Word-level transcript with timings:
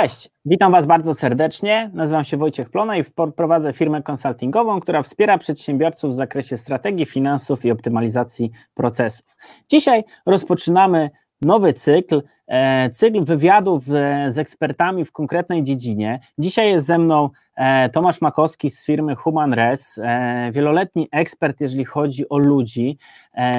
Cześć, 0.00 0.30
witam 0.44 0.72
Was 0.72 0.86
bardzo 0.86 1.14
serdecznie. 1.14 1.90
Nazywam 1.94 2.24
się 2.24 2.36
Wojciech 2.36 2.70
Plona 2.70 2.96
i 2.96 3.04
prowadzę 3.36 3.72
firmę 3.72 4.02
konsultingową, 4.02 4.80
która 4.80 5.02
wspiera 5.02 5.38
przedsiębiorców 5.38 6.10
w 6.10 6.14
zakresie 6.14 6.58
strategii, 6.58 7.06
finansów 7.06 7.64
i 7.64 7.70
optymalizacji 7.70 8.50
procesów. 8.74 9.36
Dzisiaj 9.68 10.04
rozpoczynamy 10.26 11.10
nowy 11.42 11.72
cykl, 11.72 12.22
e, 12.46 12.90
cykl 12.90 13.24
wywiadów 13.24 13.84
e, 13.90 14.30
z 14.30 14.38
ekspertami 14.38 15.04
w 15.04 15.12
konkretnej 15.12 15.64
dziedzinie. 15.64 16.20
Dzisiaj 16.38 16.70
jest 16.70 16.86
ze 16.86 16.98
mną 16.98 17.30
e, 17.56 17.88
Tomasz 17.88 18.20
Makowski 18.20 18.70
z 18.70 18.84
firmy 18.84 19.16
Human 19.16 19.54
Res, 19.54 20.00
wieloletni 20.52 21.08
ekspert, 21.12 21.60
jeżeli 21.60 21.84
chodzi 21.84 22.28
o 22.28 22.38
ludzi, 22.38 22.98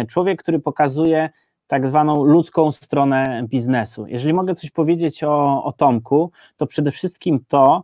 człowiek, 0.07 0.43
który 0.43 0.59
pokazuje 0.59 1.29
tak 1.67 1.87
zwaną 1.87 2.23
ludzką 2.23 2.71
stronę 2.71 3.43
biznesu. 3.49 4.05
Jeżeli 4.07 4.33
mogę 4.33 4.55
coś 4.55 4.71
powiedzieć 4.71 5.23
o, 5.23 5.63
o 5.63 5.73
Tomku, 5.73 6.31
to 6.57 6.67
przede 6.67 6.91
wszystkim 6.91 7.39
to, 7.47 7.83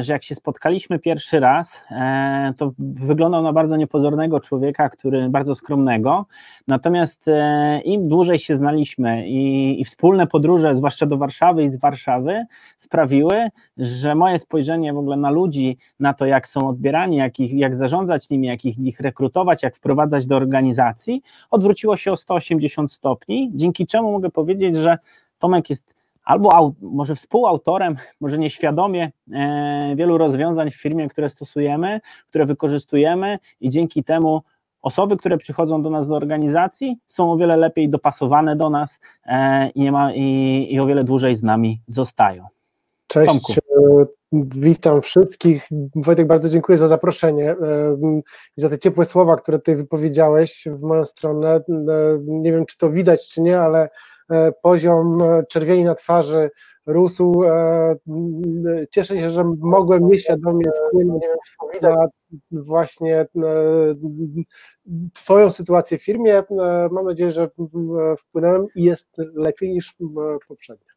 że 0.00 0.12
jak 0.12 0.24
się 0.24 0.34
spotkaliśmy 0.34 0.98
pierwszy 0.98 1.40
raz, 1.40 1.82
e, 1.90 2.54
to 2.56 2.72
wyglądał 2.78 3.42
na 3.42 3.52
bardzo 3.52 3.76
niepozornego 3.76 4.40
człowieka, 4.40 4.88
który 4.88 5.28
bardzo 5.28 5.54
skromnego. 5.54 6.26
Natomiast 6.68 7.28
e, 7.28 7.80
im 7.80 8.08
dłużej 8.08 8.38
się 8.38 8.56
znaliśmy 8.56 9.28
i, 9.28 9.80
i 9.80 9.84
wspólne 9.84 10.26
podróże, 10.26 10.76
zwłaszcza 10.76 11.06
do 11.06 11.16
Warszawy 11.16 11.62
i 11.62 11.72
z 11.72 11.78
Warszawy, 11.78 12.44
sprawiły, 12.78 13.48
że 13.76 14.14
moje 14.14 14.38
spojrzenie 14.38 14.92
w 14.92 14.98
ogóle 14.98 15.16
na 15.16 15.30
ludzi, 15.30 15.78
na 16.00 16.14
to, 16.14 16.26
jak 16.26 16.48
są 16.48 16.68
odbierani, 16.68 17.16
jak, 17.16 17.40
ich, 17.40 17.52
jak 17.52 17.76
zarządzać 17.76 18.30
nimi, 18.30 18.46
jak 18.46 18.64
ich, 18.64 18.78
ich 18.78 19.00
rekrutować, 19.00 19.62
jak 19.62 19.76
wprowadzać 19.76 20.26
do 20.26 20.36
organizacji, 20.36 21.22
odwróciło 21.50 21.96
się 21.96 22.12
o 22.12 22.16
180 22.16 22.92
stopni, 22.92 23.50
dzięki 23.54 23.86
czemu 23.86 24.12
mogę 24.12 24.30
powiedzieć, 24.30 24.76
że 24.76 24.98
Tomek 25.38 25.70
jest 25.70 25.99
albo 26.24 26.74
może 26.80 27.14
współautorem, 27.14 27.96
może 28.20 28.38
nieświadomie 28.38 29.10
e, 29.32 29.94
wielu 29.96 30.18
rozwiązań 30.18 30.70
w 30.70 30.74
firmie, 30.74 31.08
które 31.08 31.30
stosujemy, 31.30 32.00
które 32.28 32.46
wykorzystujemy 32.46 33.38
i 33.60 33.68
dzięki 33.68 34.04
temu 34.04 34.42
osoby, 34.82 35.16
które 35.16 35.36
przychodzą 35.36 35.82
do 35.82 35.90
nas 35.90 36.08
do 36.08 36.16
organizacji, 36.16 36.98
są 37.06 37.32
o 37.32 37.36
wiele 37.36 37.56
lepiej 37.56 37.88
dopasowane 37.88 38.56
do 38.56 38.70
nas 38.70 39.00
e, 39.26 39.68
i, 39.68 39.80
nie 39.80 39.92
ma, 39.92 40.14
i, 40.14 40.68
i 40.70 40.80
o 40.80 40.86
wiele 40.86 41.04
dłużej 41.04 41.36
z 41.36 41.42
nami 41.42 41.80
zostają. 41.86 42.46
Cześć, 43.06 43.32
Tomku. 43.32 43.52
E, 43.52 44.06
witam 44.56 45.02
wszystkich. 45.02 45.68
Wojtek, 45.94 46.26
bardzo 46.26 46.48
dziękuję 46.48 46.78
za 46.78 46.88
zaproszenie 46.88 47.56
i 48.56 48.60
za 48.60 48.68
te 48.68 48.78
ciepłe 48.78 49.04
słowa, 49.04 49.36
które 49.36 49.58
ty 49.58 49.76
wypowiedziałeś 49.76 50.68
w 50.72 50.82
moją 50.82 51.04
stronę. 51.04 51.60
Nie 52.26 52.52
wiem, 52.52 52.66
czy 52.66 52.78
to 52.78 52.90
widać, 52.90 53.28
czy 53.28 53.40
nie, 53.42 53.60
ale 53.60 53.88
E, 53.88 54.19
poziom 54.62 55.22
e, 55.22 55.42
czerwieni 55.46 55.84
na 55.84 55.94
twarzy 55.94 56.50
rósł. 56.86 57.44
E, 57.44 57.96
cieszę 58.90 59.18
się, 59.18 59.30
że 59.30 59.44
mogłem 59.58 60.08
nieświadomie 60.08 60.64
wpłynąć 60.88 61.24
na 61.82 61.96
właśnie 62.50 63.26
Twoją 65.14 65.50
sytuację 65.50 65.98
w 65.98 66.04
firmie. 66.04 66.42
Mam 66.90 67.04
nadzieję, 67.04 67.32
że 67.32 67.50
wpłynąłem 68.18 68.66
i 68.74 68.82
jest 68.84 69.08
lepiej 69.34 69.70
niż 69.72 69.96
poprzednio. 70.48 70.89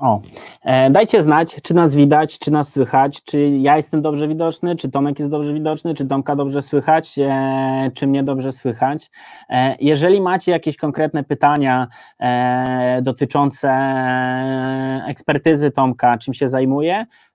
O, 0.00 0.20
e, 0.62 0.90
dajcie 0.90 1.22
znać, 1.22 1.56
czy 1.62 1.74
nas 1.74 1.94
widać, 1.94 2.38
czy 2.38 2.50
nas 2.50 2.72
słychać, 2.72 3.24
czy 3.24 3.48
ja 3.48 3.76
jestem 3.76 4.02
dobrze 4.02 4.28
widoczny, 4.28 4.76
czy 4.76 4.90
Tomek 4.90 5.18
jest 5.18 5.30
dobrze 5.30 5.52
widoczny, 5.54 5.94
czy 5.94 6.06
Tomka 6.06 6.36
dobrze 6.36 6.62
słychać, 6.62 7.18
e, 7.18 7.90
czy 7.94 8.06
mnie 8.06 8.22
dobrze 8.22 8.52
słychać. 8.52 9.10
E, 9.48 9.76
jeżeli 9.80 10.20
macie 10.20 10.52
jakieś 10.52 10.76
konkretne 10.76 11.24
pytania 11.24 11.88
e, 12.20 13.00
dotyczące 13.02 13.70
ekspertyzy 15.06 15.70
Tomka, 15.70 16.18
czym 16.18 16.34
się 16.34 16.48
zajmuje, 16.48 17.06
E, 17.06 17.29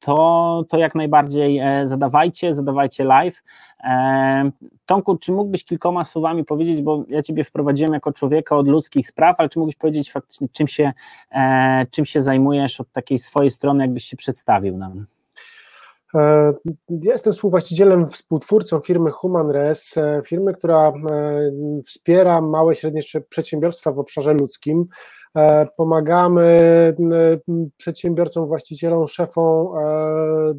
to, 0.00 0.64
to 0.68 0.78
jak 0.78 0.94
najbardziej 0.94 1.58
e, 1.58 1.86
zadawajcie, 1.86 2.54
zadawajcie 2.54 3.04
live. 3.04 3.42
E, 3.84 4.50
Tomku, 4.86 5.16
czy 5.16 5.32
mógłbyś 5.32 5.64
kilkoma 5.64 6.04
słowami 6.04 6.44
powiedzieć, 6.44 6.82
bo 6.82 7.04
ja 7.08 7.22
Ciebie 7.22 7.44
wprowadziłem 7.44 7.92
jako 7.92 8.12
człowieka 8.12 8.56
od 8.56 8.68
ludzkich 8.68 9.08
spraw, 9.08 9.36
ale 9.40 9.48
czy 9.48 9.58
mógłbyś 9.58 9.76
powiedzieć 9.76 10.12
faktycznie, 10.12 10.48
czym 10.52 10.68
się, 10.68 10.92
czym 11.90 12.04
się 12.04 12.20
zajmujesz 12.20 12.80
od 12.80 12.92
takiej 12.92 13.18
swojej 13.18 13.50
strony, 13.50 13.84
jakbyś 13.84 14.04
się 14.04 14.16
przedstawił 14.16 14.76
nam? 14.78 15.06
Ja 16.88 17.12
jestem 17.12 17.32
współwłaścicielem, 17.32 18.08
współtwórcą 18.08 18.80
firmy 18.80 19.10
HumanRes, 19.10 19.94
firmy, 20.24 20.54
która 20.54 20.92
wspiera 21.86 22.40
małe 22.40 22.72
i 22.72 22.76
średnie 22.76 23.00
przedsiębiorstwa 23.28 23.92
w 23.92 23.98
obszarze 23.98 24.34
ludzkim. 24.34 24.86
E, 25.36 25.66
pomagamy 25.76 26.60
przedsiębiorcom, 27.76 28.46
właścicielom, 28.46 29.08
szefom 29.08 29.66
e, 29.78 30.54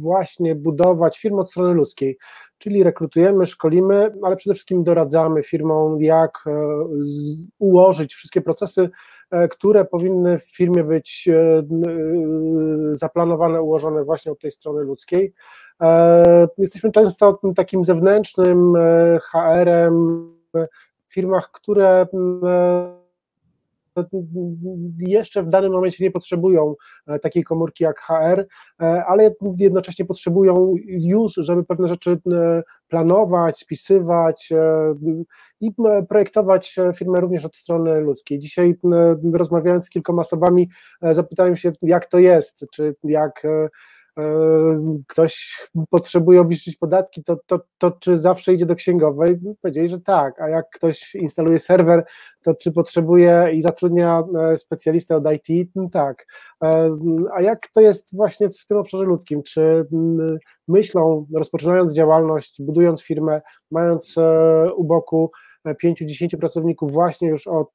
właśnie 0.00 0.54
budować 0.54 1.18
firmy 1.18 1.40
od 1.40 1.50
strony 1.50 1.74
ludzkiej, 1.74 2.18
czyli 2.58 2.82
rekrutujemy, 2.82 3.46
szkolimy, 3.46 4.14
ale 4.22 4.36
przede 4.36 4.54
wszystkim 4.54 4.84
doradzamy 4.84 5.42
firmom, 5.42 6.02
jak 6.02 6.44
e, 6.46 6.50
ułożyć 7.58 8.14
wszystkie 8.14 8.40
procesy, 8.40 8.90
które 9.50 9.84
powinny 9.84 10.38
w 10.38 10.56
firmie 10.56 10.84
być 10.84 11.28
zaplanowane, 12.92 13.62
ułożone 13.62 14.04
właśnie 14.04 14.32
od 14.32 14.40
tej 14.40 14.50
strony 14.50 14.82
ludzkiej. 14.82 15.34
Jesteśmy 16.58 16.92
często 16.92 17.40
takim 17.56 17.84
zewnętrznym 17.84 18.72
HR-em 19.22 20.28
w 21.08 21.14
firmach, 21.14 21.50
które 21.52 22.06
jeszcze 24.98 25.42
w 25.42 25.48
danym 25.48 25.72
momencie 25.72 26.04
nie 26.04 26.10
potrzebują 26.10 26.74
e, 27.06 27.18
takiej 27.18 27.44
komórki 27.44 27.84
jak 27.84 28.00
HR, 28.00 28.46
e, 28.82 29.04
ale 29.04 29.34
jednocześnie 29.58 30.04
potrzebują 30.04 30.74
już, 30.86 31.32
żeby 31.34 31.64
pewne 31.64 31.88
rzeczy 31.88 32.18
e, 32.32 32.62
planować, 32.88 33.58
spisywać 33.58 34.52
i 35.60 35.70
projektować 36.08 36.76
firmę 36.96 37.20
również 37.20 37.44
od 37.44 37.56
strony 37.56 38.00
ludzkiej. 38.00 38.38
Dzisiaj 38.38 38.74
rozmawiając 39.34 39.86
z 39.86 39.90
kilkoma 39.90 40.22
osobami, 40.22 40.68
zapytałem 41.02 41.56
się, 41.56 41.72
jak 41.82 42.06
to 42.06 42.18
jest, 42.18 42.66
czy 42.72 42.94
jak 43.04 43.42
ktoś 45.08 45.62
potrzebuje 45.90 46.40
obliczyć 46.40 46.76
podatki, 46.76 47.22
to, 47.24 47.36
to, 47.46 47.60
to 47.78 47.90
czy 47.90 48.18
zawsze 48.18 48.54
idzie 48.54 48.66
do 48.66 48.74
księgowej? 48.74 49.40
Powiedzieli, 49.62 49.88
że 49.88 50.00
tak, 50.00 50.40
a 50.40 50.48
jak 50.48 50.70
ktoś 50.70 51.14
instaluje 51.14 51.58
serwer, 51.58 52.04
to 52.42 52.54
czy 52.54 52.72
potrzebuje 52.72 53.50
i 53.54 53.62
zatrudnia 53.62 54.22
e, 54.38 54.56
specjalistę 54.56 55.16
od 55.16 55.24
IT? 55.32 55.70
No 55.74 55.88
tak. 55.92 56.26
E, 56.64 56.96
a 57.34 57.42
jak 57.42 57.68
to 57.68 57.80
jest 57.80 58.16
właśnie 58.16 58.48
w 58.50 58.66
tym 58.66 58.78
obszarze 58.78 59.04
ludzkim? 59.04 59.42
Czy 59.42 59.86
myślą, 60.68 61.26
rozpoczynając 61.34 61.94
działalność, 61.94 62.62
budując 62.62 63.02
firmę, 63.02 63.40
mając 63.70 64.18
e, 64.18 64.66
u 64.76 64.84
boku 64.84 65.30
5-10 65.72 66.36
pracowników 66.36 66.92
właśnie 66.92 67.28
już 67.28 67.46
o 67.46 67.72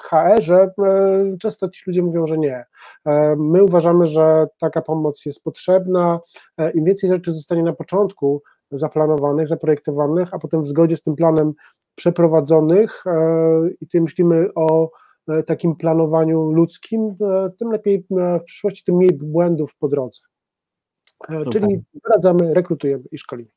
HR-ze, 0.00 0.62
e, 0.62 1.36
często 1.40 1.68
ci 1.68 1.82
ludzie 1.86 2.02
mówią, 2.02 2.26
że 2.26 2.38
nie. 2.38 2.64
E, 3.04 3.36
my 3.36 3.64
uważamy, 3.64 4.06
że 4.06 4.46
taka 4.58 4.82
pomoc 4.82 5.26
jest 5.26 5.42
potrzebna. 5.42 6.20
E, 6.58 6.70
Im 6.70 6.84
więcej 6.84 7.10
rzeczy 7.10 7.32
zostanie 7.32 7.62
na 7.62 7.72
początku 7.72 8.42
zaplanowanych, 8.70 9.48
zaprojektowanych, 9.48 10.34
a 10.34 10.38
potem 10.38 10.62
w 10.62 10.68
zgodzie 10.68 10.96
z 10.96 11.02
tym 11.02 11.16
planem 11.16 11.52
przeprowadzonych 11.94 13.04
i 13.80 13.86
tu 13.88 14.02
myślimy 14.02 14.48
o 14.54 14.90
takim 15.46 15.76
planowaniu 15.76 16.50
ludzkim, 16.50 17.16
tym 17.58 17.72
lepiej 17.72 18.06
w 18.40 18.44
przyszłości, 18.44 18.84
tym 18.84 18.96
mniej 18.96 19.10
błędów 19.12 19.76
po 19.76 19.88
drodze. 19.88 20.20
Czyli 21.52 21.82
doradzamy, 22.04 22.54
rekrutujemy 22.54 23.04
i 23.12 23.18
szkolimy. 23.18 23.50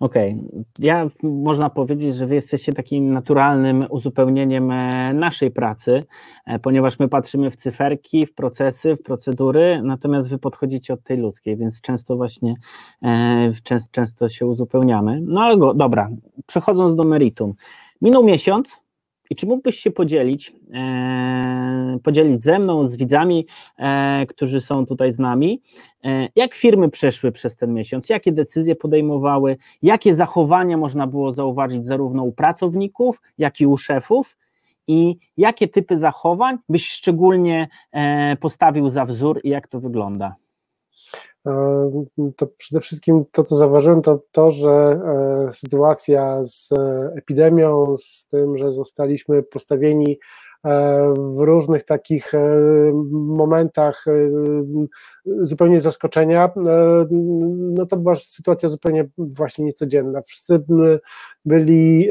Okej, 0.00 0.36
okay. 0.48 0.64
ja 0.78 1.06
można 1.22 1.70
powiedzieć, 1.70 2.16
że 2.16 2.26
wy 2.26 2.34
jesteście 2.34 2.72
takim 2.72 3.12
naturalnym 3.12 3.86
uzupełnieniem 3.90 4.70
e, 4.70 5.14
naszej 5.14 5.50
pracy, 5.50 6.04
e, 6.46 6.58
ponieważ 6.58 6.98
my 6.98 7.08
patrzymy 7.08 7.50
w 7.50 7.56
cyferki, 7.56 8.26
w 8.26 8.34
procesy, 8.34 8.96
w 8.96 9.02
procedury, 9.02 9.80
natomiast 9.82 10.28
wy 10.28 10.38
podchodzicie 10.38 10.94
od 10.94 11.02
tej 11.02 11.18
ludzkiej, 11.18 11.56
więc 11.56 11.80
często 11.80 12.16
właśnie 12.16 12.54
e, 13.02 13.50
często, 13.90 14.28
się 14.28 14.46
uzupełniamy. 14.46 15.20
No 15.22 15.40
ale 15.40 15.56
go, 15.56 15.74
dobra, 15.74 16.08
przechodząc 16.46 16.94
do 16.94 17.04
meritum. 17.04 17.54
Minął 18.02 18.24
miesiąc, 18.24 18.83
i 19.30 19.34
czy 19.34 19.46
mógłbyś 19.46 19.80
się 19.80 19.90
podzielić, 19.90 20.52
e, 20.74 21.98
podzielić 22.02 22.44
ze 22.44 22.58
mną, 22.58 22.86
z 22.86 22.96
widzami, 22.96 23.46
e, 23.78 24.26
którzy 24.26 24.60
są 24.60 24.86
tutaj 24.86 25.12
z 25.12 25.18
nami, 25.18 25.60
e, 26.04 26.28
jak 26.36 26.54
firmy 26.54 26.90
przeszły 26.90 27.32
przez 27.32 27.56
ten 27.56 27.74
miesiąc, 27.74 28.08
jakie 28.08 28.32
decyzje 28.32 28.76
podejmowały, 28.76 29.56
jakie 29.82 30.14
zachowania 30.14 30.76
można 30.76 31.06
było 31.06 31.32
zauważyć 31.32 31.86
zarówno 31.86 32.22
u 32.24 32.32
pracowników, 32.32 33.22
jak 33.38 33.60
i 33.60 33.66
u 33.66 33.76
szefów, 33.76 34.36
i 34.86 35.16
jakie 35.36 35.68
typy 35.68 35.96
zachowań 35.96 36.58
byś 36.68 36.90
szczególnie 36.90 37.68
e, 37.92 38.36
postawił 38.36 38.88
za 38.88 39.04
wzór 39.04 39.40
i 39.44 39.48
jak 39.48 39.68
to 39.68 39.80
wygląda? 39.80 40.34
To 42.36 42.46
przede 42.46 42.80
wszystkim 42.80 43.24
to, 43.32 43.44
co 43.44 43.56
zauważyłem, 43.56 44.02
to 44.02 44.20
to, 44.32 44.50
że 44.50 44.70
e, 44.70 45.48
sytuacja 45.52 46.44
z 46.44 46.70
epidemią, 47.16 47.96
z 47.96 48.28
tym, 48.28 48.58
że 48.58 48.72
zostaliśmy 48.72 49.42
postawieni 49.42 50.18
w 51.16 51.38
różnych 51.38 51.84
takich 51.84 52.32
momentach 53.12 54.04
zupełnie 55.24 55.80
zaskoczenia, 55.80 56.50
no 57.50 57.86
to 57.86 57.96
była 57.96 58.14
sytuacja 58.14 58.68
zupełnie 58.68 59.08
właśnie 59.18 59.64
niecodzienna. 59.64 60.22
Wszyscy 60.22 60.64
byli 61.44 62.08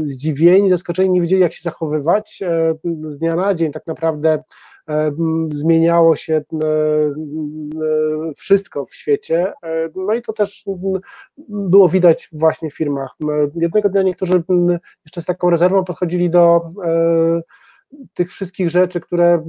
zdziwieni, 0.00 0.70
zaskoczeni, 0.70 1.10
nie 1.10 1.20
wiedzieli 1.20 1.42
jak 1.42 1.52
się 1.52 1.62
zachowywać. 1.62 2.42
Z 3.04 3.18
dnia 3.18 3.36
na 3.36 3.54
dzień 3.54 3.72
tak 3.72 3.86
naprawdę 3.86 4.42
zmieniało 5.52 6.16
się 6.16 6.34
e, 6.34 6.66
e, 6.66 7.12
wszystko 8.36 8.86
w 8.86 8.94
świecie, 8.94 9.52
e, 9.62 9.88
no 9.96 10.14
i 10.14 10.22
to 10.22 10.32
też 10.32 10.64
było 11.48 11.88
widać 11.88 12.28
właśnie 12.32 12.70
w 12.70 12.76
firmach. 12.76 13.16
Jednego 13.54 13.88
dnia 13.88 14.02
niektórzy 14.02 14.42
jeszcze 15.04 15.22
z 15.22 15.24
taką 15.24 15.50
rezerwą 15.50 15.84
podchodzili 15.84 16.30
do 16.30 16.60
tych 18.14 18.30
wszystkich 18.30 18.70
rzeczy, 18.70 19.00
które 19.00 19.44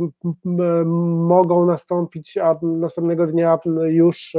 mogą 1.15 1.65
nastąpić, 1.65 2.37
a 2.37 2.55
następnego 2.61 3.27
dnia 3.27 3.59
już 3.87 4.33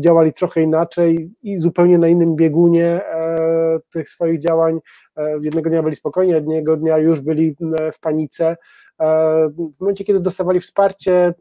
działali 0.00 0.32
trochę 0.32 0.62
inaczej 0.62 1.30
i 1.42 1.56
zupełnie 1.56 1.98
na 1.98 2.08
innym 2.08 2.36
biegunie 2.36 3.00
tych 3.92 4.10
swoich 4.10 4.40
działań. 4.40 4.78
Jednego 5.42 5.70
dnia 5.70 5.82
byli 5.82 5.96
spokojni, 5.96 6.32
jednego 6.32 6.76
dnia 6.76 6.98
już 6.98 7.20
byli 7.20 7.56
w 7.92 8.00
panice. 8.00 8.56
W 9.76 9.80
momencie, 9.80 10.04
kiedy 10.04 10.20
dostawali 10.20 10.60
wsparcie 10.60 11.14
e, 11.14 11.34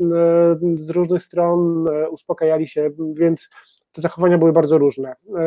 z 0.75 0.89
różnych 0.89 1.23
stron, 1.23 1.87
e, 1.87 2.09
uspokajali 2.09 2.67
się, 2.67 2.89
więc 3.13 3.49
te 3.91 4.01
zachowania 4.01 4.37
były 4.37 4.53
bardzo 4.53 4.77
różne. 4.77 5.09
E, 5.09 5.43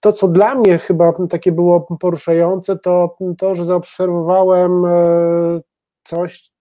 to, 0.00 0.12
co 0.12 0.28
dla 0.28 0.54
mnie 0.54 0.78
chyba 0.78 1.12
takie 1.30 1.52
było 1.52 1.80
poruszające, 1.80 2.78
to 2.78 3.16
to, 3.38 3.54
że 3.54 3.64
zaobserwowałem 3.64 4.82
coś, 6.04 6.52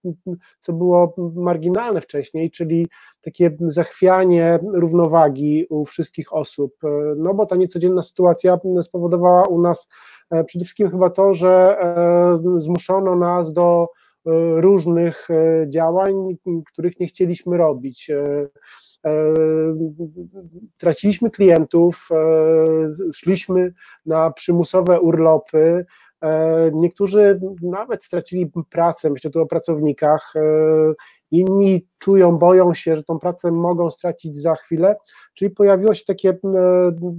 co 0.61 0.73
było 0.73 1.13
marginalne 1.35 2.01
wcześniej, 2.01 2.51
czyli 2.51 2.87
takie 3.21 3.57
zachwianie 3.59 4.59
równowagi 4.73 5.65
u 5.69 5.85
wszystkich 5.85 6.33
osób. 6.33 6.73
No 7.17 7.33
bo 7.33 7.45
ta 7.45 7.55
niecodzienna 7.55 8.01
sytuacja 8.01 8.59
spowodowała 8.81 9.43
u 9.43 9.61
nas 9.61 9.89
e, 10.31 10.43
przede 10.43 10.65
wszystkim 10.65 10.89
chyba 10.89 11.09
to, 11.09 11.33
że 11.33 11.77
e, 11.79 12.39
zmuszono 12.57 13.15
nas 13.15 13.53
do 13.53 13.87
e, 14.25 14.31
różnych 14.61 15.27
działań, 15.69 16.13
których 16.73 16.99
nie 16.99 17.07
chcieliśmy 17.07 17.57
robić. 17.57 18.11
Traciliśmy 20.77 21.31
klientów, 21.31 22.09
szliśmy 23.13 23.73
na 24.05 24.31
przymusowe 24.31 25.01
urlopy, 25.01 25.85
E, 25.85 25.85
niektórzy 26.73 27.39
nawet 27.61 28.03
stracili 28.03 28.51
pracę, 28.69 29.09
myślę 29.09 29.31
tu 29.31 29.41
o 29.41 29.45
pracownikach, 29.45 30.33
e, 30.35 30.41
inni 31.31 31.87
czują, 31.99 32.37
boją 32.37 32.73
się, 32.73 32.95
że 32.95 33.03
tą 33.03 33.19
pracę 33.19 33.51
mogą 33.51 33.91
stracić 33.91 34.37
za 34.37 34.55
chwilę, 34.55 34.95
czyli 35.33 35.51
pojawiło 35.51 35.93
się 35.93 36.05
takie 36.05 36.29
e, 36.29 36.35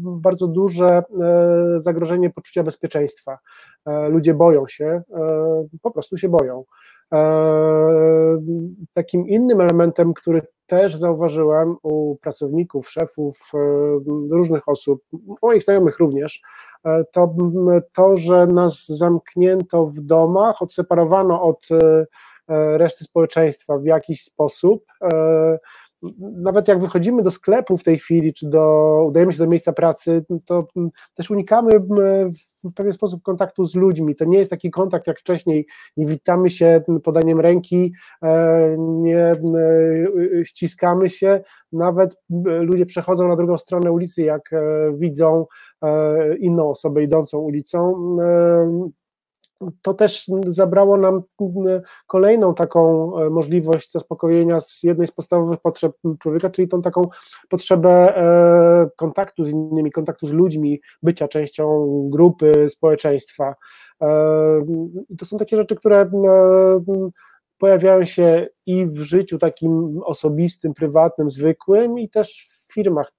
bardzo 0.02 0.46
duże 0.46 1.02
zagrożenie 1.76 2.30
poczucia 2.30 2.62
bezpieczeństwa. 2.62 3.38
Ludzie 4.08 4.34
boją 4.34 4.66
się, 4.68 5.02
po 5.82 5.90
prostu 5.90 6.16
się 6.16 6.28
boją. 6.28 6.64
Takim 8.94 9.28
innym 9.28 9.60
elementem, 9.60 10.14
który 10.14 10.42
też 10.68 10.96
zauważyłem 10.96 11.76
u 11.82 12.16
pracowników, 12.16 12.90
szefów, 12.90 13.52
różnych 14.30 14.68
osób, 14.68 15.02
moich 15.42 15.62
znajomych 15.62 15.98
również, 15.98 16.42
E, 16.84 17.04
to 17.04 17.34
to, 17.92 18.16
że 18.16 18.46
nas 18.46 18.86
zamknięto 18.86 19.86
w 19.86 20.00
domach, 20.00 20.62
odseparowano 20.62 21.42
od 21.42 21.68
e, 21.70 22.06
e, 22.48 22.78
reszty 22.78 23.04
społeczeństwa 23.04 23.78
w 23.78 23.84
jakiś 23.84 24.22
sposób. 24.22 24.84
Nawet 26.18 26.68
jak 26.68 26.80
wychodzimy 26.80 27.22
do 27.22 27.30
sklepu 27.30 27.78
w 27.78 27.82
tej 27.82 27.98
chwili, 27.98 28.34
czy 28.34 28.48
do, 28.48 29.04
udajemy 29.08 29.32
się 29.32 29.38
do 29.38 29.46
miejsca 29.46 29.72
pracy, 29.72 30.24
to 30.46 30.66
też 31.14 31.30
unikamy 31.30 31.80
w 32.64 32.72
pewien 32.74 32.92
sposób 32.92 33.22
kontaktu 33.22 33.64
z 33.66 33.74
ludźmi. 33.74 34.16
To 34.16 34.24
nie 34.24 34.38
jest 34.38 34.50
taki 34.50 34.70
kontakt 34.70 35.06
jak 35.06 35.20
wcześniej. 35.20 35.66
Nie 35.96 36.06
witamy 36.06 36.50
się 36.50 36.80
podaniem 37.04 37.40
ręki, 37.40 37.92
nie 38.78 39.36
ściskamy 40.44 41.10
się. 41.10 41.40
Nawet 41.72 42.16
ludzie 42.60 42.86
przechodzą 42.86 43.28
na 43.28 43.36
drugą 43.36 43.58
stronę 43.58 43.92
ulicy, 43.92 44.22
jak 44.22 44.50
widzą 44.94 45.46
E, 45.84 46.36
inną 46.36 46.70
osobę 46.70 47.02
idącą 47.02 47.38
ulicą. 47.38 48.10
E, 49.62 49.66
to 49.82 49.94
też 49.94 50.26
zabrało 50.46 50.96
nam 50.96 51.22
kolejną 52.06 52.54
taką 52.54 53.12
e, 53.18 53.30
możliwość 53.30 53.92
zaspokojenia 53.92 54.60
z 54.60 54.82
jednej 54.82 55.06
z 55.06 55.12
podstawowych 55.12 55.60
potrzeb 55.60 55.92
człowieka, 56.18 56.50
czyli 56.50 56.68
tą 56.68 56.82
taką 56.82 57.02
potrzebę 57.48 58.14
kontaktu 58.96 59.44
z 59.44 59.50
innymi, 59.50 59.92
kontaktu 59.92 60.26
z 60.26 60.32
ludźmi, 60.32 60.80
bycia 61.02 61.28
częścią 61.28 61.86
grupy, 62.10 62.68
społeczeństwa. 62.68 63.54
I 65.08 65.16
to 65.16 65.26
są 65.26 65.36
takie 65.36 65.56
rzeczy, 65.56 65.76
które 65.76 66.10
pojawiają 67.58 68.04
się 68.04 68.46
i 68.66 68.86
w 68.86 68.98
życiu 68.98 69.38
takim 69.38 70.00
osobistym, 70.04 70.74
prywatnym, 70.74 71.30
zwykłym, 71.30 71.98
i 71.98 72.08
też 72.08 72.48
w 72.50 72.72
firmach. 72.72 73.12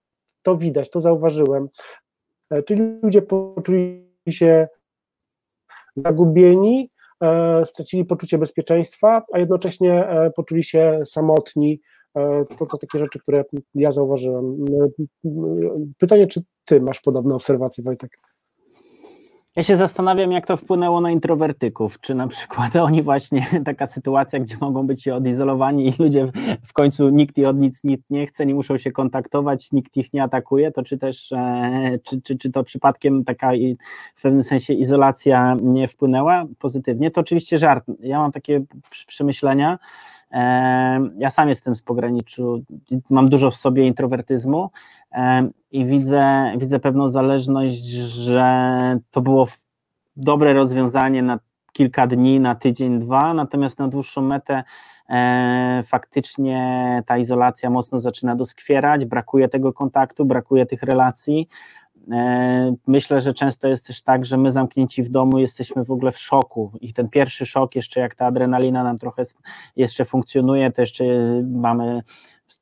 To 0.43 0.57
widać, 0.57 0.89
to 0.89 1.01
zauważyłem. 1.01 1.69
E, 2.49 2.63
czyli 2.63 2.99
ludzie 3.03 3.21
poczuli 3.21 4.09
się 4.29 4.67
zagubieni, 6.05 6.91
e, 7.23 7.65
stracili 7.65 8.05
poczucie 8.05 8.37
bezpieczeństwa, 8.37 9.23
a 9.33 9.39
jednocześnie 9.39 10.07
e, 10.07 10.31
poczuli 10.31 10.63
się 10.63 11.01
samotni. 11.05 11.81
To, 12.57 12.65
to 12.65 12.77
takie 12.77 12.99
rzeczy, 12.99 13.19
które 13.19 13.43
ja 13.75 13.91
zauważyłem. 13.91 14.65
Pytanie, 15.97 16.27
czy 16.27 16.41
ty 16.65 16.81
masz 16.81 17.01
podobne 17.01 17.35
obserwacje, 17.35 17.83
Wojtek? 17.83 18.17
Ja 19.59 19.63
się 19.63 19.75
zastanawiam, 19.75 20.31
jak 20.31 20.45
to 20.47 20.57
wpłynęło 20.57 21.01
na 21.01 21.11
introwertyków. 21.11 21.99
Czy 21.99 22.15
na 22.15 22.27
przykład 22.27 22.75
oni 22.87 23.03
właśnie, 23.03 23.47
taka 23.65 23.87
sytuacja, 23.87 24.39
gdzie 24.39 24.57
mogą 24.61 24.87
być 24.87 25.07
odizolowani 25.07 25.87
i 25.87 25.93
ludzie 25.99 26.31
w 26.65 26.73
końcu 26.73 27.09
nikt 27.09 27.37
ich 27.37 27.47
od 27.47 27.57
nic, 27.57 27.83
nic 27.83 28.01
nie 28.09 28.27
chce, 28.27 28.45
nie 28.45 28.55
muszą 28.55 28.77
się 28.77 28.91
kontaktować, 28.91 29.71
nikt 29.71 29.97
ich 29.97 30.13
nie 30.13 30.23
atakuje, 30.23 30.71
to 30.71 30.83
czy 30.83 30.97
też, 30.97 31.31
e, 31.31 31.99
czy, 32.03 32.21
czy, 32.21 32.37
czy 32.37 32.51
to 32.51 32.63
przypadkiem 32.63 33.23
taka 33.23 33.51
w 34.15 34.21
pewnym 34.21 34.43
sensie 34.43 34.73
izolacja 34.73 35.57
nie 35.61 35.87
wpłynęła 35.87 36.45
pozytywnie? 36.59 37.11
To 37.11 37.21
oczywiście 37.21 37.57
żart. 37.57 37.85
Ja 37.99 38.19
mam 38.19 38.31
takie 38.31 38.61
przemyślenia. 39.07 39.79
Ja 41.17 41.29
sam 41.29 41.49
jestem 41.49 41.75
z 41.75 41.81
pograniczu, 41.81 42.63
mam 43.09 43.29
dużo 43.29 43.51
w 43.51 43.55
sobie 43.55 43.87
introwertyzmu 43.87 44.69
i 45.71 45.85
widzę, 45.85 46.53
widzę 46.57 46.79
pewną 46.79 47.09
zależność, 47.09 47.85
że 47.85 48.99
to 49.11 49.21
było 49.21 49.47
dobre 50.15 50.53
rozwiązanie 50.53 51.23
na 51.23 51.39
kilka 51.73 52.07
dni, 52.07 52.39
na 52.39 52.55
tydzień, 52.55 52.99
dwa, 52.99 53.33
natomiast 53.33 53.79
na 53.79 53.87
dłuższą 53.87 54.21
metę 54.21 54.63
e, 55.09 55.83
faktycznie 55.87 57.03
ta 57.05 57.17
izolacja 57.17 57.69
mocno 57.69 57.99
zaczyna 57.99 58.35
doskwierać, 58.35 59.05
brakuje 59.05 59.49
tego 59.49 59.73
kontaktu, 59.73 60.25
brakuje 60.25 60.65
tych 60.65 60.83
relacji. 60.83 61.47
E, 62.11 62.75
myślę, 62.87 63.21
że 63.21 63.33
często 63.33 63.67
jest 63.67 63.87
też 63.87 64.01
tak, 64.01 64.25
że 64.25 64.37
my 64.37 64.51
zamknięci 64.51 65.03
w 65.03 65.09
domu 65.09 65.39
jesteśmy 65.39 65.85
w 65.85 65.91
ogóle 65.91 66.11
w 66.11 66.19
szoku 66.19 66.71
i 66.81 66.93
ten 66.93 67.09
pierwszy 67.09 67.45
szok, 67.45 67.75
jeszcze 67.75 67.99
jak 67.99 68.15
ta 68.15 68.25
adrenalina 68.25 68.83
nam 68.83 68.97
trochę 68.97 69.23
jeszcze 69.75 70.05
funkcjonuje, 70.05 70.71
to 70.71 70.81
jeszcze 70.81 71.03
mamy 71.43 72.01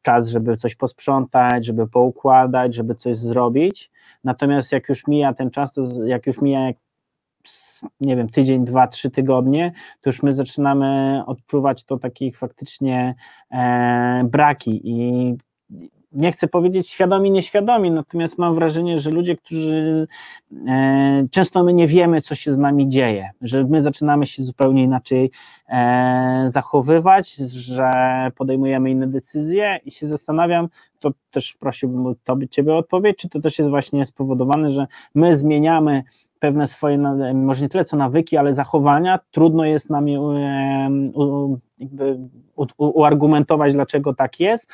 czas, 0.02 0.28
żeby 0.28 0.58
coś 0.58 0.76
posprzątać, 0.76 1.66
żeby 1.66 1.88
poukładać, 1.88 2.76
żeby 2.76 2.96
coś 2.96 3.18
zrobić. 3.18 3.92
Natomiast 4.24 4.72
jak 4.72 4.90
już 4.90 5.08
mija 5.08 5.34
ten 5.34 5.52
czas, 5.52 5.74
to 5.74 6.06
jak 6.06 6.28
już 6.28 6.42
mija 6.42 6.72
nie 8.02 8.16
wiem, 8.16 8.30
tydzień, 8.30 8.66
dwa, 8.66 8.88
trzy 8.88 9.12
tygodnie, 9.12 9.72
to 10.02 10.10
już 10.10 10.24
my 10.24 10.34
zaczynamy 10.34 11.22
odczuwać 11.26 11.84
to 11.84 11.98
takich 11.98 12.38
faktycznie 12.38 13.16
e, 13.52 14.24
braki 14.32 14.82
i 14.84 15.38
nie 16.12 16.32
chcę 16.32 16.48
powiedzieć 16.48 16.90
świadomi, 16.90 17.32
nieświadomi, 17.32 17.92
natomiast 17.92 18.38
mam 18.38 18.56
wrażenie, 18.56 19.00
że 19.00 19.12
ludzie, 19.12 19.38
którzy 19.38 20.08
e, 20.68 21.28
często 21.32 21.64
my 21.64 21.74
nie 21.74 21.88
wiemy, 21.88 22.22
co 22.22 22.36
się 22.36 22.54
z 22.54 22.58
nami 22.58 22.90
dzieje, 22.90 23.30
że 23.42 23.64
my 23.64 23.82
zaczynamy 23.82 24.28
się 24.28 24.44
zupełnie 24.44 24.84
inaczej 24.84 25.32
e, 25.70 26.44
zachowywać, 26.46 27.36
że 27.36 27.92
podejmujemy 28.36 28.92
inne 28.92 29.08
decyzje 29.08 29.80
i 29.86 29.92
się 29.92 30.08
zastanawiam, 30.08 30.68
to 31.00 31.12
też 31.32 31.54
prosiłbym 31.54 32.06
o 32.06 32.16
tobie, 32.24 32.48
ciebie 32.48 32.76
odpowiedź, 32.76 33.18
czy 33.18 33.30
to 33.30 33.40
też 33.40 33.60
jest 33.60 33.70
właśnie 33.70 34.06
spowodowane, 34.06 34.70
że 34.70 34.88
my 35.16 35.38
zmieniamy 35.38 36.04
pewne 36.40 36.68
swoje, 36.68 36.98
może 37.34 37.62
nie 37.62 37.70
tyle 37.70 37.86
co 37.86 37.98
nawyki, 37.98 38.38
ale 38.38 38.54
zachowania, 38.54 39.20
trudno 39.32 39.66
jest 39.66 39.90
nam 39.90 40.08
je 40.08 40.20
jakby 41.80 42.20
uargumentować, 42.78 43.74
dlaczego 43.74 44.14
tak 44.14 44.40
jest 44.40 44.72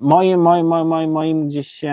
Moim, 0.00 0.40
moim, 0.40 0.66
moim, 0.66 1.10
moim 1.10 1.48
gdzieś 1.48 1.84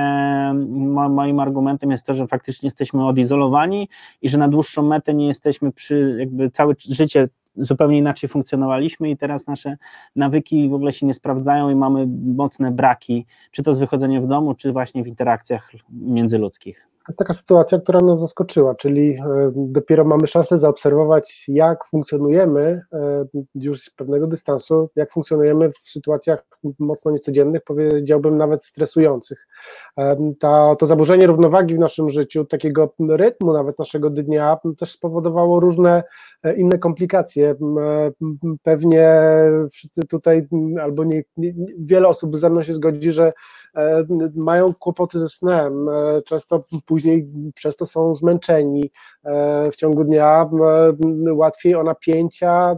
moim 1.09 1.39
argumentem 1.39 1.91
jest 1.91 2.05
to, 2.05 2.13
że 2.13 2.27
faktycznie 2.27 2.67
jesteśmy 2.67 3.07
odizolowani 3.07 3.89
i 4.21 4.29
że 4.29 4.37
na 4.37 4.47
dłuższą 4.47 4.83
metę 4.83 5.13
nie 5.13 5.27
jesteśmy 5.27 5.71
przy, 5.71 6.15
jakby 6.19 6.49
całe 6.49 6.73
życie 6.79 7.27
zupełnie 7.55 7.97
inaczej 7.97 8.29
funkcjonowaliśmy 8.29 9.09
i 9.09 9.17
teraz 9.17 9.47
nasze 9.47 9.77
nawyki 10.15 10.69
w 10.69 10.73
ogóle 10.73 10.93
się 10.93 11.05
nie 11.05 11.13
sprawdzają 11.13 11.69
i 11.69 11.75
mamy 11.75 12.07
mocne 12.35 12.71
braki, 12.71 13.25
czy 13.51 13.63
to 13.63 13.73
z 13.73 13.79
wychodzeniem 13.79 14.21
w 14.21 14.27
domu, 14.27 14.55
czy 14.55 14.71
właśnie 14.71 15.03
w 15.03 15.07
interakcjach 15.07 15.71
międzyludzkich 15.89 16.90
taka 17.17 17.33
sytuacja, 17.33 17.79
która 17.79 17.99
nas 17.99 18.19
zaskoczyła, 18.19 18.75
czyli 18.75 19.09
e, 19.11 19.51
dopiero 19.55 20.05
mamy 20.05 20.27
szansę 20.27 20.57
zaobserwować, 20.57 21.45
jak 21.47 21.85
funkcjonujemy 21.85 22.81
e, 22.93 23.25
już 23.55 23.81
z 23.81 23.89
pewnego 23.89 24.27
dystansu, 24.27 24.89
jak 24.95 25.11
funkcjonujemy 25.11 25.71
w 25.71 25.77
sytuacjach 25.77 26.43
mocno 26.79 27.11
niecodziennych, 27.11 27.63
powiedziałbym 27.63 28.37
nawet 28.37 28.65
stresujących. 28.65 29.47
E, 29.97 30.17
to 30.79 30.85
zaburzenie 30.85 31.27
równowagi 31.27 31.75
w 31.75 31.79
naszym 31.79 32.09
życiu, 32.09 32.45
takiego 32.45 32.93
rytmu 33.09 33.53
nawet 33.53 33.79
naszego 33.79 34.09
dnia, 34.09 34.57
też 34.79 34.91
spowodowało 34.91 35.59
różne 35.59 36.03
inne 36.57 36.77
komplikacje. 36.77 37.55
Pewnie 38.63 39.21
wszyscy 39.71 40.01
tutaj, 40.01 40.47
albo 40.81 41.03
nie, 41.03 41.23
nie, 41.37 41.53
wiele 41.79 42.07
osób 42.07 42.37
ze 42.37 42.49
mną 42.49 42.63
się 42.63 42.73
zgodzi, 42.73 43.11
że 43.11 43.33
E, 43.75 44.05
mają 44.35 44.73
kłopoty 44.73 45.19
ze 45.19 45.29
snem, 45.29 45.89
e, 45.89 46.21
często 46.21 46.63
później 46.85 47.27
przez 47.55 47.75
to 47.75 47.85
są 47.85 48.15
zmęczeni 48.15 48.91
e, 49.20 49.20
w 49.71 49.75
ciągu 49.75 50.03
dnia, 50.03 50.49
łatwiej 51.31 51.75
o 51.75 51.83
napięcia, 51.83 52.77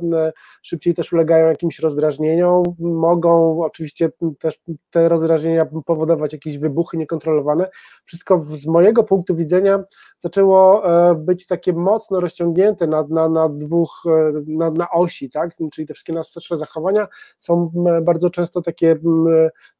szybciej 0.62 0.93
też 0.93 1.13
ulegają 1.13 1.47
jakimś 1.47 1.79
rozdrażnieniom, 1.79 2.63
mogą 2.79 3.62
oczywiście 3.63 4.09
też 4.39 4.59
te 4.89 5.09
rozdrażnienia 5.09 5.65
powodować 5.85 6.33
jakieś 6.33 6.57
wybuchy 6.57 6.97
niekontrolowane. 6.97 7.69
Wszystko 8.05 8.39
z 8.39 8.67
mojego 8.67 9.03
punktu 9.03 9.35
widzenia 9.35 9.83
zaczęło 10.17 10.83
być 11.15 11.45
takie 11.45 11.73
mocno 11.73 12.19
rozciągnięte 12.19 12.88
na, 12.88 13.05
na, 13.09 13.29
na 13.29 13.50
dwóch, 13.50 14.03
na, 14.47 14.71
na 14.71 14.91
osi, 14.91 15.29
tak? 15.29 15.55
czyli 15.73 15.88
te 15.88 15.93
wszystkie 15.93 16.13
nasze 16.13 16.57
zachowania 16.57 17.07
są 17.38 17.71
bardzo 18.01 18.29
często 18.29 18.62
takie 18.62 18.95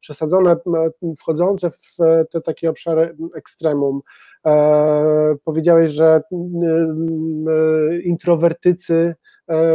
przesadzone 0.00 0.56
wchodzące 1.18 1.70
w 1.70 1.96
te 2.30 2.40
takie 2.40 2.70
obszary 2.70 3.16
ekstremum. 3.34 4.00
E, 4.46 5.34
powiedziałeś, 5.44 5.90
że 5.90 6.06
e, 6.06 6.20
e, 7.50 7.98
introwertycy 8.00 9.14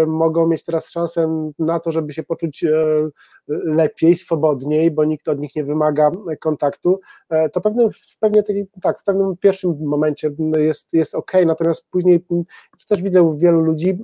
mogą 0.08 0.48
mieć 0.48 0.64
teraz 0.64 0.90
szansę 0.90 1.52
na 1.60 1.80
to, 1.80 1.92
żeby 1.92 2.14
się 2.14 2.24
poczuć 2.24 2.66
lepiej, 3.48 4.16
swobodniej, 4.16 4.92
bo 4.92 5.06
nikt 5.06 5.28
od 5.28 5.40
nich 5.40 5.56
nie 5.56 5.64
wymaga 5.64 6.12
kontaktu, 6.40 7.00
to 7.54 7.62
pewnym, 7.62 7.90
pewnie 8.20 8.44
tak, 8.82 9.00
w 9.00 9.04
pewnym 9.04 9.38
pierwszym 9.38 9.78
momencie 9.82 10.32
jest, 10.58 10.94
jest 10.94 11.16
ok, 11.16 11.32
natomiast 11.46 11.90
później, 11.90 12.26
też 12.88 13.04
widzę 13.04 13.24
u 13.24 13.38
wielu 13.38 13.62
ludzi, 13.62 14.00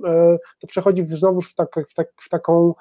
to 0.58 0.66
przechodzi 0.66 1.06
znowu 1.06 1.40
w, 1.40 1.54
tak, 1.54 1.76
w, 1.88 1.94
tak, 1.94 2.08
w 2.20 2.28
taką 2.28 2.74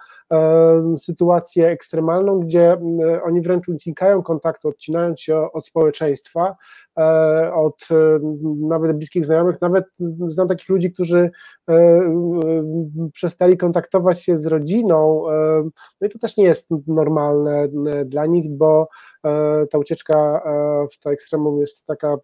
sytuację 0.97 1.67
ekstremalną, 1.67 2.39
gdzie 2.39 2.77
oni 3.23 3.41
wręcz 3.41 3.67
unikają 3.67 4.23
kontaktu, 4.23 4.67
odcinając 4.67 5.21
się 5.21 5.51
od 5.51 5.65
społeczeństwa, 5.65 6.55
E, 6.99 7.53
od 7.53 7.87
e, 7.91 8.19
nawet 8.59 8.97
bliskich 8.97 9.25
znajomych, 9.25 9.61
nawet 9.61 9.85
znam 10.25 10.47
takich 10.47 10.69
ludzi, 10.69 10.91
którzy 10.91 11.31
e, 11.69 12.01
przestali 13.13 13.57
kontaktować 13.57 14.23
się 14.23 14.37
z 14.37 14.45
rodziną, 14.45 15.23
no 16.01 16.07
i 16.07 16.09
to 16.09 16.19
też 16.19 16.37
nie 16.37 16.43
jest 16.43 16.69
normalne 16.87 17.67
dla 18.05 18.25
nich, 18.25 18.57
bo 18.57 18.87
ta 19.71 19.77
ucieczka 19.77 20.41
w 20.91 20.99
to 20.99 21.11
ekstremum 21.11 21.59
jest 21.59 21.85
taka 21.85 22.17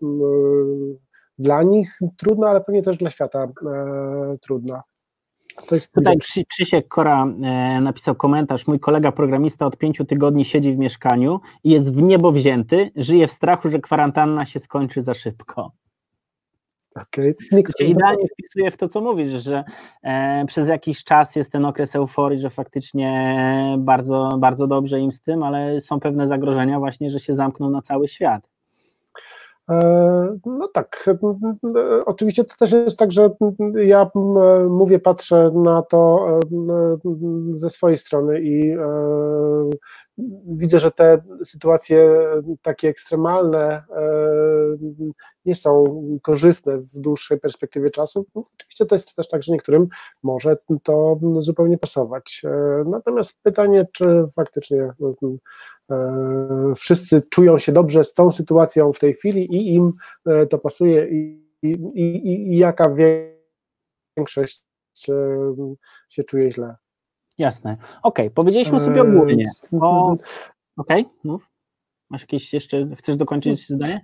dla 1.37 1.63
nich 1.63 1.99
trudna, 2.17 2.49
ale 2.49 2.61
pewnie 2.61 2.81
też 2.81 2.97
dla 2.97 3.09
świata 3.09 3.47
trudna. 4.41 4.83
Tutaj 5.93 6.17
Krzysiek 6.49 6.87
Kora 6.87 7.25
e, 7.25 7.81
napisał 7.81 8.15
komentarz. 8.15 8.67
Mój 8.67 8.79
kolega 8.79 9.11
programista 9.11 9.65
od 9.65 9.77
pięciu 9.77 10.05
tygodni 10.05 10.45
siedzi 10.45 10.73
w 10.73 10.77
mieszkaniu 10.77 11.39
i 11.63 11.69
jest 11.69 11.93
w 11.93 12.01
niebo 12.01 12.31
wzięty. 12.31 12.91
Żyje 12.95 13.27
w 13.27 13.31
strachu, 13.31 13.69
że 13.69 13.79
kwarantanna 13.79 14.45
się 14.45 14.59
skończy 14.59 15.01
za 15.01 15.13
szybko. 15.13 15.71
Okay. 16.95 17.35
Idealnie 17.79 18.27
wpisuje 18.27 18.71
w 18.71 18.77
to, 18.77 18.87
co 18.87 19.01
mówisz, 19.01 19.31
że 19.31 19.63
e, 20.03 20.45
przez 20.47 20.67
jakiś 20.67 21.03
czas 21.03 21.35
jest 21.35 21.51
ten 21.51 21.65
okres 21.65 21.95
euforii, 21.95 22.39
że 22.39 22.49
faktycznie 22.49 23.35
bardzo, 23.79 24.29
bardzo 24.39 24.67
dobrze 24.67 24.99
im 24.99 25.11
z 25.11 25.21
tym, 25.21 25.43
ale 25.43 25.81
są 25.81 25.99
pewne 25.99 26.27
zagrożenia 26.27 26.79
właśnie, 26.79 27.09
że 27.09 27.19
się 27.19 27.33
zamkną 27.33 27.69
na 27.69 27.81
cały 27.81 28.07
świat. 28.07 28.51
E, 29.69 30.37
no 30.45 30.67
tak, 30.67 31.05
e, 31.07 32.05
oczywiście 32.05 32.43
to 32.43 32.55
też 32.59 32.71
jest 32.71 32.99
tak, 32.99 33.11
że 33.11 33.29
ja 33.75 34.11
mówię, 34.69 34.99
patrzę 34.99 35.51
na 35.55 35.81
to 35.81 36.27
e, 36.29 36.39
ze 37.51 37.69
swojej 37.69 37.97
strony 37.97 38.41
i 38.41 38.75
widzę, 40.47 40.79
że 40.79 40.91
te 40.91 41.21
sytuacje 41.43 42.09
takie 42.61 42.89
ekstremalne 42.89 43.83
nie 45.45 45.55
są 45.55 45.85
korzystne 46.21 46.77
w 46.77 46.99
dłuższej 46.99 47.39
perspektywie 47.39 47.91
czasu. 47.91 48.25
Oczywiście 48.33 48.85
to 48.85 48.95
jest 48.95 49.15
też 49.15 49.27
tak, 49.27 49.43
że 49.43 49.51
niektórym 49.51 49.87
może 50.23 50.57
to 50.83 51.19
zupełnie 51.39 51.77
pasować. 51.77 52.41
Natomiast 52.85 53.33
pytanie, 53.43 53.87
czy 53.93 54.25
faktycznie 54.35 54.93
E, 55.91 56.73
wszyscy 56.75 57.21
czują 57.21 57.59
się 57.59 57.71
dobrze 57.71 58.03
z 58.03 58.13
tą 58.13 58.31
sytuacją 58.31 58.93
w 58.93 58.99
tej 58.99 59.13
chwili 59.13 59.55
i 59.55 59.73
im 59.73 59.93
e, 60.25 60.45
to 60.45 60.57
pasuje 60.57 61.07
i, 61.07 61.45
i, 61.61 61.69
i, 61.93 62.53
i 62.53 62.57
jaka 62.57 62.95
większość 64.17 64.63
się 66.09 66.23
czuje 66.27 66.51
źle. 66.51 66.75
Jasne. 67.41 67.77
Okej, 68.03 68.25
okay, 68.27 68.29
powiedzieliśmy 68.29 68.79
sobie 68.79 69.01
ogólnie. 69.01 69.51
O... 69.81 70.15
Okej, 70.77 71.01
okay, 71.01 71.13
mów. 71.23 71.49
Masz 72.09 72.21
jakieś 72.21 72.53
jeszcze, 72.53 72.87
chcesz 72.95 73.17
dokończyć 73.17 73.69
zdanie? 73.69 74.01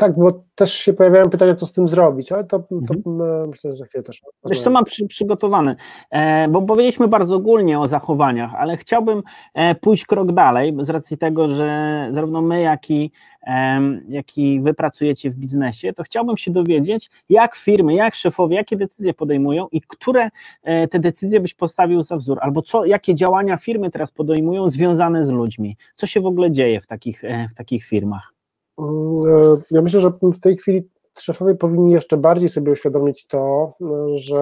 Tak, 0.00 0.18
bo 0.18 0.44
też 0.54 0.72
się 0.74 0.92
pojawiają 0.92 1.30
pytania, 1.30 1.54
co 1.54 1.66
z 1.66 1.72
tym 1.72 1.88
zrobić, 1.88 2.32
ale 2.32 2.44
to, 2.44 2.58
to 2.58 2.94
mhm. 2.94 3.48
myślę, 3.48 3.70
że 3.70 3.76
za 3.76 3.86
chwilę 3.86 4.04
też. 4.04 4.22
Wiesz 4.44 4.62
co 4.62 4.70
mam 4.70 4.84
przy, 4.84 5.06
przygotowane, 5.06 5.76
e, 6.10 6.48
bo 6.48 6.62
powiedzieliśmy 6.62 7.08
bardzo 7.08 7.36
ogólnie 7.36 7.80
o 7.80 7.88
zachowaniach, 7.88 8.54
ale 8.54 8.76
chciałbym 8.76 9.22
e, 9.54 9.74
pójść 9.74 10.04
krok 10.04 10.32
dalej, 10.32 10.76
z 10.80 10.90
racji 10.90 11.18
tego, 11.18 11.48
że 11.48 12.08
zarówno 12.10 12.42
my, 12.42 12.60
jak 12.60 12.90
i, 12.90 13.10
e, 13.46 13.80
jak 14.08 14.38
i 14.38 14.60
wy 14.60 14.74
pracujecie 14.74 15.30
w 15.30 15.36
biznesie, 15.36 15.92
to 15.92 16.02
chciałbym 16.02 16.36
się 16.36 16.50
dowiedzieć, 16.50 17.10
jak 17.28 17.56
firmy, 17.56 17.94
jak 17.94 18.14
szefowie, 18.14 18.56
jakie 18.56 18.76
decyzje 18.76 19.14
podejmują 19.14 19.68
i 19.72 19.80
które 19.80 20.28
e, 20.62 20.88
te 20.88 20.98
decyzje 20.98 21.40
byś 21.40 21.54
postawił 21.54 22.02
za 22.02 22.16
wzór, 22.16 22.38
albo 22.42 22.62
co, 22.62 22.84
jakie 22.84 23.14
działania 23.14 23.56
firmy 23.56 23.90
teraz 23.90 24.12
podejmują 24.12 24.70
związane 24.70 25.24
z 25.24 25.30
ludźmi, 25.30 25.76
co 25.94 26.06
się 26.06 26.20
w 26.20 26.26
ogóle 26.26 26.50
dzieje 26.50 26.80
w 26.80 26.86
takich, 26.86 27.24
e, 27.24 27.48
w 27.48 27.54
takich 27.54 27.84
firmach. 27.84 28.39
Mm, 28.78 29.16
e, 29.28 29.56
ja 29.70 29.82
myślę, 29.82 30.00
że 30.00 30.12
w 30.22 30.40
tej 30.40 30.56
chwili 30.56 30.88
szefowie 31.18 31.54
powinni 31.54 31.92
jeszcze 31.92 32.16
bardziej 32.16 32.48
sobie 32.48 32.72
uświadomić 32.72 33.26
to, 33.26 33.72
że 34.14 34.38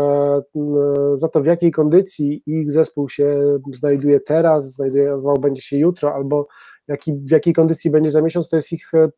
mm, 0.55 1.17
za 1.17 1.29
to 1.29 1.41
w 1.41 1.47
jakiej 1.47 1.73
kondycji 1.73 2.43
ich 2.47 2.73
zespół 2.73 3.09
się 3.09 3.59
znajduje 3.75 4.21
teraz, 4.21 4.73
znajdował 4.73 5.37
będzie 5.37 5.63
się 5.63 5.77
jutro, 5.77 6.15
albo 6.15 6.47
jaki, 6.89 7.13
w 7.13 7.31
jakiej 7.31 7.55
kondycji 7.55 7.91
będzie 7.91 8.11
za 8.11 8.23
miesiąc, 8.23 8.49
to 8.49 8.57
jest 8.57 8.73
ich 8.73 8.95
e, 8.95 9.09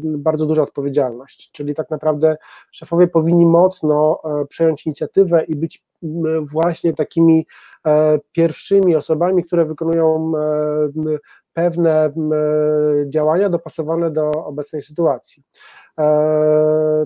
bardzo 0.00 0.46
duża 0.46 0.62
odpowiedzialność. 0.62 1.50
Czyli 1.52 1.74
tak 1.74 1.90
naprawdę 1.90 2.36
szefowie 2.72 3.08
powinni 3.08 3.46
mocno 3.46 4.20
e, 4.24 4.46
przejąć 4.46 4.86
inicjatywę 4.86 5.44
i 5.44 5.56
być 5.56 5.82
właśnie 6.42 6.94
takimi 6.94 7.46
pierwszymi 8.32 8.96
osobami, 8.96 9.44
które 9.44 9.64
wykonują 9.64 10.32
pewne 11.54 12.12
działania 13.08 13.48
dopasowane 13.48 14.10
do 14.10 14.30
obecnej 14.30 14.82
sytuacji. 14.82 15.42
E, 15.98 17.02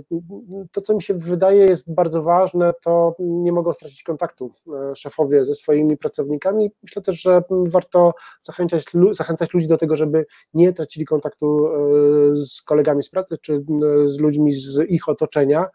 to, 0.73 0.81
co 0.81 0.95
mi 0.95 1.03
się 1.03 1.15
wydaje 1.15 1.67
jest 1.67 1.95
bardzo 1.95 2.23
ważne, 2.23 2.73
to 2.83 3.15
nie 3.19 3.53
mogą 3.53 3.73
stracić 3.73 4.03
kontaktu 4.03 4.53
e, 4.75 4.97
szefowie 4.97 5.45
ze 5.45 5.55
swoimi 5.55 5.97
pracownikami. 5.97 6.71
Myślę 6.83 7.03
też, 7.03 7.21
że 7.21 7.43
warto 7.51 8.15
zachęcać, 8.43 8.85
zachęcać 9.13 9.55
ludzi 9.55 9.67
do 9.67 9.79
tego, 9.79 9.97
żeby 9.97 10.27
nie 10.55 10.73
tracili 10.73 11.07
kontaktu 11.07 11.67
e, 11.67 12.45
z 12.45 12.63
kolegami 12.63 13.03
z 13.03 13.11
pracy 13.11 13.39
czy 13.43 13.65
z 14.07 14.19
ludźmi 14.19 14.53
z 14.53 14.91
ich 14.91 15.09
otoczenia. 15.09 15.67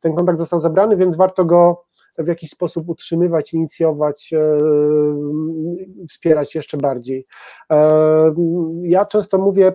Ten 0.00 0.14
kontakt 0.14 0.38
został 0.38 0.60
zabrany, 0.60 0.96
więc 0.96 1.16
warto 1.16 1.44
go 1.44 1.84
w 2.18 2.28
jakiś 2.28 2.50
sposób 2.50 2.88
utrzymywać, 2.88 3.54
inicjować, 3.54 4.32
e, 4.32 4.58
wspierać 6.08 6.54
jeszcze 6.54 6.76
bardziej. 6.76 7.26
E, 7.72 8.34
ja 8.82 9.04
często 9.06 9.38
mówię 9.38 9.72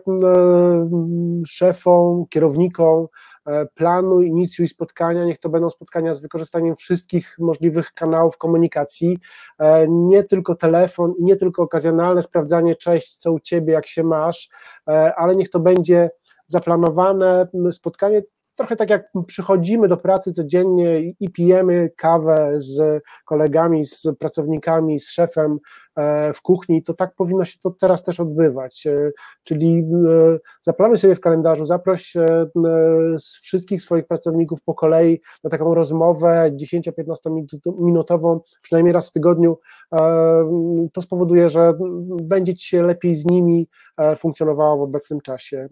szefom, 1.47 2.25
kierownikom, 2.29 3.07
planuj, 3.75 4.27
inicjuj 4.27 4.67
spotkania, 4.67 5.25
niech 5.25 5.39
to 5.39 5.49
będą 5.49 5.69
spotkania 5.69 6.15
z 6.15 6.21
wykorzystaniem 6.21 6.75
wszystkich 6.75 7.35
możliwych 7.39 7.91
kanałów 7.91 8.37
komunikacji, 8.37 9.19
nie 9.87 10.23
tylko 10.23 10.55
telefon, 10.55 11.13
nie 11.19 11.35
tylko 11.35 11.63
okazjonalne 11.63 12.23
sprawdzanie, 12.23 12.75
cześć, 12.75 13.17
co 13.17 13.31
u 13.31 13.39
Ciebie, 13.39 13.73
jak 13.73 13.85
się 13.85 14.03
masz, 14.03 14.49
ale 15.15 15.35
niech 15.35 15.49
to 15.49 15.59
będzie 15.59 16.09
zaplanowane 16.47 17.47
spotkanie 17.71 18.21
trochę 18.55 18.75
tak 18.75 18.89
jak 18.89 19.03
przychodzimy 19.27 19.87
do 19.87 19.97
pracy 19.97 20.33
codziennie 20.33 20.99
i 21.19 21.29
pijemy 21.29 21.89
kawę 21.97 22.51
z 22.55 23.03
kolegami, 23.25 23.85
z 23.85 24.07
pracownikami, 24.19 24.99
z 24.99 25.09
szefem 25.09 25.59
w 26.33 26.41
kuchni, 26.41 26.83
to 26.83 26.93
tak 26.93 27.15
powinno 27.15 27.45
się 27.45 27.59
to 27.63 27.71
teraz 27.71 28.03
też 28.03 28.19
odbywać. 28.19 28.87
E, 28.87 29.11
czyli 29.43 29.77
e, 29.77 30.39
zaplanuj 30.61 30.97
sobie 30.97 31.15
w 31.15 31.19
kalendarzu, 31.19 31.65
zaproś 31.65 32.13
wszystkich 33.41 33.81
swoich 33.81 34.07
pracowników 34.07 34.61
po 34.61 34.73
kolei 34.73 35.21
na 35.43 35.49
taką 35.49 35.73
rozmowę 35.73 36.51
10-15 36.51 37.13
minutową, 37.79 38.39
przynajmniej 38.61 38.93
raz 38.93 39.09
w 39.09 39.11
tygodniu. 39.11 39.59
To 40.93 41.01
spowoduje, 41.01 41.49
że 41.49 41.73
będzie 42.21 42.55
ci 42.55 42.67
się 42.67 42.83
lepiej 42.83 43.15
z 43.15 43.25
nimi 43.25 43.67
funkcjonowało 44.17 44.77
w 44.77 44.81
obecnym 44.81 45.21
czasie. 45.21 45.67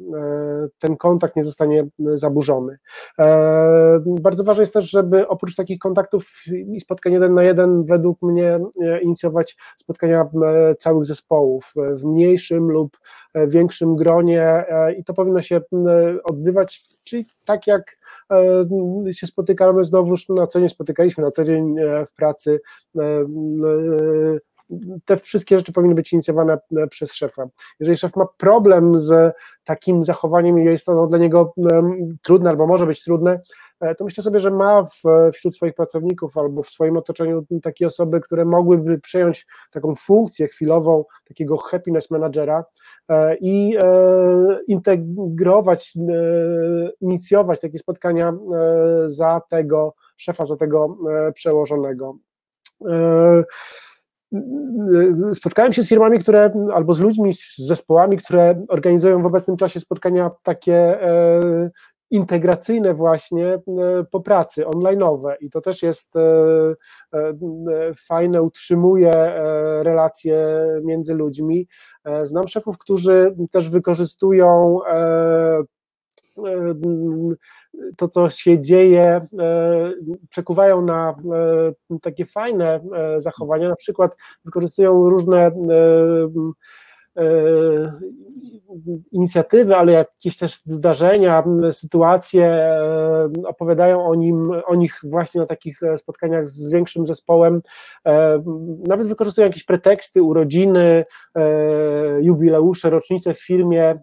Ten 0.79 0.97
kontakt 0.97 1.35
nie 1.35 1.43
zostanie 1.43 1.87
zaburzony. 1.99 2.77
E, 3.19 3.99
bardzo 4.21 4.43
ważne 4.43 4.63
jest 4.63 4.73
też, 4.73 4.89
żeby 4.89 5.27
oprócz 5.27 5.55
takich 5.55 5.79
kontaktów 5.79 6.43
i 6.67 6.79
spotkań 6.79 7.13
jeden 7.13 7.33
na 7.33 7.43
jeden, 7.43 7.85
według 7.85 8.21
mnie 8.21 8.59
e, 8.81 9.01
inicjować 9.01 9.57
spotkania 9.77 10.10
e, 10.19 10.75
całych 10.75 11.05
zespołów 11.05 11.73
w 11.75 12.03
mniejszym 12.03 12.71
lub 12.71 12.97
większym 13.47 13.95
gronie 13.95 14.65
i 14.97 15.03
to 15.03 15.13
powinno 15.13 15.41
się 15.41 15.61
odbywać, 16.23 16.83
czyli 17.03 17.25
tak 17.45 17.67
jak 17.67 17.97
się 19.11 19.27
spotykamy 19.27 19.83
znowuż 19.83 20.29
na 20.29 20.47
co 20.47 20.59
dzień, 20.59 20.69
spotykaliśmy 20.69 21.23
na 21.23 21.31
co 21.31 21.43
dzień 21.43 21.75
w 22.07 22.15
pracy 22.15 22.59
te 25.05 25.17
wszystkie 25.17 25.57
rzeczy 25.57 25.73
powinny 25.73 25.95
być 25.95 26.13
inicjowane 26.13 26.57
e, 26.77 26.87
przez 26.87 27.13
szefa. 27.13 27.47
Jeżeli 27.79 27.97
szef 27.97 28.15
ma 28.15 28.25
problem 28.37 28.97
z 28.97 29.35
takim 29.63 30.03
zachowaniem 30.03 30.59
i 30.59 30.65
jest 30.65 30.89
ono 30.89 31.07
dla 31.07 31.17
niego 31.17 31.53
trudne 32.21 32.49
albo 32.49 32.67
może 32.67 32.85
być 32.85 33.03
trudne, 33.03 33.31
e, 33.31 33.39
to 33.97 34.03
myślę 34.03 34.23
sobie, 34.23 34.39
że 34.39 34.51
ma 34.51 34.83
w, 34.83 35.01
wśród 35.33 35.55
swoich 35.55 35.73
pracowników 35.73 36.37
albo 36.37 36.63
w 36.63 36.69
swoim 36.69 36.97
otoczeniu 36.97 37.45
takie 37.63 37.87
osoby, 37.87 38.21
które 38.21 38.45
mogłyby 38.45 38.99
przejąć 38.99 39.47
taką 39.71 39.95
funkcję 39.95 40.47
chwilową 40.47 41.05
takiego 41.25 41.57
happiness 41.57 42.11
managera 42.11 42.65
e, 43.09 43.35
i 43.37 43.77
integrować, 44.67 45.93
inicjować 47.01 47.59
takie 47.59 47.77
spotkania 47.77 48.33
za 49.05 49.41
tego 49.49 49.93
szefa, 50.17 50.45
za 50.45 50.55
tego 50.55 50.97
przełożonego. 51.33 52.17
Spotkałem 55.33 55.73
się 55.73 55.83
z 55.83 55.89
firmami, 55.89 56.19
które, 56.19 56.51
albo 56.73 56.93
z 56.93 56.99
ludźmi, 56.99 57.33
z 57.33 57.57
zespołami, 57.57 58.17
które 58.17 58.65
organizują 58.67 59.21
w 59.21 59.25
obecnym 59.25 59.57
czasie 59.57 59.79
spotkania 59.79 60.31
takie 60.43 61.01
e, 61.01 61.69
integracyjne 62.11 62.93
właśnie 62.93 63.47
e, 63.47 63.59
po 64.11 64.19
pracy, 64.19 64.65
online'owe 64.65 65.33
i 65.39 65.49
to 65.49 65.61
też 65.61 65.83
jest 65.83 66.15
e, 66.15 66.21
fajne, 68.07 68.41
utrzymuje 68.41 69.33
relacje 69.83 70.67
między 70.83 71.13
ludźmi. 71.13 71.67
Znam 72.23 72.47
szefów, 72.47 72.77
którzy 72.77 73.35
też 73.51 73.69
wykorzystują 73.69 74.79
to, 77.97 78.07
co 78.07 78.29
się 78.29 78.61
dzieje, 78.61 79.03
e, 79.03 79.93
przekuwają 80.29 80.81
na 80.81 81.15
e, 81.91 81.99
takie 82.01 82.25
fajne 82.25 82.79
e, 82.93 83.21
zachowania, 83.21 83.69
na 83.69 83.75
przykład 83.75 84.15
wykorzystują 84.45 85.09
różne 85.09 85.51
inicjatywy, 89.11 89.75
ale 89.75 89.91
jakieś 89.91 90.37
też 90.37 90.61
zdarzenia, 90.65 91.43
sytuacje, 91.71 92.73
opowiadają 93.45 94.05
o, 94.05 94.15
nim, 94.15 94.51
o 94.65 94.75
nich 94.75 94.99
właśnie 95.03 95.41
na 95.41 95.47
takich 95.47 95.79
spotkaniach 95.97 96.47
z 96.47 96.71
większym 96.71 97.07
zespołem, 97.07 97.61
nawet 98.87 99.07
wykorzystują 99.07 99.47
jakieś 99.47 99.63
preteksty, 99.63 100.23
urodziny, 100.23 101.05
jubileusze, 102.21 102.89
rocznice 102.89 103.33
w 103.33 103.45
firmie, 103.45 103.99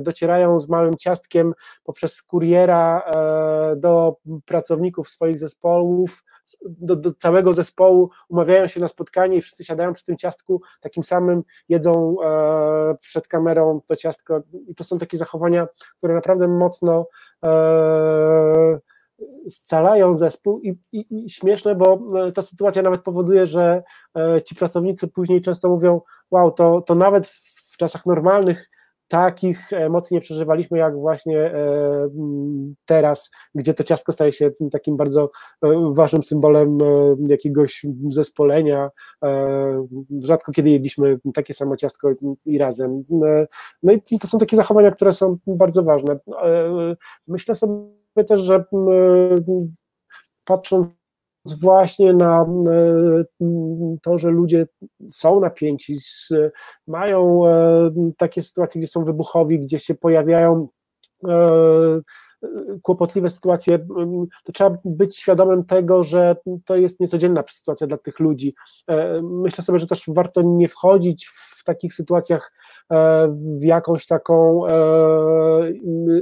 docierają 0.00 0.58
z 0.58 0.68
małym 0.68 0.96
ciastkiem 0.96 1.52
poprzez 1.84 2.22
kuriera 2.22 3.02
do 3.76 4.16
pracowników 4.46 5.08
swoich 5.08 5.38
zespołów, 5.38 6.24
do, 6.64 6.96
do, 6.96 7.14
całego 7.14 7.52
zespołu, 7.52 8.10
umawiają 8.28 8.66
się 8.66 8.80
na 8.80 8.88
spotkanie 8.88 9.36
i 9.36 9.40
wszyscy 9.40 9.64
siadają 9.64 9.92
przy 9.92 10.04
tym 10.04 10.16
ciastku 10.16 10.62
takim 10.80 11.04
samym, 11.04 11.42
jedzą 11.68 12.16
e, 12.24 12.96
przed 13.00 13.28
kamerą 13.28 13.80
to 13.86 13.96
ciastko. 13.96 14.42
I 14.68 14.74
to 14.74 14.84
są 14.84 14.98
takie 14.98 15.18
zachowania, 15.18 15.68
które 15.98 16.14
naprawdę 16.14 16.48
mocno 16.48 17.06
e, 17.44 18.78
scalają 19.48 20.16
zespół 20.16 20.60
i, 20.60 20.78
i, 20.92 21.24
i, 21.24 21.30
śmieszne, 21.30 21.74
bo 21.74 22.00
e, 22.26 22.32
ta 22.32 22.42
sytuacja 22.42 22.82
nawet 22.82 23.02
powoduje, 23.02 23.46
że 23.46 23.82
e, 24.16 24.42
ci 24.42 24.54
pracownicy 24.54 25.08
później 25.08 25.42
często 25.42 25.68
mówią, 25.68 26.00
wow, 26.30 26.50
to, 26.50 26.82
to 26.82 26.94
nawet 26.94 27.26
w 27.72 27.76
czasach 27.76 28.06
normalnych 28.06 28.70
takich 29.08 29.72
emocji 29.72 30.14
nie 30.14 30.20
przeżywaliśmy 30.20 30.78
jak 30.78 30.96
właśnie 30.96 31.40
e, 31.40 32.08
teraz, 32.84 33.30
gdzie 33.54 33.74
to 33.74 33.84
ciastko 33.84 34.12
staje 34.12 34.32
się 34.32 34.50
takim 34.72 34.96
bardzo 34.96 35.30
e, 35.62 35.92
ważnym 35.92 36.22
symbolem 36.22 36.78
e, 36.82 37.16
jakiegoś 37.28 37.86
zespolenia. 38.10 38.90
Rzadko 40.18 40.52
kiedy 40.52 40.70
jedliśmy 40.70 41.18
takie 41.34 41.54
samo 41.54 41.76
ciastko 41.76 42.10
i 42.46 42.58
razem. 42.58 43.04
No 43.82 43.92
i 43.92 44.18
to 44.20 44.26
są 44.26 44.38
takie 44.38 44.56
zachowania, 44.56 44.90
które 44.90 45.12
są 45.12 45.36
bardzo 45.46 45.82
ważne. 45.82 46.18
Myślę 47.28 47.54
sobie 47.54 48.24
też, 48.28 48.40
że 48.40 48.64
patrząc 50.44 50.97
właśnie 51.44 52.12
na 52.12 52.42
e, 52.42 53.24
to, 54.02 54.18
że 54.18 54.30
ludzie 54.30 54.66
są 55.10 55.40
napięci, 55.40 55.98
mają 56.86 57.46
e, 57.46 57.90
takie 58.16 58.42
sytuacje, 58.42 58.80
gdzie 58.80 58.90
są 58.90 59.04
wybuchowi, 59.04 59.60
gdzie 59.60 59.78
się 59.78 59.94
pojawiają 59.94 60.68
e, 61.28 62.00
kłopotliwe 62.82 63.30
sytuacje, 63.30 63.78
to 64.44 64.52
trzeba 64.52 64.76
być 64.84 65.16
świadomym 65.16 65.64
tego, 65.64 66.04
że 66.04 66.36
to 66.64 66.76
jest 66.76 67.00
niecodzienna 67.00 67.44
sytuacja 67.50 67.86
dla 67.86 67.98
tych 67.98 68.20
ludzi. 68.20 68.54
Myślę 69.22 69.64
sobie, 69.64 69.78
że 69.78 69.86
też 69.86 70.02
warto 70.08 70.42
nie 70.42 70.68
wchodzić 70.68 71.26
w 71.26 71.64
takich 71.64 71.94
sytuacjach 71.94 72.52
w 73.30 73.64
jakąś 73.64 74.06
taką 74.06 74.66
e, 74.66 75.70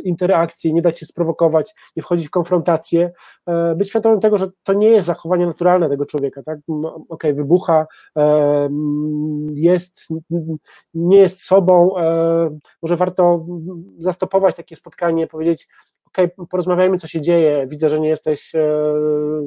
interakcję, 0.04 0.72
nie 0.72 0.82
dać 0.82 0.98
się 0.98 1.06
sprowokować, 1.06 1.74
nie 1.96 2.02
wchodzić 2.02 2.28
w 2.28 2.30
konfrontację, 2.30 3.12
e, 3.46 3.74
być 3.74 3.88
świadomym 3.88 4.20
tego, 4.20 4.38
że 4.38 4.48
to 4.62 4.72
nie 4.72 4.88
jest 4.88 5.06
zachowanie 5.06 5.46
naturalne 5.46 5.88
tego 5.88 6.06
człowieka, 6.06 6.42
tak? 6.42 6.58
Okay, 7.08 7.34
wybucha, 7.34 7.86
e, 8.18 8.68
jest, 9.54 10.08
nie 10.94 11.18
jest 11.18 11.42
sobą, 11.42 11.90
może 12.82 12.96
warto 12.96 13.46
zastopować 13.98 14.56
takie 14.56 14.76
spotkanie, 14.76 15.26
powiedzieć, 15.26 15.68
ok, 16.06 16.18
porozmawiajmy, 16.50 16.98
co 16.98 17.08
się 17.08 17.20
dzieje, 17.20 17.66
widzę, 17.66 17.90
że 17.90 18.00
nie 18.00 18.08
jesteś 18.08 18.52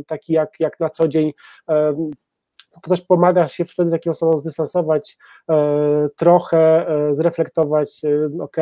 taki 0.07 0.33
jak, 0.33 0.59
jak 0.59 0.79
na 0.79 0.89
co 0.89 1.07
dzień, 1.07 1.31
to 2.81 2.89
też 2.89 3.01
pomaga 3.01 3.47
się 3.47 3.65
wtedy 3.65 3.91
takim 3.91 4.11
osobom 4.11 4.39
zdystansować, 4.39 5.17
e, 5.49 6.09
trochę 6.15 6.87
e, 6.87 7.15
zreflektować, 7.15 8.01
e, 8.05 8.43
ok, 8.43 8.57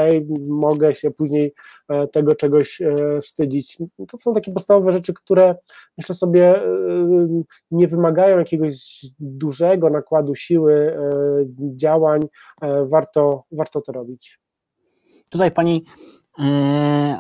mogę 0.50 0.96
się 0.96 1.12
później 1.12 1.54
tego 2.12 2.36
czegoś 2.36 2.82
wstydzić. 3.22 3.78
To 4.08 4.18
są 4.18 4.34
takie 4.34 4.52
podstawowe 4.52 4.92
rzeczy, 4.92 5.14
które 5.14 5.56
myślę 5.98 6.16
sobie 6.16 6.62
nie 7.72 7.88
wymagają 7.88 8.38
jakiegoś 8.38 9.06
dużego 9.20 9.90
nakładu 9.90 10.36
siły, 10.36 10.98
działań, 11.76 12.22
warto, 12.86 13.44
warto 13.52 13.82
to 13.82 13.92
robić. 13.92 14.40
Tutaj 15.30 15.52
pani 15.52 15.86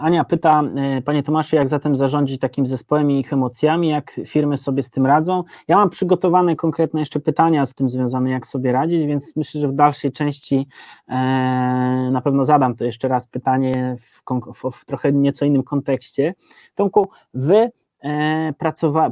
Ania 0.01 0.23
pyta, 0.23 0.63
e, 0.75 1.01
Panie 1.01 1.23
Tomaszu, 1.23 1.55
jak 1.55 1.69
zatem 1.69 1.95
zarządzić 1.95 2.39
takim 2.39 2.67
zespołem 2.67 3.11
i 3.11 3.19
ich 3.19 3.33
emocjami, 3.33 3.89
jak 3.89 4.19
firmy 4.25 4.57
sobie 4.57 4.83
z 4.83 4.89
tym 4.89 5.05
radzą? 5.05 5.43
Ja 5.67 5.77
mam 5.77 5.89
przygotowane 5.89 6.55
konkretne 6.55 6.99
jeszcze 6.99 7.19
pytania 7.19 7.65
z 7.65 7.73
tym 7.73 7.89
związane, 7.89 8.29
jak 8.29 8.47
sobie 8.47 8.71
radzić, 8.71 9.05
więc 9.05 9.35
myślę, 9.35 9.61
że 9.61 9.67
w 9.67 9.73
dalszej 9.73 10.11
części 10.11 10.67
e, 11.07 11.15
na 12.11 12.21
pewno 12.21 12.45
zadam 12.45 12.75
to 12.75 12.83
jeszcze 12.83 13.07
raz 13.07 13.27
pytanie 13.27 13.95
w, 13.99 14.21
w, 14.53 14.71
w 14.71 14.85
trochę 14.85 15.11
nieco 15.13 15.45
innym 15.45 15.63
kontekście. 15.63 16.33
Tomku, 16.75 17.09
Wy 17.33 17.71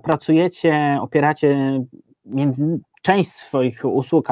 pracujecie, 0.03 0.97
opieracie 1.01 1.81
między 2.25 2.79
część 3.01 3.31
swoich 3.31 3.85
usług, 3.85 4.27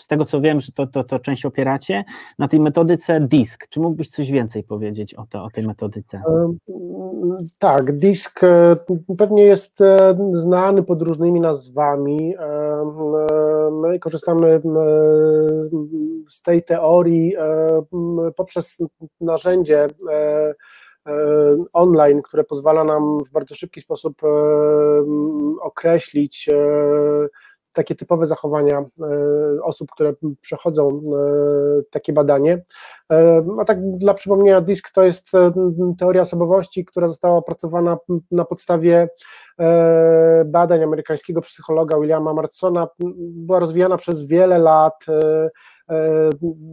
z 0.00 0.06
tego 0.06 0.24
co 0.24 0.40
wiem, 0.40 0.60
że 0.60 0.72
to, 0.72 0.86
to, 0.86 1.04
to 1.04 1.18
część 1.18 1.46
opieracie, 1.46 2.04
na 2.38 2.48
tej 2.48 2.60
metodyce 2.60 3.20
DISK. 3.20 3.68
Czy 3.68 3.80
mógłbyś 3.80 4.08
coś 4.08 4.30
więcej 4.30 4.62
powiedzieć 4.62 5.14
o, 5.14 5.26
to, 5.30 5.44
o 5.44 5.50
tej 5.50 5.66
metodyce? 5.66 6.22
Tak, 7.58 7.96
DISK 7.96 8.40
pewnie 9.18 9.42
jest 9.42 9.78
znany 10.32 10.82
pod 10.82 11.02
różnymi 11.02 11.40
nazwami. 11.40 12.34
My 13.72 13.98
korzystamy 13.98 14.62
z 16.28 16.42
tej 16.42 16.62
teorii 16.62 17.34
poprzez 18.36 18.78
narzędzie 19.20 19.88
E, 21.06 21.64
online, 21.72 22.22
które 22.22 22.44
pozwala 22.44 22.84
nam 22.84 23.24
w 23.24 23.30
bardzo 23.30 23.54
szybki 23.54 23.80
sposób 23.80 24.24
e, 24.24 24.28
określić 25.60 26.48
e, 26.48 26.54
takie 27.72 27.94
typowe 27.94 28.26
zachowania 28.26 28.84
osób, 29.62 29.90
które 29.90 30.14
przechodzą 30.40 31.02
takie 31.90 32.12
badanie. 32.12 32.64
A 33.60 33.64
tak 33.64 33.78
dla 33.98 34.14
przypomnienia, 34.14 34.60
DISK 34.60 34.90
to 34.90 35.02
jest 35.02 35.30
teoria 35.98 36.22
osobowości, 36.22 36.84
która 36.84 37.08
została 37.08 37.36
opracowana 37.36 37.98
na 38.30 38.44
podstawie 38.44 39.08
badań 40.46 40.82
amerykańskiego 40.82 41.40
psychologa 41.40 42.00
Williama 42.00 42.34
Martsona, 42.34 42.88
była 43.18 43.58
rozwijana 43.58 43.96
przez 43.96 44.26
wiele 44.26 44.58
lat 44.58 45.06
E, 45.08 45.50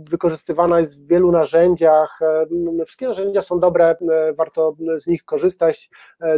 wykorzystywana 0.09 0.79
jest 0.79 1.03
w 1.03 1.07
wielu 1.07 1.31
narzędziach. 1.31 2.19
E, 2.21 2.45
wszystkie 2.85 3.07
narzędzia 3.07 3.41
są 3.41 3.59
dobre, 3.59 3.95
e, 4.11 4.33
warto 4.33 4.75
z 4.97 5.07
nich 5.07 5.23
korzystać. 5.23 5.89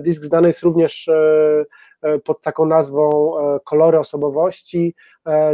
Disk 0.02 0.24
znany 0.24 0.48
jest 0.48 0.63
również 0.63 1.10
pod 2.24 2.42
taką 2.42 2.65
nazwą 2.65 3.32
kolory 3.65 4.00
osobowości. 4.00 4.96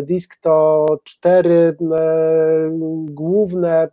Disk 0.03 0.35
to 0.41 0.85
cztery 1.03 1.77
główne 3.05 3.89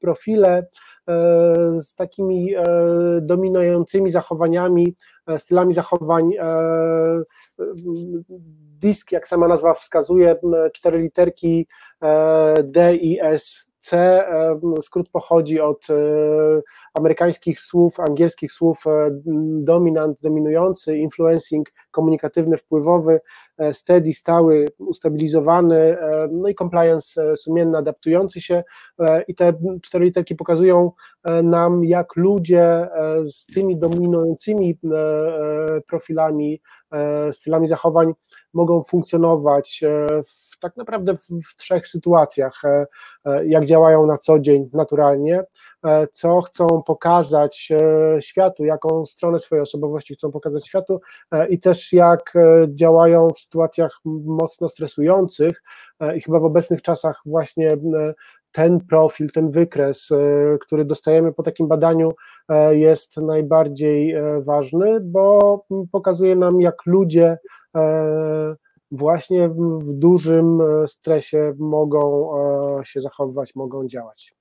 profile 0.00 0.66
z 1.70 1.94
takimi 1.94 2.54
dominującymi 3.20 4.10
zachowaniami, 4.10 4.96
stylami 5.38 5.74
zachowań 5.74 6.30
disk, 8.82 9.12
jak 9.12 9.28
sama 9.28 9.48
nazwa 9.48 9.74
wskazuje, 9.74 10.36
cztery 10.72 10.98
literki 10.98 11.66
e, 12.02 12.54
D 12.62 12.96
i 12.96 13.20
S 13.20 13.66
C, 13.78 13.96
e, 13.96 14.58
skrót 14.82 15.08
pochodzi 15.08 15.60
od 15.60 15.90
e, 15.90 15.94
amerykańskich 16.94 17.60
słów, 17.60 18.00
angielskich 18.00 18.52
słów 18.52 18.84
dominant, 19.58 20.20
dominujący, 20.20 20.98
influencing, 20.98 21.68
komunikatywny, 21.90 22.56
wpływowy, 22.56 23.20
steady, 23.72 24.12
stały, 24.12 24.66
ustabilizowany, 24.78 25.96
no 26.30 26.48
i 26.48 26.54
compliance 26.54 27.36
sumienny, 27.36 27.78
adaptujący 27.78 28.40
się. 28.40 28.64
I 29.28 29.34
te 29.34 29.52
cztery 29.82 30.04
literki 30.04 30.34
pokazują 30.34 30.92
nam, 31.42 31.84
jak 31.84 32.16
ludzie 32.16 32.88
z 33.24 33.46
tymi 33.46 33.78
dominującymi 33.78 34.78
profilami 35.86 36.60
stylami 37.32 37.68
zachowań 37.68 38.12
mogą 38.52 38.82
funkcjonować 38.82 39.82
e, 39.82 40.22
w, 40.22 40.58
tak 40.60 40.76
naprawdę 40.76 41.16
w, 41.16 41.26
w, 41.50 41.56
trzech 41.56 41.88
sytuacjach, 41.88 42.62
e, 42.64 42.86
jak 43.46 43.64
działają 43.64 44.06
na 44.06 44.18
co 44.18 44.38
dzień 44.38 44.70
naturalnie, 44.72 45.44
co 46.12 46.42
chcą 46.42 46.66
pokazać 46.86 47.72
światu, 48.20 48.64
jaką 48.64 49.06
stronę 49.06 49.38
swojej 49.38 49.62
osobowości 49.62 50.14
chcą 50.14 50.30
pokazać 50.30 50.66
światu 50.66 51.00
i 51.48 51.60
też 51.60 51.92
jak 51.92 52.34
działają 52.68 53.28
w 53.30 53.38
sytuacjach 53.38 54.00
mocno 54.04 54.68
stresujących 54.68 55.62
i 56.16 56.20
chyba 56.20 56.40
w 56.40 56.44
obecnych 56.44 56.82
czasach 56.82 57.20
właśnie 57.26 57.76
ten 58.52 58.80
profil, 58.80 59.30
ten 59.30 59.50
wykres, 59.50 60.08
który 60.60 60.84
dostajemy 60.84 61.32
po 61.32 61.42
takim 61.42 61.68
badaniu, 61.68 62.12
jest 62.70 63.16
najbardziej 63.16 64.14
ważny, 64.40 65.00
bo 65.00 65.64
pokazuje 65.92 66.36
nam, 66.36 66.60
jak 66.60 66.86
ludzie 66.86 67.38
właśnie 68.90 69.48
w 69.48 69.92
dużym 69.92 70.58
stresie 70.86 71.54
mogą 71.58 72.30
się 72.84 73.00
zachowywać, 73.00 73.54
mogą 73.54 73.86
działać. 73.86 74.34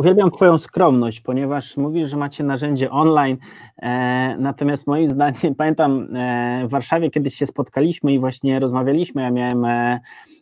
Uwielbiam 0.00 0.30
Twoją 0.30 0.58
skromność, 0.58 1.20
ponieważ 1.20 1.76
mówisz, 1.76 2.08
że 2.08 2.16
macie 2.16 2.44
narzędzie 2.44 2.90
online, 2.90 3.36
e, 3.82 4.36
natomiast 4.38 4.86
moim 4.86 5.08
zdaniem, 5.08 5.54
pamiętam 5.58 6.16
e, 6.16 6.66
w 6.66 6.70
Warszawie 6.70 7.10
kiedyś 7.10 7.34
się 7.34 7.46
spotkaliśmy 7.46 8.12
i 8.12 8.18
właśnie 8.18 8.60
rozmawialiśmy, 8.60 9.22
ja 9.22 9.30
miałem 9.30 9.64
e, 9.64 10.00
E, 10.00 10.39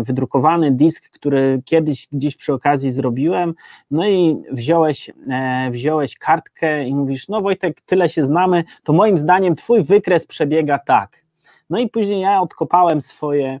wydrukowany 0.00 0.72
disk, 0.72 1.10
który 1.10 1.62
kiedyś 1.64 2.08
gdzieś 2.12 2.36
przy 2.36 2.52
okazji 2.52 2.90
zrobiłem, 2.90 3.54
no 3.90 4.08
i 4.08 4.36
wziąłeś, 4.52 5.10
e, 5.30 5.70
wziąłeś 5.70 6.18
kartkę 6.18 6.84
i 6.84 6.94
mówisz, 6.94 7.28
no 7.28 7.40
Wojtek, 7.40 7.80
tyle 7.80 8.08
się 8.08 8.24
znamy, 8.24 8.64
to 8.82 8.92
moim 8.92 9.18
zdaniem 9.18 9.56
twój 9.56 9.84
wykres 9.84 10.26
przebiega 10.26 10.78
tak. 10.78 11.24
No 11.70 11.78
i 11.78 11.88
później 11.88 12.20
ja 12.20 12.40
odkopałem 12.40 13.02
swoje 13.02 13.60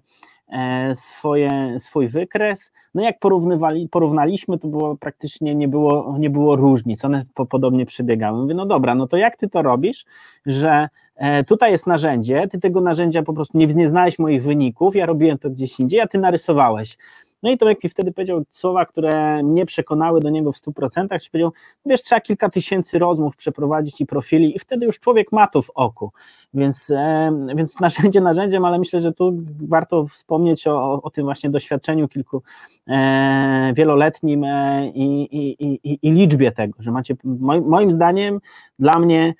swoje, 0.94 1.78
swój 1.78 2.08
wykres. 2.08 2.72
No 2.94 3.02
jak 3.02 3.18
porównywali, 3.18 3.88
porównaliśmy, 3.88 4.58
to 4.58 4.68
było 4.68 4.96
praktycznie 4.96 5.54
nie 5.54 5.68
było, 5.68 6.16
nie 6.18 6.30
było 6.30 6.56
różnic, 6.56 7.04
one 7.04 7.22
po, 7.34 7.46
podobnie 7.46 7.86
przebiegały. 7.86 8.42
Mówię, 8.42 8.54
no 8.54 8.66
dobra, 8.66 8.94
no 8.94 9.06
to 9.06 9.16
jak 9.16 9.36
ty 9.36 9.48
to 9.48 9.62
robisz, 9.62 10.04
że 10.46 10.88
e, 11.16 11.44
tutaj 11.44 11.70
jest 11.70 11.86
narzędzie, 11.86 12.48
ty 12.48 12.60
tego 12.60 12.80
narzędzia 12.80 13.22
po 13.22 13.32
prostu 13.32 13.58
nie, 13.58 13.66
nie 13.66 13.88
znałeś 13.88 14.18
moich 14.18 14.42
wyników, 14.42 14.96
ja 14.96 15.06
robiłem 15.06 15.38
to 15.38 15.50
gdzieś 15.50 15.80
indziej, 15.80 16.00
a 16.00 16.06
ty 16.06 16.18
narysowałeś. 16.18 16.98
No 17.42 17.50
i 17.50 17.58
Tomek 17.58 17.84
mi 17.84 17.90
wtedy 17.90 18.12
powiedział 18.12 18.42
słowa, 18.50 18.86
które 18.86 19.42
mnie 19.42 19.66
przekonały 19.66 20.20
do 20.20 20.30
niego 20.30 20.52
w 20.52 20.56
100%, 20.56 21.08
czyli 21.08 21.30
powiedział, 21.30 21.52
wiesz, 21.86 22.02
trzeba 22.02 22.20
kilka 22.20 22.48
tysięcy 22.48 22.98
rozmów 22.98 23.36
przeprowadzić 23.36 24.00
i 24.00 24.06
profili 24.06 24.56
i 24.56 24.58
wtedy 24.58 24.86
już 24.86 25.00
człowiek 25.00 25.32
ma 25.32 25.46
to 25.46 25.62
w 25.62 25.70
oku, 25.74 26.12
więc, 26.54 26.90
e, 26.90 27.30
więc 27.54 27.80
narzędzie 27.80 28.20
narzędziem, 28.20 28.64
ale 28.64 28.78
myślę, 28.78 29.00
że 29.00 29.12
tu 29.12 29.32
warto 29.68 30.06
wspomnieć 30.06 30.66
o, 30.66 31.02
o 31.02 31.10
tym 31.10 31.24
właśnie 31.24 31.50
doświadczeniu 31.50 32.08
kilku 32.08 32.42
e, 32.88 33.72
wieloletnim 33.76 34.44
e, 34.44 34.88
i, 34.88 35.22
i, 35.36 35.66
i, 35.66 35.98
i, 36.02 36.12
liczbie 36.12 36.52
tego, 36.52 36.82
że 36.82 36.90
macie, 36.90 37.16
moim 37.64 37.92
zdaniem, 37.92 38.40
dla 38.78 38.98
mnie 38.98 39.34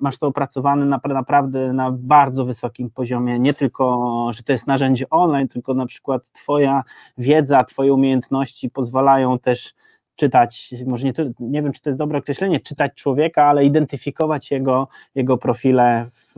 masz 0.00 0.18
to 0.18 0.26
opracowane 0.26 0.86
na, 0.86 1.00
naprawdę 1.04 1.72
na 1.72 1.90
bardzo 1.92 2.44
wysokim 2.44 2.90
poziomie, 2.90 3.38
nie 3.38 3.54
tylko, 3.54 4.30
że 4.34 4.42
to 4.42 4.52
jest 4.52 4.66
narzędzie 4.66 5.10
online, 5.10 5.48
tylko 5.48 5.74
na 5.74 5.86
przykład 5.86 6.30
Twoja 6.32 6.84
wiedza, 7.18 7.64
Twoje 7.64 7.94
umiejętności 7.94 8.70
pozwalają 8.70 9.38
też 9.38 9.74
czytać, 10.16 10.74
może 10.86 11.06
nie, 11.06 11.12
nie 11.40 11.62
wiem, 11.62 11.72
czy 11.72 11.80
to 11.80 11.90
jest 11.90 11.98
dobre 11.98 12.18
określenie, 12.18 12.60
czytać 12.60 12.94
człowieka, 12.94 13.44
ale 13.44 13.64
identyfikować 13.64 14.50
jego, 14.50 14.88
jego 15.14 15.38
profile 15.38 16.06
w, 16.12 16.34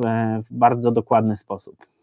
w 0.49 0.53
bardzo 0.53 0.93
dokładny 0.93 1.37
sposób. 1.37 1.96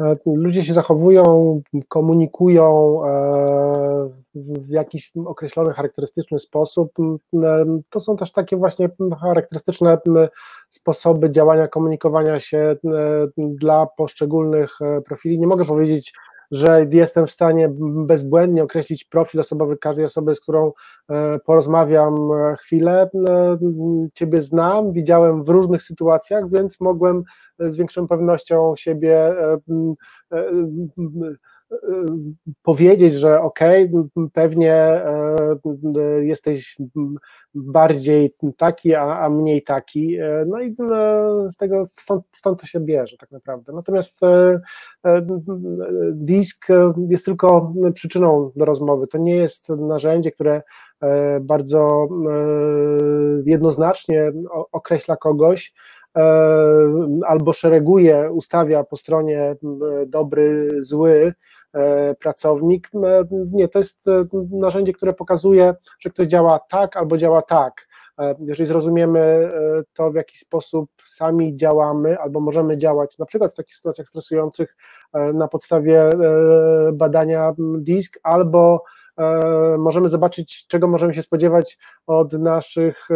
E, 0.00 0.16
ludzie 0.26 0.64
się 0.64 0.74
zachowują, 0.74 1.60
komunikują 1.88 3.00
e, 3.06 4.08
w 4.34 4.70
jakiś 4.70 5.12
określony, 5.26 5.72
charakterystyczny 5.72 6.38
sposób. 6.38 6.92
To 7.90 8.00
są 8.00 8.16
też 8.16 8.32
takie 8.32 8.56
właśnie 8.56 8.88
charakterystyczne 9.20 9.98
sposoby 10.70 11.30
działania, 11.30 11.68
komunikowania 11.68 12.40
się 12.40 12.76
dla 13.36 13.86
poszczególnych 13.86 14.78
e, 14.80 15.00
profili. 15.00 15.38
Nie 15.38 15.46
mogę 15.46 15.64
powiedzieć, 15.64 16.12
że 16.50 16.86
jestem 16.92 17.26
w 17.26 17.30
stanie 17.30 17.70
bezbłędnie 17.80 18.62
określić 18.62 19.04
profil 19.04 19.40
osobowy 19.40 19.76
każdej 19.76 20.04
osoby, 20.04 20.34
z 20.34 20.40
którą 20.40 20.72
e, 21.08 21.38
porozmawiam 21.38 22.14
e, 22.32 22.56
chwilę. 22.56 23.10
Ciebie 24.14 24.40
znam, 24.40 24.92
widziałem 24.92 25.42
w 25.42 25.48
różnych 25.48 25.82
sytuacjach, 25.82 26.50
więc 26.50 26.80
mogłem 26.80 27.22
z 27.58 27.76
większą 27.76 28.08
pewnością 28.08 28.74
siebie 28.76 29.34
powiedzieć, 32.62 33.14
że 33.14 33.40
okej, 33.40 33.84
okay, 33.84 34.28
pewnie 34.32 34.74
e, 34.74 35.14
jesteś 36.20 36.76
bardziej 37.54 38.34
taki, 38.56 38.94
a, 38.94 39.18
a 39.18 39.30
mniej 39.30 39.62
taki, 39.62 40.16
e, 40.16 40.44
no 40.48 40.60
i 40.60 40.76
e, 40.92 41.50
z 41.50 41.56
tego, 41.56 41.84
stąd, 42.00 42.24
stąd 42.36 42.60
to 42.60 42.66
się 42.66 42.80
bierze 42.80 43.16
tak 43.16 43.30
naprawdę. 43.30 43.72
Natomiast 43.72 44.20
disk 46.12 46.66
jest 47.08 47.24
tylko 47.24 47.72
przyczyną 47.94 48.52
do 48.56 48.64
rozmowy, 48.64 49.06
to 49.06 49.18
nie 49.18 49.36
jest 49.36 49.68
narzędzie, 49.68 50.32
które 50.32 50.62
bardzo 51.40 52.08
jednoznacznie 53.46 54.32
określa 54.72 55.16
kogoś, 55.16 55.74
albo 57.26 57.52
szereguje, 57.52 58.32
ustawia 58.32 58.84
po 58.84 58.96
stronie 58.96 59.56
dobry, 60.06 60.68
zły, 60.80 61.34
pracownik. 62.20 62.90
E, 62.94 63.24
nie, 63.30 63.68
to 63.68 63.78
jest 63.78 64.08
e, 64.08 64.24
narzędzie, 64.50 64.92
które 64.92 65.12
pokazuje, 65.12 65.74
że 66.00 66.10
ktoś 66.10 66.26
działa 66.26 66.58
tak 66.58 66.96
albo 66.96 67.16
działa 67.16 67.42
tak. 67.42 67.88
Jeżeli 68.40 68.66
zrozumiemy 68.66 69.52
to, 69.92 70.10
w 70.10 70.14
jaki 70.14 70.38
sposób 70.38 70.90
sami 71.06 71.56
działamy 71.56 72.18
albo 72.18 72.40
możemy 72.40 72.78
działać, 72.78 73.18
na 73.18 73.26
przykład 73.26 73.52
w 73.52 73.56
takich 73.56 73.74
sytuacjach 73.74 74.08
stresujących 74.08 74.76
na 75.34 75.48
podstawie 75.48 76.10
badania 76.92 77.52
DISK 77.58 78.18
albo 78.22 78.82
możemy 79.78 80.08
zobaczyć, 80.08 80.66
czego 80.66 80.88
możemy 80.88 81.14
się 81.14 81.22
spodziewać 81.22 81.78
od 82.06 82.32
naszych 82.32 83.08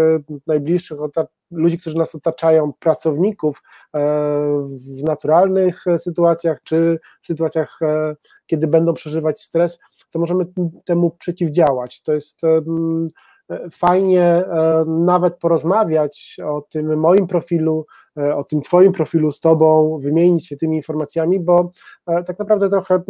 najbliższych, 0.46 1.02
od 1.02 1.12
ludzi, 1.50 1.78
którzy 1.78 1.98
nas 1.98 2.14
otaczają, 2.14 2.72
pracowników 2.72 3.62
w 4.64 5.02
naturalnych 5.04 5.84
sytuacjach, 5.98 6.62
czy 6.64 7.00
w 7.22 7.26
sytuacjach, 7.26 7.78
kiedy 8.46 8.66
będą 8.66 8.94
przeżywać 8.94 9.40
stres, 9.40 9.78
to 10.10 10.18
możemy 10.18 10.44
temu 10.84 11.10
przeciwdziałać. 11.10 12.02
To 12.02 12.12
jest 12.12 12.40
fajnie 13.72 14.44
nawet 14.86 15.38
porozmawiać 15.38 16.36
o 16.44 16.60
tym 16.60 16.98
moim 16.98 17.26
profilu, 17.26 17.86
o 18.34 18.44
tym 18.44 18.62
Twoim 18.62 18.92
profilu 18.92 19.32
z 19.32 19.40
Tobą, 19.40 19.98
wymienić 19.98 20.46
się 20.46 20.56
tymi 20.56 20.76
informacjami, 20.76 21.40
bo 21.40 21.70
tak 22.06 22.38
naprawdę 22.38 22.68
trochę 22.68 23.02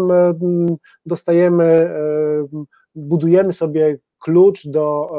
dostajemy, 1.07 1.95
budujemy 2.95 3.53
sobie 3.53 3.99
klucz 4.19 4.69
do 4.69 5.11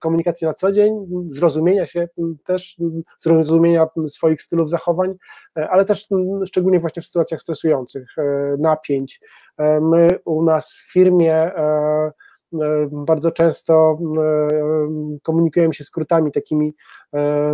komunikacji 0.00 0.46
na 0.46 0.54
co 0.54 0.72
dzień, 0.72 1.06
zrozumienia 1.30 1.86
się 1.86 2.08
też, 2.44 2.76
zrozumienia 3.18 3.86
swoich 4.08 4.42
stylów 4.42 4.70
zachowań, 4.70 5.14
ale 5.54 5.84
też 5.84 6.08
szczególnie 6.46 6.80
właśnie 6.80 7.02
w 7.02 7.06
sytuacjach 7.06 7.40
stresujących, 7.40 8.14
napięć. 8.58 9.20
My 9.80 10.08
u 10.24 10.42
nas 10.42 10.72
w 10.72 10.92
firmie 10.92 11.50
bardzo 12.92 13.30
często 13.30 13.98
komunikujemy 15.22 15.74
się 15.74 15.84
skrótami 15.84 16.32
takimi 16.32 16.74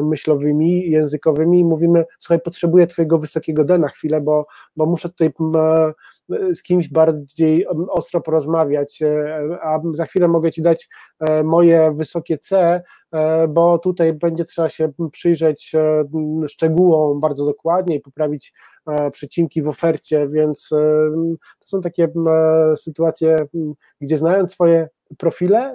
myślowymi, 0.02 0.90
językowymi 0.90 1.60
i 1.60 1.64
mówimy, 1.64 2.04
słuchaj, 2.18 2.40
potrzebuję 2.40 2.86
twojego 2.86 3.18
wysokiego 3.18 3.64
D 3.64 3.78
na 3.78 3.88
chwilę, 3.88 4.20
bo, 4.20 4.46
bo 4.76 4.86
muszę 4.86 5.08
tutaj 5.08 5.32
z 6.54 6.62
kimś 6.62 6.88
bardziej 6.88 7.66
ostro 7.88 8.20
porozmawiać, 8.20 9.02
a 9.62 9.80
za 9.92 10.06
chwilę 10.06 10.28
mogę 10.28 10.52
Ci 10.52 10.62
dać 10.62 10.88
moje 11.44 11.92
wysokie 11.94 12.38
C, 12.38 12.82
bo 13.48 13.78
tutaj 13.78 14.12
będzie 14.12 14.44
trzeba 14.44 14.68
się 14.68 14.92
przyjrzeć 15.12 15.72
szczegółom 16.48 17.20
bardzo 17.20 17.44
dokładnie 17.44 17.96
i 17.96 18.00
poprawić 18.00 18.52
przecinki 19.12 19.62
w 19.62 19.68
ofercie, 19.68 20.28
więc 20.28 20.68
to 21.58 21.66
są 21.66 21.80
takie 21.80 22.08
sytuacje, 22.76 23.46
gdzie 24.00 24.18
znając 24.18 24.52
swoje 24.52 24.88
profile, 25.18 25.74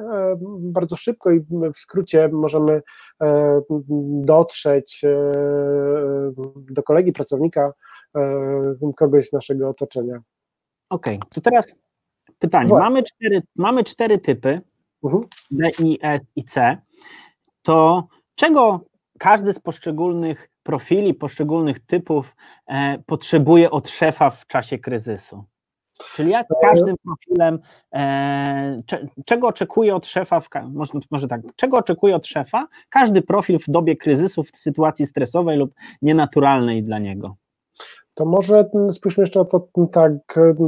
bardzo 0.59 0.95
szybko 0.95 1.31
i 1.31 1.39
w 1.73 1.77
skrócie 1.77 2.29
możemy 2.31 2.81
dotrzeć 4.21 5.01
do 6.55 6.83
kolegi, 6.83 7.11
pracownika, 7.11 7.73
kogoś 8.95 9.29
z 9.29 9.33
naszego 9.33 9.69
otoczenia. 9.69 10.21
Okej, 10.93 11.15
okay, 11.15 11.29
to 11.29 11.41
teraz 11.41 11.75
pytanie. 12.39 12.69
Mamy 12.69 13.03
cztery, 13.03 13.41
mamy 13.55 13.83
cztery 13.83 14.17
typy 14.17 14.61
uh-huh. 15.03 15.23
D, 15.51 15.69
I, 15.79 15.99
S 16.01 16.21
i 16.35 16.43
C. 16.43 16.77
To 17.61 18.07
czego 18.35 18.85
każdy 19.19 19.53
z 19.53 19.59
poszczególnych 19.59 20.49
profili, 20.63 21.13
poszczególnych 21.13 21.79
typów 21.79 22.35
e, 22.67 22.99
potrzebuje 23.05 23.71
od 23.71 23.89
szefa 23.89 24.29
w 24.29 24.47
czasie 24.47 24.77
kryzysu? 24.77 25.43
Czyli 26.15 26.31
jak 26.31 26.47
każdym 26.61 26.95
profilem, 27.05 27.59
e, 27.93 28.81
cze, 28.85 29.07
czego 29.25 29.47
oczekuje 29.47 29.95
od 29.95 30.07
szefa, 30.07 30.39
w, 30.39 30.49
może, 30.71 30.93
może 31.11 31.27
tak, 31.27 31.41
czego 31.55 31.77
oczekuje 31.77 32.15
od 32.15 32.27
szefa 32.27 32.67
każdy 32.89 33.21
profil 33.21 33.59
w 33.59 33.65
dobie 33.67 33.95
kryzysu, 33.95 34.43
w 34.43 34.57
sytuacji 34.57 35.05
stresowej 35.05 35.57
lub 35.57 35.73
nienaturalnej 36.01 36.83
dla 36.83 36.99
niego? 36.99 37.35
To 38.13 38.25
może 38.25 38.69
spójrzmy 38.91 39.21
jeszcze 39.21 39.39
na 39.39 39.45
to 39.45 39.67
tak, 39.91 40.11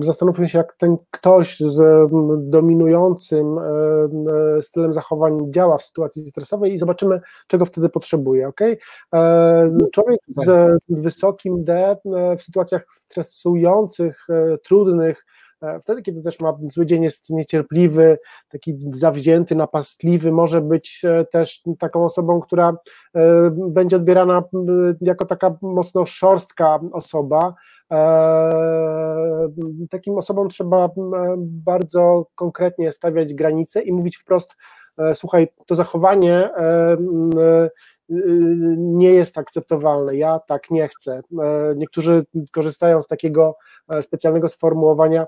zastanówmy 0.02 0.50
się, 0.50 0.58
jak 0.58 0.74
ten 0.78 0.98
ktoś 1.12 1.60
z 1.60 2.10
dominującym 2.50 3.58
e, 3.58 4.62
stylem 4.62 4.94
zachowań 4.94 5.40
działa 5.50 5.78
w 5.78 5.84
sytuacji 5.84 6.30
stresowej 6.30 6.74
i 6.74 6.78
zobaczymy, 6.78 7.22
czego 7.48 7.66
wtedy 7.66 7.90
potrzebuje. 7.90 8.48
Okay? 8.48 8.78
E, 9.14 9.78
człowiek 9.94 10.20
z 10.28 10.78
wysokim 10.90 11.64
D 11.64 11.98
e, 12.16 12.38
w 12.38 12.42
sytuacjach 12.42 12.86
stresujących, 12.90 14.28
trudnych, 14.64 15.26
E, 15.26 15.35
wtedy, 15.82 16.02
kiedy 16.02 16.22
też 16.22 16.40
ma 16.40 16.58
zły 16.70 16.86
dzień, 16.86 17.04
jest 17.04 17.30
niecierpliwy, 17.30 18.18
taki 18.50 18.74
zawzięty, 18.94 19.56
napastliwy, 19.56 20.32
może 20.32 20.62
być 20.62 21.02
e, 21.04 21.26
też 21.26 21.62
taką 21.80 22.04
osobą, 22.06 22.42
która 22.42 22.78
e, 23.16 23.52
będzie 23.52 23.96
odbierana 23.96 24.44
jako 25.02 25.26
taka 25.26 25.58
mocno 25.62 26.06
szorstka 26.06 26.80
osoba. 26.94 27.54
Takim 29.90 30.18
osobom 30.18 30.50
trzeba 30.50 30.90
bardzo 31.40 32.26
konkretnie 32.36 32.92
stawiać 32.92 33.34
granice 33.34 33.82
i 33.82 33.92
mówić 33.92 34.18
wprost, 34.18 34.56
słuchaj, 35.14 35.48
to 35.66 35.76
zachowanie 35.76 36.50
nie 38.78 39.10
jest 39.10 39.38
akceptowalne. 39.38 40.16
Ja 40.16 40.40
tak 40.40 40.72
nie 40.72 40.88
chcę. 40.88 41.22
Niektórzy 41.76 42.26
korzystają 42.52 43.02
z 43.02 43.08
takiego 43.08 43.56
specjalnego 44.02 44.50
sformułowania. 44.50 45.28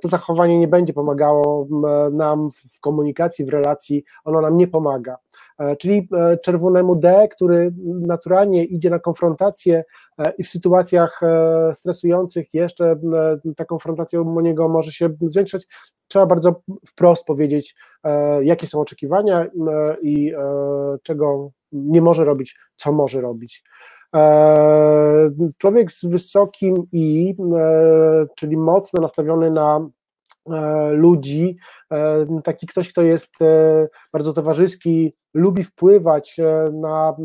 To 0.00 0.08
zachowanie 0.08 0.58
nie 0.58 0.68
będzie 0.68 0.92
pomagało 0.92 1.66
nam 2.12 2.50
w 2.50 2.80
komunikacji, 2.80 3.44
w 3.44 3.48
relacji, 3.48 4.04
ono 4.24 4.40
nam 4.40 4.56
nie 4.56 4.68
pomaga. 4.68 5.16
Czyli 5.78 6.08
czerwonemu 6.42 6.96
D, 6.96 7.28
który 7.28 7.72
naturalnie 7.84 8.64
idzie 8.64 8.90
na 8.90 8.98
konfrontację 8.98 9.84
i 10.38 10.44
w 10.44 10.48
sytuacjach 10.48 11.20
stresujących 11.74 12.54
jeszcze 12.54 12.96
ta 13.56 13.64
konfrontacja 13.64 14.20
u 14.20 14.40
niego 14.40 14.68
może 14.68 14.92
się 14.92 15.08
zwiększać, 15.20 15.66
trzeba 16.08 16.26
bardzo 16.26 16.62
wprost 16.86 17.24
powiedzieć, 17.24 17.76
jakie 18.42 18.66
są 18.66 18.80
oczekiwania 18.80 19.46
i 20.02 20.32
czego 21.02 21.50
nie 21.72 22.02
może 22.02 22.24
robić, 22.24 22.56
co 22.76 22.92
może 22.92 23.20
robić. 23.20 23.62
E, 24.16 25.30
człowiek 25.58 25.92
z 25.92 26.04
wysokim 26.04 26.86
I, 26.92 27.34
e, 27.56 28.26
czyli 28.36 28.56
mocno 28.56 29.00
nastawiony 29.00 29.50
na 29.50 29.88
e, 30.50 30.90
ludzi, 30.90 31.56
taki 32.44 32.66
ktoś, 32.66 32.92
kto 32.92 33.02
jest 33.02 33.34
bardzo 34.12 34.32
towarzyski, 34.32 35.14
lubi 35.34 35.64
wpływać 35.64 36.36
na 36.72 37.16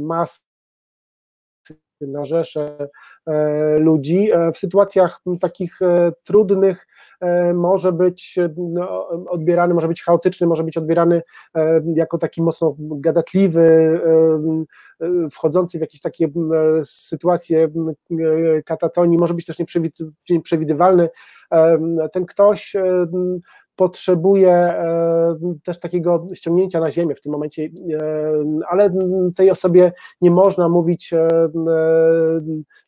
masy, 0.00 0.40
na 2.00 2.24
rzesze 2.24 2.88
ludzi. 3.78 4.30
W 4.54 4.58
sytuacjach 4.58 5.20
takich 5.40 5.78
trudnych 6.24 6.86
E, 6.86 6.95
może 7.54 7.92
być 7.92 8.38
no, 8.56 9.08
odbierany, 9.08 9.74
może 9.74 9.88
być 9.88 10.02
chaotyczny, 10.02 10.46
może 10.46 10.64
być 10.64 10.76
odbierany 10.76 11.22
e, 11.54 11.82
jako 11.94 12.18
taki 12.18 12.42
mocno 12.42 12.76
gadatliwy, 12.78 14.00
e, 15.00 15.28
wchodzący 15.30 15.78
w 15.78 15.80
jakieś 15.80 16.00
takie 16.00 16.28
sytuacje 16.84 17.68
katatonii, 18.64 19.18
może 19.18 19.34
być 19.34 19.46
też 19.46 19.56
nieprzewidywalny. 20.30 21.08
Ten 22.12 22.26
ktoś 22.26 22.76
potrzebuje 23.76 24.74
też 25.64 25.80
takiego 25.80 26.28
ściągnięcia 26.34 26.80
na 26.80 26.90
ziemię 26.90 27.14
w 27.14 27.20
tym 27.20 27.32
momencie, 27.32 27.68
ale 28.68 28.90
tej 29.36 29.50
osobie 29.50 29.92
nie 30.20 30.30
można 30.30 30.68
mówić 30.68 31.14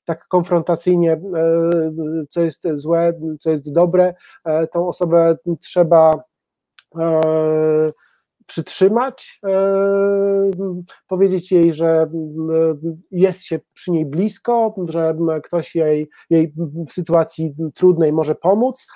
tak 0.09 0.29
konfrontacyjnie, 0.29 1.13
e, 1.13 1.21
co 2.29 2.41
jest 2.41 2.69
złe, 2.73 3.13
co 3.41 3.51
jest 3.51 3.73
dobre. 3.73 4.15
E, 4.45 4.67
tą 4.67 4.89
osobę 4.89 5.37
trzeba 5.61 6.23
e, 6.99 7.91
przytrzymać, 8.49 9.41
powiedzieć 11.09 11.53
jej, 11.53 11.73
że 11.73 12.07
jest 13.11 13.43
się 13.43 13.61
przy 13.75 13.91
niej 13.91 14.07
blisko, 14.07 14.75
że 14.89 15.15
ktoś 15.45 15.75
jej, 15.75 16.09
jej 16.31 16.55
w 16.89 16.93
sytuacji 16.93 17.55
trudnej 17.75 18.13
może 18.13 18.35
pomóc, 18.35 18.87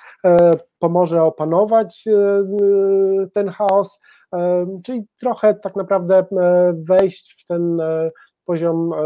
pomoże 0.79 1.23
opanować 1.23 2.05
ten 3.33 3.49
chaos, 3.49 3.99
czyli 4.83 5.03
trochę 5.19 5.53
tak 5.53 5.75
naprawdę 5.75 6.25
wejść 6.73 7.35
w 7.41 7.47
ten 7.47 7.81
poziom 8.45 8.93
e, 8.93 8.97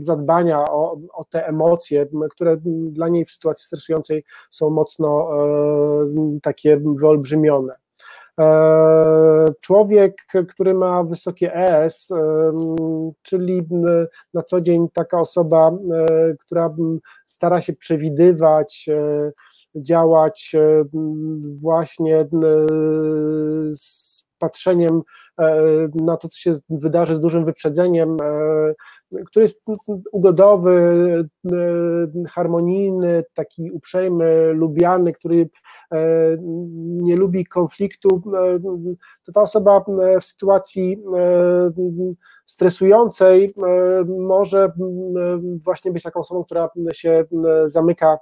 zadbania 0.00 0.64
o, 0.64 1.00
o, 1.12 1.24
te 1.24 1.46
emocje, 1.46 2.06
które 2.30 2.56
dla 2.90 3.08
niej 3.08 3.24
w 3.24 3.30
sytuacji 3.30 3.66
stresującej 3.66 4.24
są 4.50 4.70
mocno 4.70 5.28
e, 5.32 6.40
takie 6.42 6.80
wyolbrzymione. 6.96 7.74
E, 8.40 9.46
człowiek, 9.60 10.16
który 10.48 10.74
ma 10.74 11.04
wysokie 11.04 11.54
ES, 11.54 12.08
czyli 13.22 13.68
na 14.34 14.42
co 14.42 14.60
dzień 14.60 14.88
taka 14.92 15.20
osoba, 15.20 15.70
która 16.40 16.74
stara 17.26 17.60
się 17.60 17.72
przewidywać, 17.72 18.88
działać 19.74 20.56
właśnie 21.62 22.28
z 23.72 24.24
patrzeniem 24.38 25.02
na 25.94 26.16
to, 26.16 26.28
co 26.28 26.38
się 26.38 26.52
wydarzy 26.70 27.14
z 27.14 27.20
dużym 27.20 27.44
wyprzedzeniem, 27.44 28.16
który 29.26 29.42
jest 29.42 29.62
ugodowy, 30.12 31.28
harmonijny, 32.28 33.24
taki 33.34 33.70
uprzejmy, 33.70 34.52
lubiany, 34.52 35.12
który 35.12 35.48
nie 36.80 37.16
lubi 37.16 37.46
konfliktu, 37.46 38.22
to 39.24 39.32
ta 39.32 39.42
osoba 39.42 39.84
w 40.20 40.24
sytuacji 40.24 41.02
stresującej 42.46 43.54
może 44.18 44.72
właśnie 45.64 45.92
być 45.92 46.02
taką 46.02 46.20
osobą, 46.20 46.44
która 46.44 46.68
się 46.92 47.24
zamyka, 47.66 48.18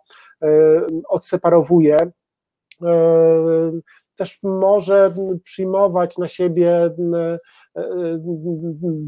odseparowuje. 1.08 2.10
Też 4.18 4.38
może 4.42 5.12
przyjmować 5.44 6.18
na 6.18 6.28
siebie 6.28 6.70
e, 6.70 6.94
e, 7.16 7.38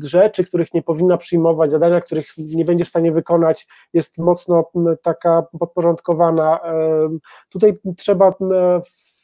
rzeczy, 0.03 0.45
których 0.45 0.75
nie 0.75 0.83
powinna 0.83 1.17
przyjmować, 1.17 1.71
zadania, 1.71 2.01
których 2.01 2.27
nie 2.39 2.65
będzie 2.65 2.85
w 2.85 2.89
stanie 2.89 3.13
wykonać, 3.13 3.67
jest 3.93 4.19
mocno 4.19 4.71
taka 5.03 5.43
podporządkowana. 5.61 6.61
E, 6.65 7.09
tutaj 7.49 7.75
trzeba 7.97 8.35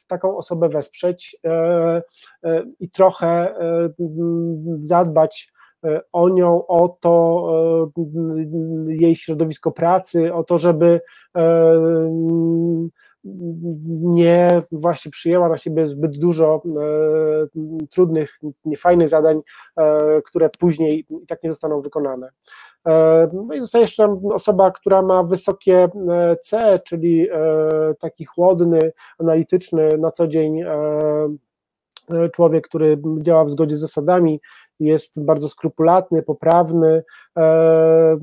taką 0.06 0.36
osobę 0.36 0.68
wesprzeć 0.68 1.36
i 2.80 2.90
trochę 2.90 3.54
zadbać 4.78 5.52
o 6.12 6.28
nią, 6.28 6.66
o 6.66 6.88
to 7.00 7.46
jej 8.88 9.16
środowisko 9.16 9.72
pracy, 9.72 10.34
o 10.34 10.44
to, 10.44 10.58
żeby 10.58 11.00
nie 14.00 14.62
właśnie 14.72 15.10
przyjęła 15.10 15.48
na 15.48 15.58
siebie 15.58 15.86
zbyt 15.86 16.18
dużo 16.18 16.62
e, 16.64 17.86
trudnych, 17.90 18.38
niefajnych 18.64 19.08
zadań, 19.08 19.40
e, 19.76 20.22
które 20.22 20.50
później 20.58 21.06
i 21.10 21.26
tak 21.26 21.42
nie 21.42 21.50
zostaną 21.50 21.80
wykonane. 21.80 22.30
E, 22.86 23.28
no 23.32 23.54
i 23.54 23.60
zostaje 23.60 23.82
jeszcze 23.82 24.20
osoba, 24.34 24.70
która 24.70 25.02
ma 25.02 25.22
wysokie 25.22 25.88
e, 26.10 26.36
C, 26.42 26.80
czyli 26.84 27.28
e, 27.30 27.36
taki 28.00 28.24
chłodny, 28.24 28.92
analityczny 29.18 29.88
na 29.98 30.10
co 30.10 30.28
dzień 30.28 30.60
e, 30.62 30.68
człowiek, 32.32 32.68
który 32.68 32.98
działa 33.20 33.44
w 33.44 33.50
zgodzie 33.50 33.76
z 33.76 33.80
zasadami, 33.80 34.40
jest 34.80 35.24
bardzo 35.24 35.48
skrupulatny, 35.48 36.22
poprawny. 36.22 37.02
E, 37.38 38.18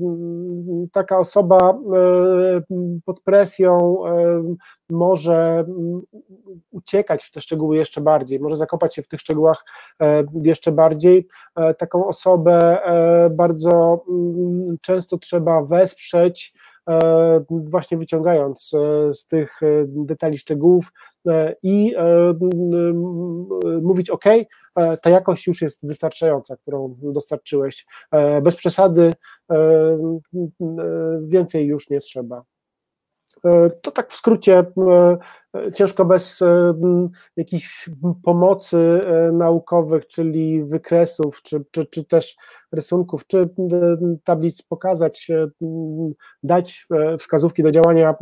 taka 0.92 1.18
osoba 1.18 1.70
e, 1.70 1.74
pod 3.04 3.20
presją 3.20 3.98
e, 4.06 4.42
może 4.90 5.64
uciekać 6.70 7.24
w 7.24 7.30
te 7.30 7.40
szczegóły 7.40 7.76
jeszcze 7.76 8.00
bardziej, 8.00 8.40
może 8.40 8.56
zakopać 8.56 8.94
się 8.94 9.02
w 9.02 9.08
tych 9.08 9.20
szczegółach 9.20 9.64
jeszcze 10.34 10.72
bardziej. 10.72 11.28
Taką 11.78 12.06
osobę 12.06 12.78
bardzo 13.30 14.04
często 14.80 15.18
trzeba 15.18 15.62
wesprzeć, 15.62 16.54
właśnie 17.50 17.98
wyciągając 17.98 18.70
z 19.12 19.26
tych 19.26 19.60
detali 19.86 20.38
szczegółów 20.38 20.92
i 21.62 21.94
mówić: 23.82 24.10
OK, 24.10 24.24
ta 25.02 25.10
jakość 25.10 25.46
już 25.46 25.62
jest 25.62 25.86
wystarczająca, 25.86 26.56
którą 26.56 26.96
dostarczyłeś. 27.02 27.86
Bez 28.42 28.56
przesady, 28.56 29.12
więcej 31.22 31.66
już 31.66 31.90
nie 31.90 32.00
trzeba. 32.00 32.42
To 33.82 33.90
tak 33.90 34.10
w 34.10 34.16
skrócie, 34.16 34.64
ciężko 35.74 36.04
bez 36.04 36.40
jakichś 37.36 37.90
pomocy 38.24 39.00
naukowych, 39.32 40.06
czyli 40.06 40.64
wykresów, 40.64 41.42
czy, 41.42 41.64
czy, 41.70 41.86
czy 41.86 42.04
też 42.04 42.36
rysunków, 42.72 43.26
czy 43.26 43.48
tablic 44.24 44.62
pokazać, 44.62 45.28
dać 46.42 46.86
wskazówki 47.18 47.62
do 47.62 47.70
działania 47.70 48.14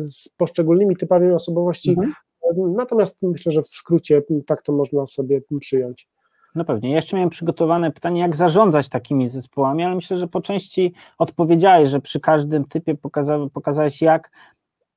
z 0.00 0.28
poszczególnymi 0.28 0.96
typami 0.96 1.32
osobowości 1.32 1.90
mhm. 1.90 2.12
Natomiast 2.56 3.18
myślę, 3.22 3.52
że 3.52 3.62
w 3.62 3.68
skrócie 3.68 4.22
tak 4.46 4.62
to 4.62 4.72
można 4.72 5.06
sobie 5.06 5.40
przyjąć. 5.60 6.08
No 6.54 6.64
pewnie. 6.64 6.90
jeszcze 6.90 7.16
miałem 7.16 7.30
przygotowane 7.30 7.90
pytanie, 7.90 8.20
jak 8.20 8.36
zarządzać 8.36 8.88
takimi 8.88 9.28
zespołami, 9.28 9.84
ale 9.84 9.94
myślę, 9.94 10.16
że 10.16 10.26
po 10.26 10.40
części 10.40 10.92
odpowiedziałeś, 11.18 11.90
że 11.90 12.00
przy 12.00 12.20
każdym 12.20 12.64
typie 12.64 12.94
pokaza 12.94 13.38
pokazałeś, 13.52 14.02
jak 14.02 14.30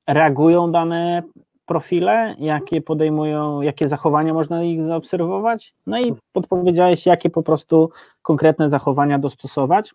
reagują 0.08 0.72
dane 0.72 1.22
profile, 1.66 2.34
jakie 2.38 2.80
podejmują, 2.80 3.60
jakie 3.60 3.88
zachowania 3.88 4.34
można 4.34 4.62
ich 4.62 4.82
zaobserwować, 4.82 5.74
no 5.86 6.00
i 6.00 6.14
podpowiedziałeś, 6.32 7.06
jakie 7.06 7.30
po 7.30 7.42
prostu 7.42 7.90
konkretne 8.22 8.68
zachowania 8.68 9.18
dostosować. 9.18 9.94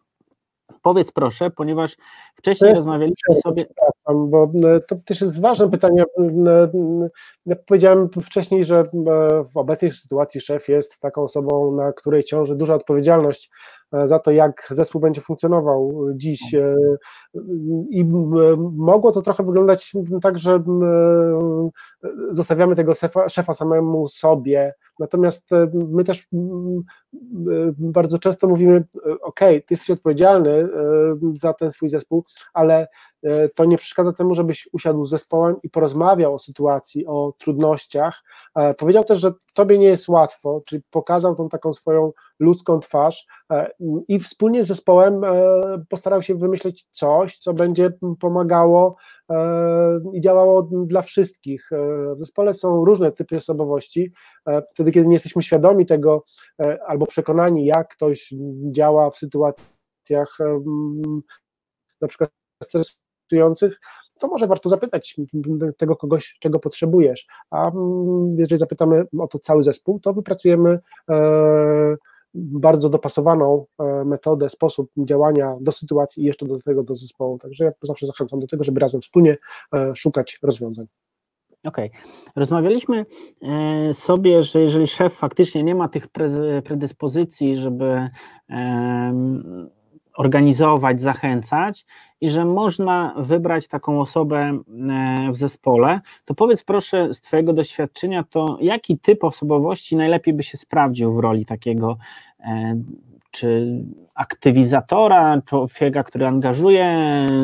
Powiedz 0.82 1.12
proszę, 1.12 1.50
ponieważ 1.50 1.98
wcześniej 2.36 2.74
rozmawialiśmy 2.74 3.36
sobie. 3.36 3.66
Bo 4.16 4.52
e, 4.66 4.80
to 4.80 4.96
też 5.06 5.22
jest 5.22 5.42
ważne 5.42 5.70
pytanie. 5.70 6.04
E, 6.48 6.70
ja 7.46 7.56
powiedziałem 7.56 8.10
wcześniej, 8.24 8.66
że 8.66 8.80
e, 8.80 8.84
w 9.44 9.58
obecnej 9.58 9.92
sytuacji 9.92 10.42
szef 10.42 10.68
jest 10.68 11.00
taką 11.00 11.24
osobą, 11.24 11.72
na 11.72 11.94
której 11.94 12.24
ciąży 12.24 12.56
duża 12.56 12.76
odpowiedzialność 12.76 13.52
za 14.06 14.20
to, 14.20 14.32
jak 14.32 14.68
zespół 14.72 15.02
będzie 15.02 15.22
funkcjonował 15.22 16.08
dziś. 16.14 16.56
I 17.90 18.06
mogło 18.72 19.12
to 19.12 19.22
trochę 19.22 19.44
wyglądać 19.44 19.94
tak, 20.22 20.40
że 20.40 20.64
zostawiamy 22.32 22.76
tego 22.76 22.94
szefa, 22.94 23.30
szefa 23.30 23.54
samemu 23.54 24.08
sobie, 24.08 24.74
natomiast 25.00 25.50
my 25.74 26.04
też 26.04 26.28
bardzo 27.78 28.20
często 28.20 28.48
mówimy, 28.48 28.84
ok, 29.22 29.40
ty 29.40 29.64
jesteś 29.70 29.90
odpowiedzialny 29.90 30.70
za 31.34 31.54
ten 31.54 31.72
swój 31.72 31.90
zespół, 31.90 32.26
ale 32.54 32.88
E, 33.24 33.50
to 33.50 33.66
nie 33.66 33.78
przeszkadza 33.78 34.14
temu, 34.14 34.36
żebyś 34.36 34.70
usiadł 34.74 35.06
z 35.06 35.10
zespołem 35.10 35.56
i 35.64 35.70
porozmawiał 35.70 36.34
o 36.34 36.40
sytuacji, 36.40 37.06
o 37.06 37.34
trudnościach. 37.38 38.24
E, 38.56 38.74
powiedział 38.74 39.04
też, 39.04 39.20
że 39.20 39.34
tobie 39.54 39.78
nie 39.78 39.88
jest 39.88 40.08
łatwo, 40.08 40.62
czyli 40.66 40.82
pokazał 40.92 41.36
tą 41.36 41.50
taką 41.50 41.74
swoją 41.74 42.12
ludzką 42.40 42.80
twarz 42.80 43.28
e, 43.52 43.72
i 44.08 44.20
wspólnie 44.20 44.64
z 44.64 44.68
zespołem 44.68 45.22
postarał 45.90 46.22
się 46.22 46.36
wymyśleć 46.36 46.88
coś, 46.92 47.38
co 47.38 47.54
będzie 47.54 47.92
pomagało 48.20 48.96
i 50.14 50.22
działało 50.22 50.70
dla 50.72 51.02
wszystkich. 51.02 51.70
W 52.16 52.20
zespole 52.20 52.54
są 52.54 52.86
różne 52.86 53.12
typy 53.12 53.38
osobowości. 53.38 54.12
Wtedy, 54.74 54.92
kiedy 54.92 55.08
nie 55.08 55.16
jesteśmy 55.16 55.42
świadomi 55.42 55.86
tego 55.86 56.24
albo 56.88 57.06
przekonani, 57.06 57.66
jak 57.66 57.88
ktoś 57.88 58.34
działa 58.72 59.10
w 59.10 59.18
sytuacjach 59.18 60.38
na 62.02 62.08
przykład 62.08 62.30
stresujących, 62.64 63.80
to 64.20 64.28
może 64.28 64.48
warto 64.48 64.70
zapytać 64.70 65.16
tego 65.78 65.96
kogoś, 65.96 66.38
czego 66.40 66.60
potrzebujesz. 66.60 67.28
A 67.50 67.72
mm, 67.72 68.36
jeżeli 68.38 68.60
zapytamy 68.60 69.06
o 69.20 69.28
to 69.28 69.40
cały 69.40 69.64
zespół, 69.64 70.00
to 70.00 70.14
wypracujemy 70.14 70.80
e, 71.10 71.96
bardzo 72.34 72.90
dopasowaną 72.90 73.66
e, 73.80 74.06
metodę, 74.06 74.50
sposób 74.50 74.92
działania 74.98 75.58
do 75.62 75.72
sytuacji 75.72 76.24
i 76.24 76.26
jeszcze 76.26 76.46
do 76.46 76.60
tego 76.60 76.84
do 76.84 76.96
zespołu. 76.96 77.38
Także 77.38 77.66
ja 77.66 77.72
zawsze 77.82 78.08
zachęcam 78.08 78.40
do 78.40 78.48
tego, 78.48 78.64
żeby 78.64 78.80
razem 78.80 79.02
wspólnie 79.02 79.38
e, 79.74 79.96
szukać 79.96 80.40
rozwiązań. 80.44 80.86
Okej. 81.64 81.90
Okay. 81.90 82.32
Rozmawialiśmy 82.36 83.06
sobie, 83.94 84.44
że 84.44 84.62
jeżeli 84.62 84.88
szef 84.88 85.14
faktycznie 85.14 85.64
nie 85.64 85.76
ma 85.76 85.88
tych 85.88 86.08
predyspozycji, 86.64 87.58
żeby 87.58 88.10
organizować, 90.18 91.02
zachęcać 91.02 91.86
i 92.22 92.30
że 92.30 92.46
można 92.46 93.14
wybrać 93.18 93.68
taką 93.68 94.02
osobę 94.02 94.38
e, 94.40 94.62
w 95.32 95.38
zespole, 95.38 96.02
to 96.26 96.34
powiedz 96.34 96.64
proszę 96.64 97.14
z 97.14 97.22
Twojego 97.22 97.54
doświadczenia, 97.54 98.24
to 98.24 98.58
jaki 98.62 99.00
typ 99.00 99.24
osobowości 99.24 99.96
najlepiej 99.96 100.34
by 100.34 100.44
się 100.44 100.58
sprawdził 100.58 101.14
w 101.14 101.20
roli 101.20 101.46
takiego 101.46 101.98
e, 102.40 102.82
czy 103.32 103.82
aktywizatora, 104.16 105.42
człowieka, 105.46 106.04
który 106.04 106.28
angażuje, 106.28 106.98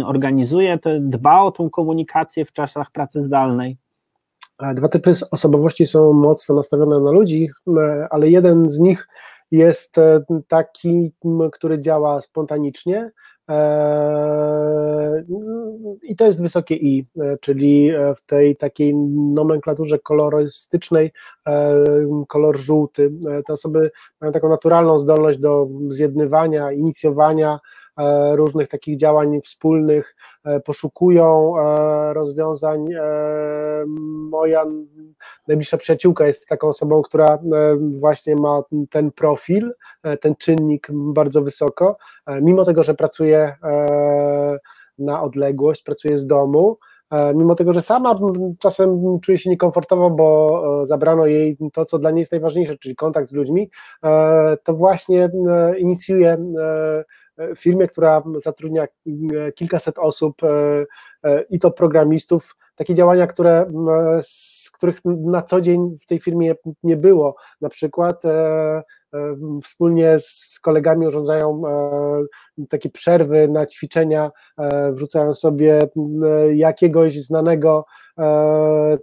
organizuje, 0.05 0.77
te, 0.77 0.99
dba 0.99 1.41
o 1.41 1.51
tą 1.51 1.69
komunikację 1.69 2.45
w 2.45 2.53
czasach 2.53 2.91
pracy 2.91 3.21
zdalnej? 3.21 3.77
Dwa 4.75 4.87
typy 4.87 5.11
osobowości 5.31 5.85
są 5.85 6.13
mocno 6.13 6.55
nastawione 6.55 6.99
na 6.99 7.11
ludzi, 7.11 7.49
ale 8.09 8.29
jeden 8.29 8.69
z 8.69 8.79
nich 8.79 9.07
jest 9.53 9.97
e, 9.97 10.23
taki, 10.47 11.13
który 11.51 11.79
działa 11.79 12.21
spontanicznie. 12.21 13.11
E, 13.49 15.23
I 16.03 16.15
to 16.15 16.25
jest 16.25 16.41
wysokie 16.41 16.75
I, 16.75 17.07
e, 17.21 17.37
czyli 17.37 17.91
w 18.15 18.25
tej 18.25 18.55
takiej 18.55 18.95
nomenklaturze 19.35 19.99
kolorystycznej 19.99 21.11
kolor 22.27 22.57
żółty. 22.57 23.11
Te 23.47 23.53
osoby 23.53 23.91
mają 24.21 24.33
taką 24.33 24.49
naturalną 24.49 24.99
zdolność 24.99 25.39
do 25.39 25.67
zjednywania, 25.89 26.71
inicjowania 26.71 27.59
różnych 28.31 28.67
takich 28.67 28.97
działań 28.97 29.41
wspólnych, 29.41 30.15
poszukują 30.65 31.53
rozwiązań. 32.13 32.85
Moja 34.31 34.65
najbliższa 35.47 35.77
przyjaciółka 35.77 36.27
jest 36.27 36.47
taką 36.47 36.67
osobą, 36.67 37.01
która 37.01 37.39
właśnie 37.99 38.35
ma 38.35 38.61
ten 38.89 39.11
profil, 39.11 39.73
ten 40.21 40.35
czynnik 40.35 40.87
bardzo 40.91 41.41
wysoko, 41.41 41.97
mimo 42.41 42.65
tego, 42.65 42.83
że 42.83 42.93
pracuje 42.93 43.55
na 44.97 45.21
odległość, 45.21 45.83
pracuje 45.83 46.17
z 46.17 46.27
domu, 46.27 46.77
E, 47.13 47.33
mimo 47.35 47.55
tego, 47.55 47.73
że 47.73 47.81
sama 47.81 48.19
czasem 48.59 49.19
czuje 49.19 49.37
się 49.37 49.49
niekomfortowo, 49.49 50.09
bo 50.09 50.61
e, 50.81 50.85
zabrano 50.85 51.25
jej 51.25 51.57
to, 51.73 51.85
co 51.85 51.99
dla 51.99 52.11
niej 52.11 52.19
jest 52.19 52.31
najważniejsze, 52.31 52.77
czyli 52.77 52.95
kontakt 52.95 53.29
z 53.29 53.33
ludźmi, 53.33 53.69
e, 54.03 54.57
to 54.63 54.73
właśnie 54.73 55.29
inicjuje 55.77 56.37
firmę, 57.57 57.87
która 57.87 58.23
zatrudnia 58.35 58.87
kilkaset 59.55 59.99
osób 59.99 60.41
i 61.49 61.59
to 61.59 61.71
programistów, 61.71 62.55
takie 62.75 62.93
działania, 62.93 63.27
które, 63.27 63.71
z 64.21 64.71
których 64.71 64.97
na 65.05 65.41
co 65.41 65.61
dzień 65.61 65.97
w 66.01 66.05
tej 66.05 66.19
firmie 66.19 66.55
nie 66.83 66.97
było. 66.97 67.35
Na 67.61 67.69
przykład 67.69 68.23
wspólnie 69.63 70.15
z 70.19 70.59
kolegami 70.61 71.07
urządzają 71.07 71.61
takie 72.69 72.89
przerwy 72.89 73.47
na 73.47 73.65
ćwiczenia, 73.65 74.31
wrzucają 74.91 75.33
sobie 75.33 75.87
jakiegoś 76.53 77.21
znanego 77.21 77.85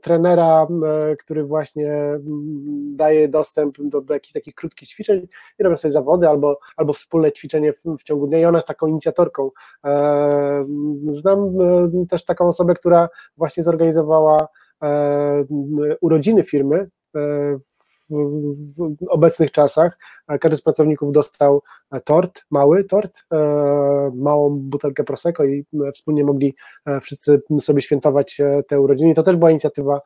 trenera, 0.02 0.66
który 1.18 1.44
właśnie 1.44 2.18
daje 2.94 3.28
dostęp 3.28 3.76
do, 3.78 4.00
do 4.00 4.14
jakichś 4.14 4.32
takich 4.32 4.54
krótkich 4.54 4.88
ćwiczeń 4.88 5.28
i 5.58 5.62
robią 5.62 5.76
sobie 5.76 5.92
zawody 5.92 6.28
albo, 6.28 6.58
albo 6.76 6.92
wspólne 6.92 7.32
ćwiczenie 7.32 7.72
w, 7.72 7.82
w 7.98 8.02
ciągu 8.02 8.26
dnia 8.26 8.38
i 8.38 8.44
ona 8.44 8.58
jest 8.58 8.68
taką 8.68 8.86
inicjatorką. 8.86 9.50
Znam 11.08 11.38
też 12.10 12.24
taką 12.24 12.46
osobę, 12.46 12.74
która 12.74 13.08
właśnie 13.36 13.62
zorganizowała 13.62 14.48
urodziny 16.00 16.42
firmy 16.42 16.90
w 18.10 18.96
obecnych 19.08 19.50
czasach 19.50 19.98
każdy 20.40 20.56
z 20.56 20.62
pracowników 20.62 21.12
dostał 21.12 21.62
tort, 22.04 22.44
mały 22.50 22.84
tort, 22.84 23.24
e, 23.32 24.10
małą 24.14 24.58
butelkę 24.58 25.04
Prosecco 25.04 25.44
i 25.44 25.66
e, 25.88 25.92
wspólnie 25.92 26.24
mogli 26.24 26.54
e, 26.86 27.00
wszyscy 27.00 27.42
sobie 27.60 27.82
świętować 27.82 28.40
te 28.68 28.80
urodziny. 28.80 29.14
To 29.14 29.22
też 29.22 29.36
była 29.36 29.50
inicjatywa 29.50 30.00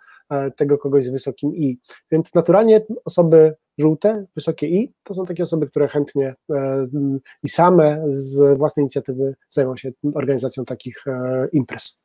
tego 0.56 0.78
kogoś 0.78 1.04
z 1.04 1.10
wysokim 1.10 1.56
I. 1.56 1.78
Więc 2.10 2.34
naturalnie 2.34 2.86
osoby 3.04 3.54
żółte, 3.78 4.24
wysokie 4.36 4.68
I, 4.68 4.92
to 5.02 5.14
są 5.14 5.26
takie 5.26 5.42
osoby, 5.42 5.66
które 5.66 5.88
chętnie 5.88 6.34
i 7.42 7.48
same 7.48 8.04
z 8.08 8.58
własnej 8.58 8.82
inicjatywy 8.82 9.34
zajmą 9.50 9.76
się 9.76 9.92
organizacją 10.14 10.64
takich 10.64 11.04
imprez. 11.52 11.98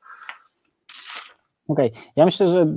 Okej, 1.68 1.90
okay. 1.92 2.02
ja 2.16 2.26
myślę, 2.26 2.48
że 2.48 2.74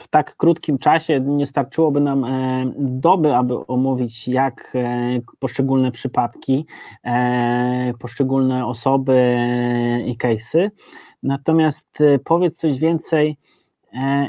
w 0.00 0.08
tak 0.08 0.36
krótkim 0.36 0.78
czasie 0.78 1.20
nie 1.20 1.46
starczyłoby 1.46 2.00
nam 2.00 2.24
e, 2.24 2.72
doby, 2.78 3.34
aby 3.34 3.66
omówić, 3.66 4.28
jak 4.28 4.72
e, 4.74 5.20
poszczególne 5.38 5.92
przypadki, 5.92 6.66
e, 7.04 7.92
poszczególne 7.98 8.66
osoby 8.66 9.36
i 10.06 10.16
case'y. 10.16 10.70
Natomiast 11.22 11.98
powiedz 12.24 12.56
coś 12.56 12.78
więcej 12.78 13.36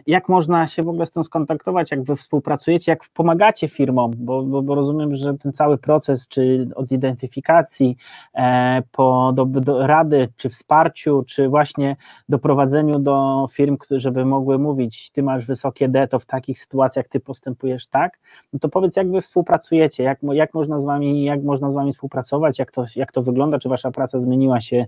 jak 0.07 0.29
można 0.29 0.67
się 0.67 0.83
w 0.83 0.89
ogóle 0.89 1.05
z 1.05 1.11
tym 1.11 1.23
skontaktować, 1.23 1.91
jak 1.91 2.03
wy 2.03 2.15
współpracujecie, 2.15 2.91
jak 2.91 3.03
pomagacie 3.13 3.67
firmom, 3.67 4.11
bo, 4.17 4.43
bo, 4.43 4.61
bo 4.61 4.75
rozumiem, 4.75 5.15
że 5.15 5.33
ten 5.33 5.53
cały 5.53 5.77
proces, 5.77 6.27
czy 6.27 6.69
od 6.75 6.91
identyfikacji 6.91 7.97
e, 8.33 8.81
po 8.91 9.31
do, 9.35 9.45
do 9.45 9.87
rady, 9.87 10.27
czy 10.37 10.49
wsparciu, 10.49 11.23
czy 11.27 11.49
właśnie 11.49 11.95
doprowadzeniu 12.29 12.99
do 12.99 13.47
firm, 13.51 13.77
żeby 13.91 14.25
mogły 14.25 14.59
mówić, 14.59 15.11
ty 15.11 15.23
masz 15.23 15.45
wysokie 15.45 15.89
D, 15.89 16.07
to 16.07 16.19
w 16.19 16.25
takich 16.25 16.59
sytuacjach 16.59 17.07
ty 17.07 17.19
postępujesz 17.19 17.87
tak, 17.87 18.19
no 18.53 18.59
to 18.59 18.69
powiedz, 18.69 18.95
jak 18.95 19.11
wy 19.11 19.21
współpracujecie, 19.21 20.03
jak, 20.03 20.19
jak 20.31 20.53
można 20.53 20.79
z 20.79 20.85
wami, 20.85 21.23
jak 21.23 21.43
można 21.43 21.69
z 21.69 21.73
wami 21.73 21.93
współpracować, 21.93 22.59
jak 22.59 22.71
to, 22.71 22.85
jak 22.95 23.11
to 23.11 23.21
wygląda, 23.21 23.59
czy 23.59 23.69
wasza 23.69 23.91
praca 23.91 24.19
zmieniła 24.19 24.61
się 24.61 24.85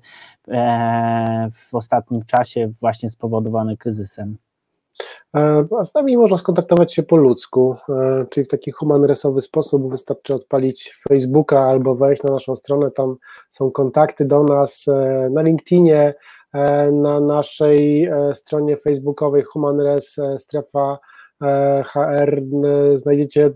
e, 0.47 1.49
w 1.53 1.75
ostatnim 1.75 2.25
czasie 2.25 2.71
właśnie 2.81 3.09
spowodowane 3.09 3.77
kryzysem? 3.77 4.37
E, 5.35 5.65
a 5.79 5.83
z 5.83 5.93
nami 5.93 6.17
można 6.17 6.37
skontaktować 6.37 6.93
się 6.93 7.03
po 7.03 7.17
ludzku, 7.17 7.75
e, 7.89 8.25
czyli 8.29 8.45
w 8.45 8.47
taki 8.47 8.71
humanresowy 8.71 9.41
sposób. 9.41 9.89
Wystarczy 9.89 10.33
odpalić 10.33 10.95
Facebooka 11.09 11.59
albo 11.59 11.95
wejść 11.95 12.23
na 12.23 12.33
naszą 12.33 12.55
stronę. 12.55 12.91
Tam 12.91 13.15
są 13.49 13.71
kontakty 13.71 14.25
do 14.25 14.43
nas 14.43 14.85
e, 14.87 15.29
na 15.31 15.41
LinkedInie, 15.41 16.13
na 16.91 17.19
naszej 17.19 18.09
stronie 18.33 18.77
facebookowej 18.77 19.43
Humanres 19.43 20.15
strefa 20.37 20.99
HR 21.83 22.41
znajdziecie 22.95 23.51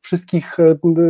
wszystkich 0.00 0.56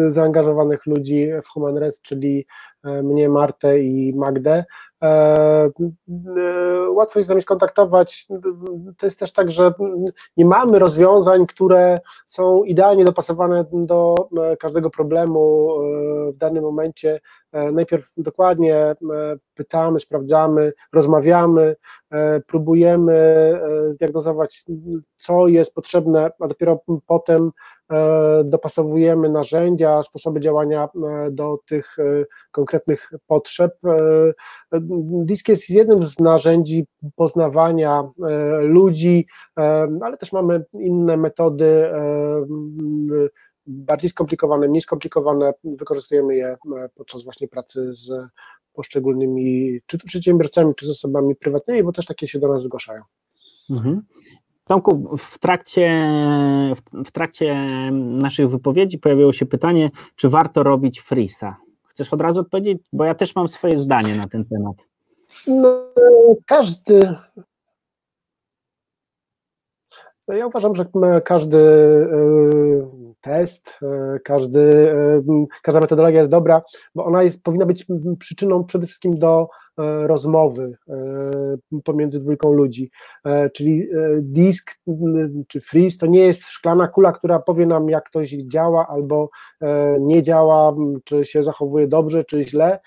zaangażowanych 0.08 0.86
ludzi 0.86 1.28
w 1.44 1.48
Humanres, 1.48 2.02
czyli 2.02 2.46
mnie, 2.84 3.28
Martę 3.28 3.80
i 3.80 4.14
Magdę. 4.16 4.64
E, 5.02 5.06
e, 5.06 6.90
łatwo 6.90 7.18
jest 7.18 7.26
z 7.26 7.28
nami 7.28 7.42
skontaktować. 7.42 8.26
To 8.98 9.06
jest 9.06 9.18
też 9.20 9.32
tak, 9.32 9.50
że 9.50 9.72
nie 10.36 10.44
mamy 10.44 10.78
rozwiązań, 10.78 11.46
które 11.46 11.98
są 12.26 12.64
idealnie 12.64 13.04
dopasowane 13.04 13.64
do 13.72 14.14
e, 14.38 14.56
każdego 14.56 14.90
problemu 14.90 15.68
w 16.34 16.36
danym 16.36 16.64
momencie. 16.64 17.20
Najpierw 17.72 18.12
dokładnie 18.16 18.94
pytamy, 19.54 20.00
sprawdzamy, 20.00 20.72
rozmawiamy, 20.92 21.76
próbujemy 22.46 23.60
zdiagnozować, 23.90 24.64
co 25.16 25.48
jest 25.48 25.74
potrzebne, 25.74 26.30
a 26.40 26.48
dopiero 26.48 26.80
potem 27.06 27.50
dopasowujemy 28.44 29.28
narzędzia, 29.28 30.02
sposoby 30.02 30.40
działania 30.40 30.88
do 31.30 31.58
tych 31.66 31.96
konkretnych 32.50 33.10
potrzeb. 33.26 33.72
Disk 35.24 35.48
jest 35.48 35.70
jednym 35.70 36.04
z 36.04 36.18
narzędzi 36.18 36.86
poznawania 37.16 38.10
e, 38.28 38.58
ludzi, 38.60 39.26
e, 39.58 39.88
ale 40.00 40.16
też 40.16 40.32
mamy 40.32 40.64
inne 40.72 41.16
metody 41.16 41.64
e, 41.64 42.46
bardziej 43.66 44.10
skomplikowane, 44.10 44.68
mniej 44.68 44.80
skomplikowane, 44.80 45.52
wykorzystujemy 45.64 46.36
je 46.36 46.56
podczas 46.94 47.24
właśnie 47.24 47.48
pracy 47.48 47.92
z 47.92 48.10
poszczególnymi 48.72 49.80
czy 49.86 49.98
to 49.98 50.06
przedsiębiorcami, 50.06 50.74
czy 50.74 50.86
z 50.86 50.90
osobami 50.90 51.36
prywatnymi, 51.36 51.82
bo 51.82 51.92
też 51.92 52.06
takie 52.06 52.28
się 52.28 52.38
do 52.38 52.48
nas 52.48 52.62
zgłaszają. 52.62 53.02
Mhm. 53.70 54.02
Tomku, 54.68 55.16
w 55.18 55.38
trakcie, 55.38 56.02
w, 57.04 57.10
trakcie 57.10 57.54
naszych 57.92 58.50
wypowiedzi 58.50 58.98
pojawiło 58.98 59.32
się 59.32 59.46
pytanie, 59.46 59.90
czy 60.16 60.28
warto 60.28 60.62
robić 60.62 61.00
freesa. 61.00 61.56
Chcesz 61.86 62.12
od 62.12 62.20
razu 62.20 62.40
odpowiedzieć? 62.40 62.78
Bo 62.92 63.04
ja 63.04 63.14
też 63.14 63.36
mam 63.36 63.48
swoje 63.48 63.78
zdanie 63.78 64.16
na 64.16 64.28
ten 64.28 64.44
temat. 64.44 64.76
No, 65.46 65.84
każdy. 66.46 67.14
Ja 70.28 70.46
uważam, 70.46 70.74
że 70.74 70.86
każdy 71.24 71.58
y, 71.58 72.86
test, 73.20 73.78
y, 74.16 74.20
każdy, 74.20 74.60
y, 74.60 75.46
każda 75.62 75.80
metodologia 75.80 76.18
jest 76.18 76.30
dobra, 76.30 76.62
bo 76.94 77.04
ona 77.04 77.22
jest, 77.22 77.42
powinna 77.42 77.66
być 77.66 77.86
przyczyną 78.18 78.64
przede 78.64 78.86
wszystkim 78.86 79.18
do 79.18 79.48
rozmowy 79.78 80.78
e, 80.88 81.80
pomiędzy 81.84 82.20
dwójką 82.20 82.52
ludzi. 82.52 82.90
E, 83.24 83.50
czyli 83.50 83.88
disk 84.18 84.70
czy 85.48 85.60
freeze 85.60 85.98
to 85.98 86.06
nie 86.06 86.20
jest 86.20 86.42
szklana 86.42 86.88
kula, 86.88 87.12
która 87.12 87.38
powie 87.38 87.66
nam, 87.66 87.88
jak 87.88 88.04
ktoś 88.04 88.30
działa 88.30 88.86
albo 88.88 89.30
nie 90.00 90.22
działa, 90.22 90.74
czy 91.04 91.24
się 91.24 91.42
zachowuje 91.42 91.88
dobrze, 91.88 92.24
czy 92.24 92.44
źle. 92.44 92.80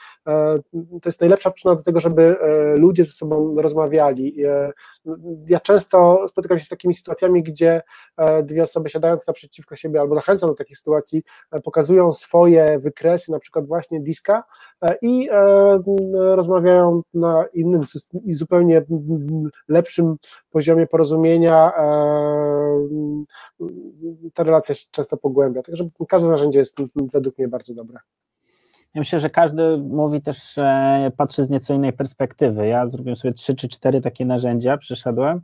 To 0.73 1.01
jest 1.05 1.21
najlepsza 1.21 1.51
przyczyna 1.51 1.75
do 1.75 1.83
tego, 1.83 1.99
żeby 1.99 2.35
ludzie 2.75 3.05
ze 3.05 3.11
sobą 3.11 3.53
rozmawiali. 3.61 4.35
Ja 5.47 5.59
często 5.59 6.25
spotykam 6.29 6.59
się 6.59 6.65
z 6.65 6.69
takimi 6.69 6.93
sytuacjami, 6.93 7.43
gdzie 7.43 7.81
dwie 8.43 8.63
osoby 8.63 8.89
siadając 8.89 9.27
naprzeciwko 9.27 9.75
siebie 9.75 10.01
albo 10.01 10.15
zachęcam 10.15 10.49
do 10.49 10.55
takich 10.55 10.77
sytuacji, 10.77 11.23
pokazują 11.63 12.13
swoje 12.13 12.79
wykresy, 12.79 13.31
na 13.31 13.39
przykład 13.39 13.67
właśnie 13.67 13.99
diska 13.99 14.43
i 15.01 15.29
rozmawiają 16.35 16.80
na 17.13 17.45
innym 17.53 17.81
i 18.23 18.33
zupełnie 18.33 18.85
lepszym 19.67 20.15
poziomie 20.49 20.87
porozumienia. 20.87 21.71
Ta 24.33 24.43
relacja 24.43 24.75
się 24.75 24.85
często 24.91 25.17
pogłębia, 25.17 25.61
także 25.61 25.89
każde 26.09 26.27
narzędzie 26.27 26.59
jest 26.59 26.75
według 26.95 27.37
mnie 27.37 27.47
bardzo 27.47 27.73
dobre. 27.73 27.99
Ja 28.93 29.01
myślę, 29.01 29.19
że 29.19 29.29
każdy 29.29 29.77
mówi 29.77 30.21
też, 30.21 30.55
patrzy 31.17 31.43
z 31.43 31.49
nieco 31.49 31.73
innej 31.73 31.93
perspektywy. 31.93 32.67
Ja 32.67 32.89
zrobiłem 32.89 33.15
sobie 33.15 33.33
trzy 33.33 33.55
czy 33.55 33.67
cztery 33.67 34.01
takie 34.01 34.25
narzędzia, 34.25 34.77
przyszedłem 34.77 35.41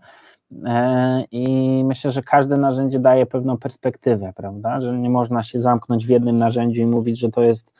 e, 0.65 1.23
i 1.31 1.83
myślę, 1.85 2.11
że 2.11 2.21
każde 2.21 2.57
narzędzie 2.57 2.99
daje 2.99 3.25
pewną 3.25 3.57
perspektywę, 3.57 4.33
prawda? 4.35 4.81
Że 4.81 4.97
nie 4.97 5.09
można 5.09 5.43
się 5.43 5.59
zamknąć 5.59 6.05
w 6.05 6.09
jednym 6.09 6.37
narzędziu 6.37 6.81
i 6.81 6.85
mówić, 6.85 7.19
że 7.19 7.29
to 7.29 7.41
jest 7.41 7.71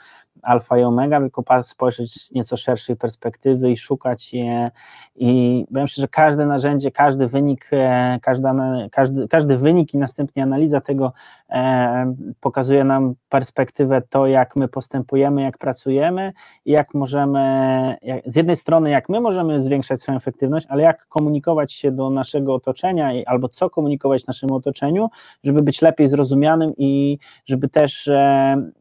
alfa 0.43 0.77
i 0.77 0.83
omega, 0.83 1.19
tylko 1.21 1.43
spojrzeć 1.63 2.13
z 2.13 2.31
nieco 2.31 2.57
szerszej 2.57 2.95
perspektywy 2.95 3.71
i 3.71 3.77
szukać 3.77 4.33
je. 4.33 4.69
I 5.15 5.65
powiem 5.73 5.87
szczerze, 5.87 6.01
że 6.01 6.07
każde 6.07 6.45
narzędzie, 6.45 6.91
każdy 6.91 7.27
wynik, 7.27 7.69
e, 7.71 8.19
każda, 8.21 8.55
każdy, 8.91 9.27
każdy 9.27 9.57
wynik 9.57 9.93
i 9.93 9.97
następnie 9.97 10.43
analiza 10.43 10.81
tego 10.81 11.13
e, 11.49 12.13
pokazuje 12.39 12.83
nam 12.83 13.15
perspektywę 13.29 14.01
to, 14.09 14.27
jak 14.27 14.55
my 14.55 14.67
postępujemy, 14.67 15.41
jak 15.41 15.57
pracujemy 15.57 16.33
i 16.65 16.71
jak 16.71 16.93
możemy, 16.93 17.95
jak, 18.01 18.21
z 18.25 18.35
jednej 18.35 18.55
strony 18.55 18.89
jak 18.89 19.09
my 19.09 19.21
możemy 19.21 19.61
zwiększać 19.61 20.01
swoją 20.01 20.17
efektywność, 20.17 20.67
ale 20.69 20.83
jak 20.83 21.07
komunikować 21.07 21.73
się 21.73 21.91
do 21.91 22.09
naszego 22.09 22.53
otoczenia 22.53 23.11
albo 23.25 23.49
co 23.49 23.69
komunikować 23.69 24.27
naszemu 24.27 24.55
otoczeniu, 24.55 25.09
żeby 25.43 25.63
być 25.63 25.81
lepiej 25.81 26.07
zrozumianym 26.07 26.73
i 26.77 27.17
żeby 27.45 27.69
też 27.69 28.07
e, 28.07 28.71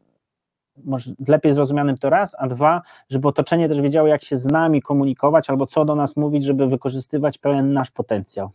może 0.85 1.11
lepiej 1.27 1.53
zrozumianym 1.53 1.97
to 1.97 2.09
raz, 2.09 2.35
a 2.39 2.47
dwa, 2.47 2.81
żeby 3.09 3.27
otoczenie 3.27 3.69
też 3.69 3.81
wiedziało, 3.81 4.07
jak 4.07 4.23
się 4.23 4.37
z 4.37 4.45
nami 4.45 4.81
komunikować, 4.81 5.49
albo 5.49 5.67
co 5.67 5.85
do 5.85 5.95
nas 5.95 6.15
mówić, 6.15 6.45
żeby 6.45 6.67
wykorzystywać 6.67 7.37
pełen 7.37 7.73
nasz 7.73 7.91
potencjał. 7.91 8.49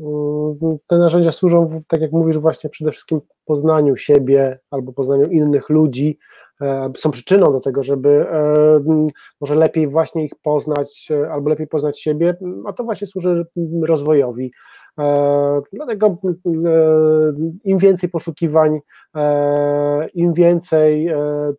Mm, 0.00 0.78
te 0.86 0.98
narzędzia 0.98 1.32
służą, 1.32 1.80
tak 1.88 2.00
jak 2.00 2.12
mówisz, 2.12 2.38
właśnie 2.38 2.70
przede 2.70 2.90
wszystkim 2.90 3.20
poznaniu 3.44 3.96
siebie 3.96 4.58
albo 4.70 4.92
poznaniu 4.92 5.30
innych 5.30 5.68
ludzi, 5.68 6.18
e, 6.60 6.90
są 6.96 7.10
przyczyną 7.10 7.52
do 7.52 7.60
tego, 7.60 7.82
żeby 7.82 8.08
e, 8.08 9.08
może 9.40 9.54
lepiej 9.54 9.88
właśnie 9.88 10.24
ich 10.24 10.34
poznać, 10.42 11.08
e, 11.10 11.32
albo 11.32 11.50
lepiej 11.50 11.66
poznać 11.66 12.00
siebie, 12.00 12.36
a 12.66 12.72
to 12.72 12.84
właśnie 12.84 13.06
służy 13.06 13.46
rozwojowi. 13.82 14.52
Dlatego 15.72 16.16
im 17.64 17.78
więcej 17.78 18.08
poszukiwań, 18.08 18.80
im 20.14 20.32
więcej 20.32 21.08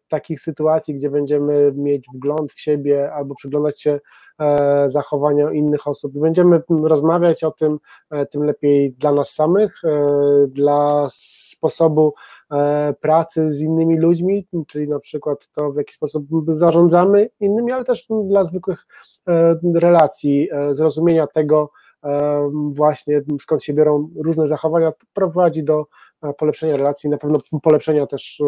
takich 0.07 0.41
sytuacji, 0.41 0.95
gdzie 0.95 1.09
będziemy 1.09 1.71
mieć 1.75 2.05
wgląd 2.15 2.51
w 2.51 2.59
siebie 2.59 3.13
albo 3.13 3.35
przyglądać 3.35 3.81
się 3.81 3.99
E, 4.39 4.89
zachowania 4.89 5.51
innych 5.51 5.87
osób. 5.87 6.13
Będziemy 6.19 6.61
rozmawiać 6.69 7.43
o 7.43 7.51
tym, 7.51 7.79
e, 8.11 8.25
tym 8.25 8.43
lepiej 8.43 8.93
dla 8.93 9.11
nas 9.11 9.33
samych, 9.33 9.81
e, 9.83 10.47
dla 10.47 11.07
sposobu 11.11 12.13
pracy 13.01 13.51
z 13.51 13.61
innymi 13.61 13.97
ludźmi, 13.97 14.47
czyli 14.67 14.87
na 14.87 14.99
przykład 14.99 15.47
to, 15.51 15.71
w 15.71 15.75
jaki 15.75 15.93
sposób 15.93 16.25
zarządzamy 16.47 17.29
innymi, 17.39 17.71
ale 17.71 17.83
też 17.83 18.07
dla 18.23 18.43
zwykłych 18.43 18.87
relacji, 19.75 20.49
zrozumienia 20.71 21.27
tego 21.27 21.71
właśnie, 22.69 23.21
skąd 23.41 23.63
się 23.63 23.73
biorą 23.73 24.09
różne 24.15 24.47
zachowania, 24.47 24.91
prowadzi 25.13 25.63
do 25.63 25.85
polepszenia 26.37 26.77
relacji, 26.77 27.09
na 27.09 27.17
pewno 27.17 27.39
polepszenia 27.61 28.07
też 28.07 28.41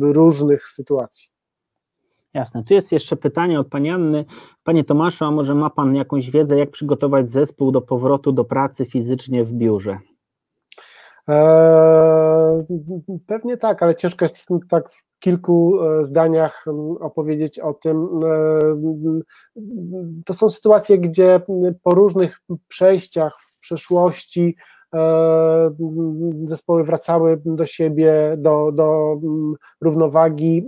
różnych 0.00 0.68
sytuacji. 0.68 1.28
Jasne. 2.34 2.64
Tu 2.64 2.74
jest 2.74 2.92
jeszcze 2.92 3.16
pytanie 3.16 3.60
od 3.60 3.68
Pani 3.68 3.90
Anny. 3.90 4.24
Panie 4.64 4.84
Tomaszu, 4.84 5.24
a 5.24 5.30
może 5.30 5.54
ma 5.54 5.70
Pan 5.70 5.94
jakąś 5.94 6.30
wiedzę, 6.30 6.58
jak 6.58 6.70
przygotować 6.70 7.30
zespół 7.30 7.72
do 7.72 7.80
powrotu 7.80 8.32
do 8.32 8.44
pracy 8.44 8.84
fizycznie 8.84 9.44
w 9.44 9.52
biurze? 9.52 9.98
Eee, 11.28 12.64
pewnie 13.26 13.56
tak, 13.56 13.82
ale 13.82 13.96
ciężko 13.96 14.24
jest 14.24 14.46
tak 14.70 14.90
w 14.90 15.04
kilku 15.18 15.82
e, 15.82 16.04
zdaniach 16.04 16.64
opowiedzieć 17.00 17.58
o 17.60 17.74
tym. 17.74 18.08
Eee, 18.24 19.22
to 20.24 20.34
są 20.34 20.50
sytuacje, 20.50 20.98
gdzie 20.98 21.40
po 21.82 21.94
różnych 21.94 22.40
przejściach 22.68 23.32
w 23.40 23.60
przeszłości 23.60 24.56
eee, 24.92 25.70
zespoły 26.44 26.84
wracały 26.84 27.42
do 27.44 27.66
siebie, 27.66 28.34
do, 28.38 28.72
do 28.72 29.16
równowagi 29.80 30.66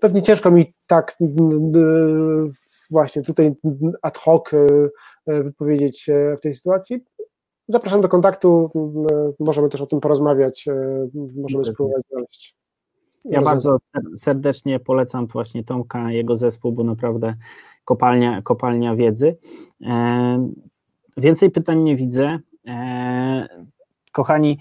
pewnie 0.00 0.22
ciężko 0.22 0.50
mi 0.50 0.74
tak 0.86 1.16
właśnie 2.90 3.22
tutaj 3.22 3.54
ad 4.02 4.18
hoc 4.18 4.54
e, 4.54 5.42
wypowiedzieć 5.42 6.10
w 6.38 6.40
tej 6.40 6.54
sytuacji. 6.54 7.04
Zapraszam 7.68 8.00
do 8.00 8.08
kontaktu, 8.08 8.70
możemy 9.38 9.68
też 9.68 9.80
o 9.80 9.86
tym 9.86 10.00
porozmawiać, 10.00 10.68
e, 10.68 11.08
możemy 11.36 11.64
spróbować 11.64 12.02
znaleźć. 12.10 12.56
Ja 13.24 13.42
bardzo 13.42 13.78
serdecznie 14.16 14.80
polecam 14.80 15.26
właśnie 15.26 15.64
Tomka, 15.64 16.12
jego 16.12 16.36
zespół, 16.36 16.72
bo 16.72 16.84
naprawdę 16.84 17.34
kopalnia, 17.84 18.42
kopalnia 18.42 18.96
wiedzy. 18.96 19.36
Więcej 21.16 21.50
pytań 21.50 21.82
nie 21.82 21.96
widzę. 21.96 22.38
Kochani, 24.12 24.58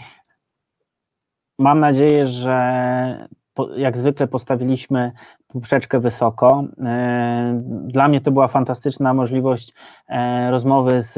mam 1.59 1.79
nadzieję, 1.79 2.27
że 2.27 3.27
jak 3.75 3.97
zwykle 3.97 4.27
postawiliśmy 4.27 5.11
poprzeczkę 5.47 5.99
wysoko. 5.99 6.63
E, 6.85 7.61
dla 7.63 8.07
mnie 8.07 8.21
to 8.21 8.31
była 8.31 8.47
fantastyczna 8.47 9.13
możliwość 9.13 9.73
e, 10.07 10.51
rozmowy 10.51 11.01
z, 11.01 11.13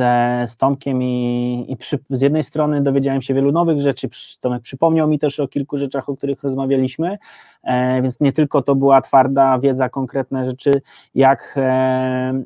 z 0.52 0.58
Tomkiem 0.58 1.04
i, 1.04 1.66
i 1.70 1.78
przy, 1.78 2.00
z 2.10 2.22
jednej 2.22 2.44
strony 2.44 2.82
dowiedziałem 2.82 3.22
się 3.22 3.34
wielu 3.34 3.52
nowych 3.52 3.82
rzeczy, 3.82 4.10
Tomek 4.40 4.62
przypomniał 4.62 5.08
mi 5.08 5.20
też 5.20 5.40
o 5.40 5.48
kilku 5.48 5.78
rzeczach, 5.78 6.10
o 6.10 6.18
których 6.18 6.44
rozmawialiśmy, 6.44 7.18
e, 7.64 8.02
więc 8.02 8.20
nie 8.20 8.34
tylko 8.34 8.62
to 8.62 8.76
była 8.76 9.02
twarda 9.02 9.60
wiedza, 9.60 9.90
konkretne 9.90 10.46
rzeczy, 10.46 10.82
jak, 11.16 11.60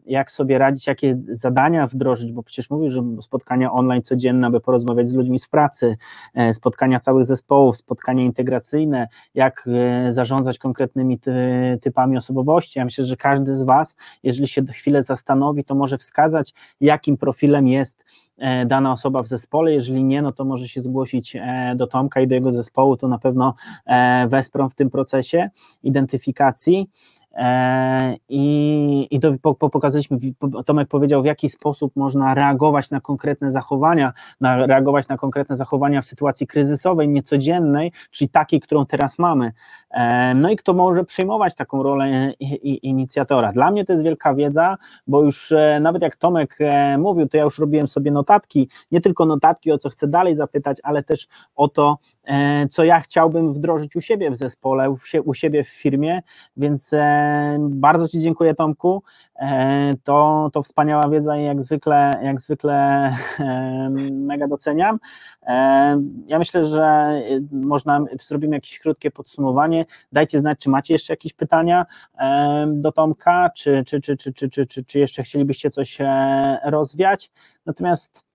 jak 0.05 0.31
sobie 0.31 0.57
radzić, 0.57 0.87
jakie 0.87 1.19
zadania 1.31 1.87
wdrożyć, 1.87 2.31
bo 2.31 2.43
przecież 2.43 2.69
mówił, 2.69 2.91
że 2.91 3.03
spotkania 3.21 3.71
online 3.71 4.01
codzienne, 4.01 4.47
aby 4.47 4.59
porozmawiać 4.59 5.09
z 5.09 5.13
ludźmi 5.13 5.39
z 5.39 5.47
pracy, 5.47 5.97
spotkania 6.53 6.99
całych 6.99 7.25
zespołów, 7.25 7.77
spotkania 7.77 8.23
integracyjne, 8.23 9.07
jak 9.35 9.69
zarządzać 10.09 10.59
konkretnymi 10.59 11.19
typami 11.77 12.17
osobowości. 12.17 12.79
Ja 12.79 12.85
myślę, 12.85 13.05
że 13.05 13.17
każdy 13.17 13.55
z 13.55 13.63
Was, 13.63 13.95
jeżeli 14.23 14.47
się 14.47 14.65
chwilę 14.65 15.03
zastanowi, 15.03 15.63
to 15.63 15.75
może 15.75 15.97
wskazać, 15.97 16.53
jakim 16.81 17.17
profilem 17.17 17.67
jest 17.67 18.05
e, 18.37 18.65
dana 18.65 18.91
osoba 18.91 19.23
w 19.23 19.27
zespole. 19.27 19.73
Jeżeli 19.73 20.03
nie, 20.03 20.21
no 20.21 20.31
to 20.31 20.45
może 20.45 20.67
się 20.67 20.81
zgłosić 20.81 21.35
e, 21.35 21.73
do 21.75 21.87
Tomka 21.87 22.21
i 22.21 22.27
do 22.27 22.35
jego 22.35 22.51
zespołu, 22.51 22.97
to 22.97 23.07
na 23.07 23.19
pewno 23.19 23.53
e, 23.85 24.27
wesprą 24.27 24.69
w 24.69 24.75
tym 24.75 24.89
procesie 24.89 25.49
identyfikacji. 25.83 26.89
E, 27.33 28.15
I, 28.29 29.07
i 29.11 29.19
to 29.19 29.33
po, 29.41 29.55
po 29.55 29.69
pokazaliśmy, 29.69 30.17
Tomek 30.65 30.87
powiedział, 30.87 31.21
w 31.21 31.25
jaki 31.25 31.49
sposób 31.49 31.95
można 31.95 32.33
reagować 32.33 32.89
na 32.89 33.01
konkretne 33.01 33.51
zachowania, 33.51 34.13
na, 34.41 34.65
reagować 34.65 35.07
na 35.07 35.17
konkretne 35.17 35.55
zachowania 35.55 36.01
w 36.01 36.05
sytuacji 36.05 36.47
kryzysowej, 36.47 37.09
niecodziennej, 37.09 37.91
czyli 38.11 38.29
takiej, 38.29 38.59
którą 38.59 38.85
teraz 38.85 39.19
mamy. 39.19 39.51
E, 39.91 40.33
no 40.35 40.49
i 40.49 40.55
kto 40.55 40.73
może 40.73 41.03
przejmować 41.03 41.55
taką 41.55 41.83
rolę 41.83 42.33
inicjatora. 42.63 43.51
Dla 43.51 43.71
mnie 43.71 43.85
to 43.85 43.93
jest 43.93 44.03
wielka 44.03 44.33
wiedza, 44.33 44.77
bo 45.07 45.21
już 45.23 45.51
e, 45.51 45.79
nawet 45.79 46.01
jak 46.01 46.15
Tomek 46.15 46.57
mówił, 46.97 47.27
to 47.27 47.37
ja 47.37 47.43
już 47.43 47.59
robiłem 47.59 47.87
sobie 47.87 48.11
notatki, 48.11 48.69
nie 48.91 49.01
tylko 49.01 49.25
notatki, 49.25 49.71
o 49.71 49.77
co 49.77 49.89
chcę 49.89 50.07
dalej 50.07 50.35
zapytać, 50.35 50.77
ale 50.83 51.03
też 51.03 51.27
o 51.55 51.67
to, 51.67 51.97
co 52.71 52.83
ja 52.83 52.99
chciałbym 52.99 53.53
wdrożyć 53.53 53.95
u 53.95 54.01
siebie 54.01 54.31
w 54.31 54.35
zespole, 54.35 54.95
u 55.25 55.33
siebie 55.33 55.63
w 55.63 55.69
firmie, 55.69 56.21
więc 56.57 56.91
bardzo 57.59 58.07
Ci 58.07 58.19
dziękuję, 58.19 58.55
Tomku. 58.55 59.03
E, 59.35 59.93
to, 60.03 60.49
to 60.53 60.63
wspaniała 60.63 61.09
wiedza 61.09 61.37
i 61.37 61.43
jak 61.43 61.61
zwykle, 61.61 62.19
jak 62.23 62.41
zwykle 62.41 63.09
mega 64.11 64.47
doceniam. 64.47 64.99
E, 65.43 65.53
ja 66.27 66.39
myślę, 66.39 66.63
że 66.63 67.13
można, 67.51 68.05
zrobimy 68.21 68.55
jakieś 68.55 68.79
krótkie 68.79 69.11
podsumowanie. 69.11 69.85
Dajcie 70.11 70.39
znać, 70.39 70.59
czy 70.59 70.69
macie 70.69 70.93
jeszcze 70.93 71.13
jakieś 71.13 71.33
pytania 71.33 71.85
do 72.67 72.91
Tomka, 72.91 73.49
czy, 73.49 73.83
czy, 73.87 74.01
czy, 74.01 74.17
czy, 74.17 74.33
czy, 74.33 74.49
czy, 74.49 74.67
czy, 74.67 74.83
czy 74.83 74.99
jeszcze 74.99 75.23
chcielibyście 75.23 75.69
coś 75.69 76.01
e, 76.01 76.59
rozwiać. 76.65 77.31
Natomiast 77.65 78.25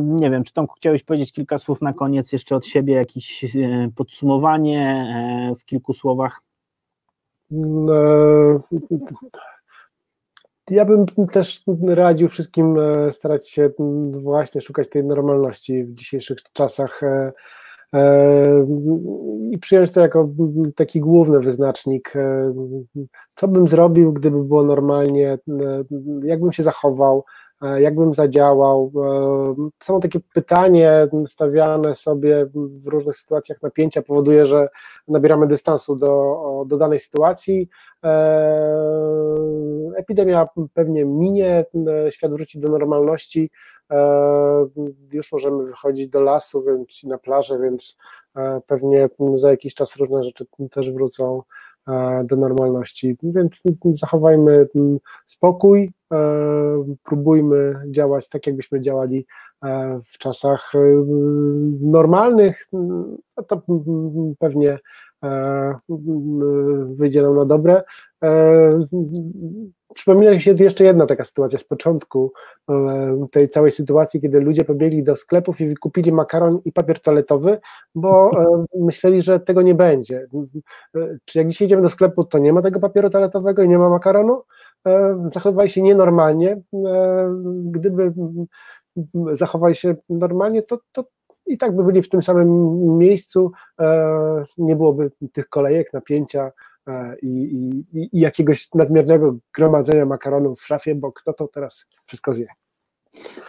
nie 0.00 0.30
wiem, 0.30 0.44
czy 0.44 0.52
Tomku 0.52 0.74
chciałeś 0.74 1.02
powiedzieć 1.02 1.32
kilka 1.32 1.58
słów 1.58 1.82
na 1.82 1.92
koniec 1.92 2.32
jeszcze 2.32 2.56
od 2.56 2.66
siebie, 2.66 2.94
jakieś 2.94 3.44
podsumowanie 3.96 5.06
w 5.60 5.64
kilku 5.64 5.94
słowach? 5.94 6.42
E, 7.90 8.60
ja 10.70 10.84
bym 10.84 11.06
też 11.32 11.62
radził 11.86 12.28
wszystkim 12.28 12.78
e, 12.78 13.12
starać 13.12 13.48
się 13.48 13.70
właśnie 14.22 14.60
szukać 14.60 14.88
tej 14.88 15.04
normalności 15.04 15.84
w 15.84 15.94
dzisiejszych 15.94 16.38
czasach 16.52 17.00
e, 17.02 17.32
i 19.50 19.58
przyjąć 19.58 19.90
to 19.90 20.00
jako 20.00 20.28
taki 20.76 21.00
główny 21.00 21.40
wyznacznik. 21.40 22.12
Co 23.34 23.48
bym 23.48 23.68
zrobił, 23.68 24.12
gdyby 24.12 24.44
było 24.44 24.64
normalnie, 24.64 25.38
jakbym 26.22 26.52
się 26.52 26.62
zachował, 26.62 27.24
jakbym 27.80 28.14
zadziałał. 28.14 28.92
E, 28.96 29.70
są 29.82 30.00
takie 30.00 30.20
pytanie 30.34 31.08
stawiane 31.26 31.94
sobie 31.94 32.46
w 32.54 32.86
różnych 32.86 33.16
sytuacjach 33.16 33.62
napięcia, 33.62 34.02
powoduje, 34.02 34.46
że 34.46 34.68
nabieramy 35.08 35.46
dystansu 35.46 35.96
do, 35.96 36.64
do 36.66 36.76
danej 36.76 36.98
sytuacji. 36.98 37.68
E, 38.04 38.82
epidemia 39.96 40.48
pewnie 40.74 41.04
minie, 41.04 41.64
świat 42.10 42.32
wróci 42.32 42.58
do 42.60 42.68
normalności, 42.68 43.50
już 45.12 45.32
możemy 45.32 45.64
wychodzić 45.64 46.08
do 46.08 46.20
lasu 46.20 46.62
więc 46.62 47.04
i 47.04 47.08
na 47.08 47.18
plażę, 47.18 47.58
więc 47.58 47.96
pewnie 48.66 49.08
za 49.32 49.50
jakiś 49.50 49.74
czas 49.74 49.96
różne 49.96 50.24
rzeczy 50.24 50.46
też 50.70 50.90
wrócą 50.90 51.42
do 52.24 52.36
normalności. 52.36 53.16
Więc 53.22 53.62
zachowajmy 53.84 54.68
spokój, 55.26 55.92
próbujmy 57.02 57.74
działać 57.90 58.28
tak, 58.28 58.46
jakbyśmy 58.46 58.80
działali 58.80 59.26
w 60.04 60.18
czasach 60.18 60.72
normalnych, 61.80 62.66
no 62.72 63.42
to 63.48 63.62
pewnie 64.38 64.78
wyjdzie 66.86 67.22
nam 67.22 67.36
na 67.36 67.44
dobre. 67.44 67.82
Przypomina 69.94 70.32
mi 70.32 70.40
się 70.40 70.54
jeszcze 70.58 70.84
jedna 70.84 71.06
taka 71.06 71.24
sytuacja 71.24 71.58
z 71.58 71.64
początku 71.64 72.32
tej 73.32 73.48
całej 73.48 73.70
sytuacji, 73.70 74.20
kiedy 74.20 74.40
ludzie 74.40 74.64
pobiegli 74.64 75.02
do 75.02 75.16
sklepów 75.16 75.60
i 75.60 75.66
wykupili 75.66 76.12
makaron 76.12 76.60
i 76.64 76.72
papier 76.72 77.00
toaletowy, 77.00 77.60
bo 77.94 78.30
myśleli, 78.80 79.22
że 79.22 79.40
tego 79.40 79.62
nie 79.62 79.74
będzie. 79.74 80.26
Czy 81.24 81.38
jak 81.38 81.48
dzisiaj 81.48 81.66
idziemy 81.66 81.82
do 81.82 81.88
sklepu, 81.88 82.24
to 82.24 82.38
nie 82.38 82.52
ma 82.52 82.62
tego 82.62 82.80
papieru 82.80 83.10
toaletowego 83.10 83.62
i 83.62 83.68
nie 83.68 83.78
ma 83.78 83.88
makaronu? 83.88 84.42
Zachowywali 85.32 85.70
się 85.70 85.82
nienormalnie. 85.82 86.60
Gdyby 87.64 88.12
zachowali 89.32 89.74
się 89.74 89.94
normalnie, 90.10 90.62
to, 90.62 90.78
to 90.92 91.04
i 91.46 91.58
tak 91.58 91.76
by 91.76 91.84
byli 91.84 92.02
w 92.02 92.08
tym 92.08 92.22
samym 92.22 92.98
miejscu, 92.98 93.52
nie 94.58 94.76
byłoby 94.76 95.10
tych 95.32 95.48
kolejek, 95.48 95.92
napięcia, 95.92 96.52
E, 96.88 97.16
i, 97.22 97.28
i, 97.28 98.08
i 98.16 98.20
jakiegoś 98.20 98.74
nadmiernego 98.74 99.36
gromadzenia 99.54 100.06
makaronów 100.06 100.60
w 100.60 100.66
szafie, 100.66 100.94
bo 100.94 101.12
kto 101.12 101.32
to 101.32 101.48
teraz 101.48 101.86
wszystko 102.06 102.34
zje. 102.34 102.46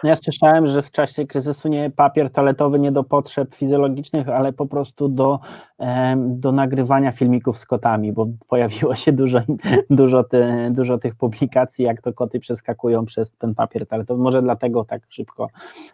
Ja 0.02 0.16
słyszałem, 0.16 0.66
że 0.66 0.82
w 0.82 0.90
czasie 0.90 1.26
kryzysu 1.26 1.68
nie 1.68 1.90
papier 1.90 2.30
toaletowy 2.30 2.78
nie 2.78 2.92
do 2.92 3.04
potrzeb 3.04 3.54
fizjologicznych, 3.54 4.28
ale 4.28 4.52
po 4.52 4.66
prostu 4.66 5.08
do, 5.08 5.40
do 6.16 6.52
nagrywania 6.52 7.12
filmików 7.12 7.58
z 7.58 7.66
kotami, 7.66 8.12
bo 8.12 8.26
pojawiło 8.48 8.94
się 8.94 9.12
dużo, 9.12 9.40
dużo, 9.90 10.24
dużo 10.70 10.98
tych 10.98 11.14
publikacji, 11.14 11.84
jak 11.84 12.02
to 12.02 12.12
koty 12.12 12.40
przeskakują 12.40 13.04
przez 13.04 13.32
ten 13.32 13.54
papier 13.54 13.86
toaletowy. 13.86 14.22
Może 14.22 14.42
dlatego 14.42 14.84
tak 14.84 15.02
szybko 15.08 15.48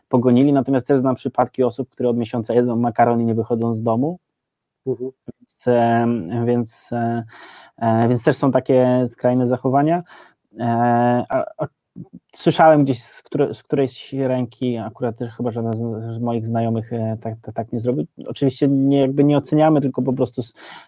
pogonili. 0.08 0.52
Natomiast 0.52 0.86
też 0.86 1.00
znam 1.00 1.14
przypadki 1.14 1.62
osób, 1.62 1.90
które 1.90 2.08
od 2.08 2.16
miesiąca 2.16 2.54
jedzą 2.54 2.76
makaron 2.76 3.20
i 3.20 3.24
nie 3.24 3.34
wychodzą 3.34 3.74
z 3.74 3.82
domu, 3.82 4.18
Mhm. 4.86 5.10
Więc, 5.28 5.66
więc, 6.46 6.92
e, 6.92 7.24
e, 7.76 8.08
więc 8.08 8.24
też 8.24 8.36
są 8.36 8.50
takie 8.50 9.04
skrajne 9.06 9.46
zachowania. 9.46 10.02
Słyszałem 12.32 12.84
gdzieś 12.84 13.02
z, 13.02 13.22
której, 13.22 13.54
z 13.54 13.62
którejś 13.62 14.12
ręki, 14.12 14.76
akurat 14.76 15.16
też 15.16 15.34
chyba 15.34 15.50
żaden 15.50 15.72
z, 15.72 16.14
z 16.14 16.18
moich 16.18 16.46
znajomych 16.46 16.92
e, 16.92 17.16
tak, 17.20 17.34
tak, 17.42 17.54
tak, 17.54 17.72
nie 17.72 17.80
zrobił. 17.80 18.06
Oczywiście 18.26 18.68
nie, 18.68 19.00
jakby 19.00 19.24
nie 19.24 19.38
oceniamy, 19.38 19.80
tylko 19.80 20.02
po 20.02 20.12
prostu 20.12 20.42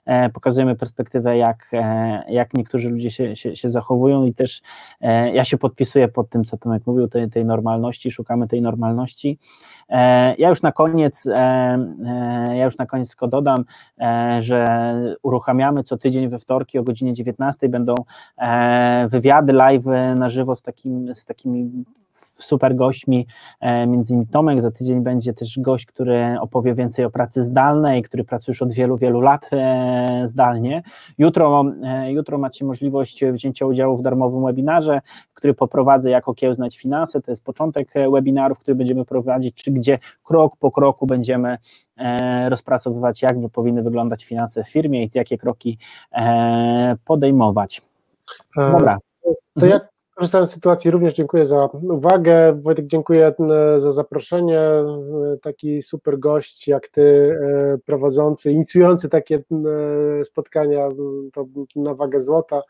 e, 0.04 0.30
pokazujemy 0.30 0.76
perspektywę, 0.76 1.36
jak, 1.36 1.68
e, 1.72 2.22
jak 2.28 2.54
niektórzy 2.54 2.90
ludzie 2.90 3.10
się, 3.10 3.36
się, 3.36 3.56
się 3.56 3.70
zachowują 3.70 4.24
i 4.24 4.34
też 4.34 4.62
e, 5.00 5.34
ja 5.34 5.44
się 5.44 5.58
podpisuję 5.58 6.08
pod 6.08 6.30
tym, 6.30 6.44
co 6.44 6.58
Tomek 6.58 6.86
mówił, 6.86 7.08
tej, 7.08 7.30
tej 7.30 7.44
normalności, 7.44 8.10
szukamy 8.10 8.48
tej 8.48 8.62
normalności. 8.62 9.38
E, 9.88 10.34
ja 10.36 10.48
już 10.48 10.62
na 10.62 10.72
koniec, 10.72 11.26
e, 11.26 11.78
ja 12.56 12.64
już 12.64 12.78
na 12.78 12.86
koniec 12.86 13.08
tylko 13.08 13.28
dodam, 13.28 13.64
że 14.40 14.66
uruchamiamy 15.22 15.82
co 15.82 15.98
tydzień 15.98 16.28
we 16.28 16.38
wtorki 16.38 16.78
o 16.78 16.82
godzinie 16.82 17.12
19 17.12 17.68
będą 17.68 17.94
wywiady 19.08 19.52
live 19.52 19.84
na 20.16 20.28
żywo 20.28 20.56
z 20.56 20.62
takim, 20.62 21.14
z 21.14 21.24
takimi 21.34 21.84
super 22.42 22.76
gośćmi, 22.76 23.26
e, 23.60 23.86
między 23.86 24.12
innymi 24.14 24.26
Tomek, 24.26 24.62
za 24.62 24.70
tydzień 24.70 25.00
będzie 25.00 25.34
też 25.34 25.58
gość, 25.58 25.86
który 25.86 26.36
opowie 26.40 26.74
więcej 26.74 27.04
o 27.04 27.10
pracy 27.10 27.42
zdalnej, 27.42 28.02
który 28.02 28.24
pracuje 28.24 28.52
już 28.52 28.62
od 28.62 28.72
wielu, 28.72 28.96
wielu 28.96 29.20
lat 29.20 29.48
e, 29.52 30.22
zdalnie. 30.24 30.82
Jutro, 31.18 31.64
e, 31.82 32.12
jutro 32.12 32.38
macie 32.38 32.64
możliwość 32.64 33.24
wzięcia 33.24 33.66
udziału 33.66 33.96
w 33.96 34.02
darmowym 34.02 34.44
webinarze, 34.44 35.00
który 35.34 35.54
poprowadzę 35.54 36.10
jak 36.10 36.28
okiełznać 36.28 36.78
finanse, 36.78 37.20
to 37.20 37.32
jest 37.32 37.44
początek 37.44 37.92
webinarów, 38.12 38.58
który 38.58 38.74
będziemy 38.74 39.04
prowadzić, 39.04 39.54
czy 39.54 39.70
gdzie 39.70 39.98
krok 40.22 40.56
po 40.56 40.70
kroku 40.70 41.06
będziemy 41.06 41.58
rozpracowywać, 42.48 43.22
jak 43.22 43.36
powinny 43.52 43.82
wyglądać 43.82 44.24
finanse 44.24 44.64
w 44.64 44.68
firmie 44.68 45.04
i 45.04 45.10
jakie 45.14 45.38
kroki 45.38 45.78
podejmować. 47.04 47.82
Dobra. 48.56 48.98
To 49.58 49.66
jak 49.66 49.91
Korzystając 50.22 50.50
z 50.50 50.54
sytuacji, 50.54 50.90
również 50.90 51.14
dziękuję 51.14 51.46
za 51.46 51.68
uwagę. 51.82 52.52
Wojtek, 52.52 52.86
dziękuję 52.86 53.34
e, 53.76 53.80
za 53.80 53.92
zaproszenie. 53.92 54.60
E, 54.60 54.84
taki 55.42 55.82
super 55.82 56.18
gość 56.18 56.68
jak 56.68 56.88
ty, 56.88 57.02
e, 57.02 57.78
prowadzący, 57.78 58.52
inicjujący 58.52 59.08
takie 59.08 59.42
spotkania, 60.24 60.88
to 61.32 61.46
na 61.76 61.94
wagę 61.94 62.20
złota. 62.20 62.62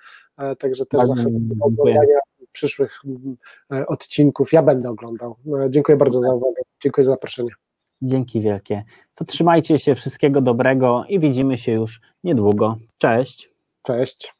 Także 0.58 0.86
też 0.86 1.06
zachęcam 1.06 1.48
do 1.48 1.64
oglądania 1.64 2.18
przyszłych 2.52 3.00
odcinków. 3.86 4.52
Ja 4.52 4.62
będę 4.62 4.88
oglądał. 4.88 5.36
Dziękuję 5.70 5.96
bardzo 5.98 6.20
za 6.20 6.34
uwagę. 6.34 6.62
Dziękuję 6.82 7.04
za 7.04 7.12
zaproszenie. 7.12 7.50
Dzięki 8.02 8.40
wielkie. 8.40 8.82
To 9.14 9.24
trzymajcie 9.24 9.78
się, 9.78 9.94
wszystkiego 9.94 10.40
dobrego 10.40 11.04
i 11.08 11.20
widzimy 11.20 11.58
się 11.58 11.72
już 11.72 12.00
niedługo. 12.24 12.76
Cześć. 12.98 13.50
Cześć. 13.82 14.34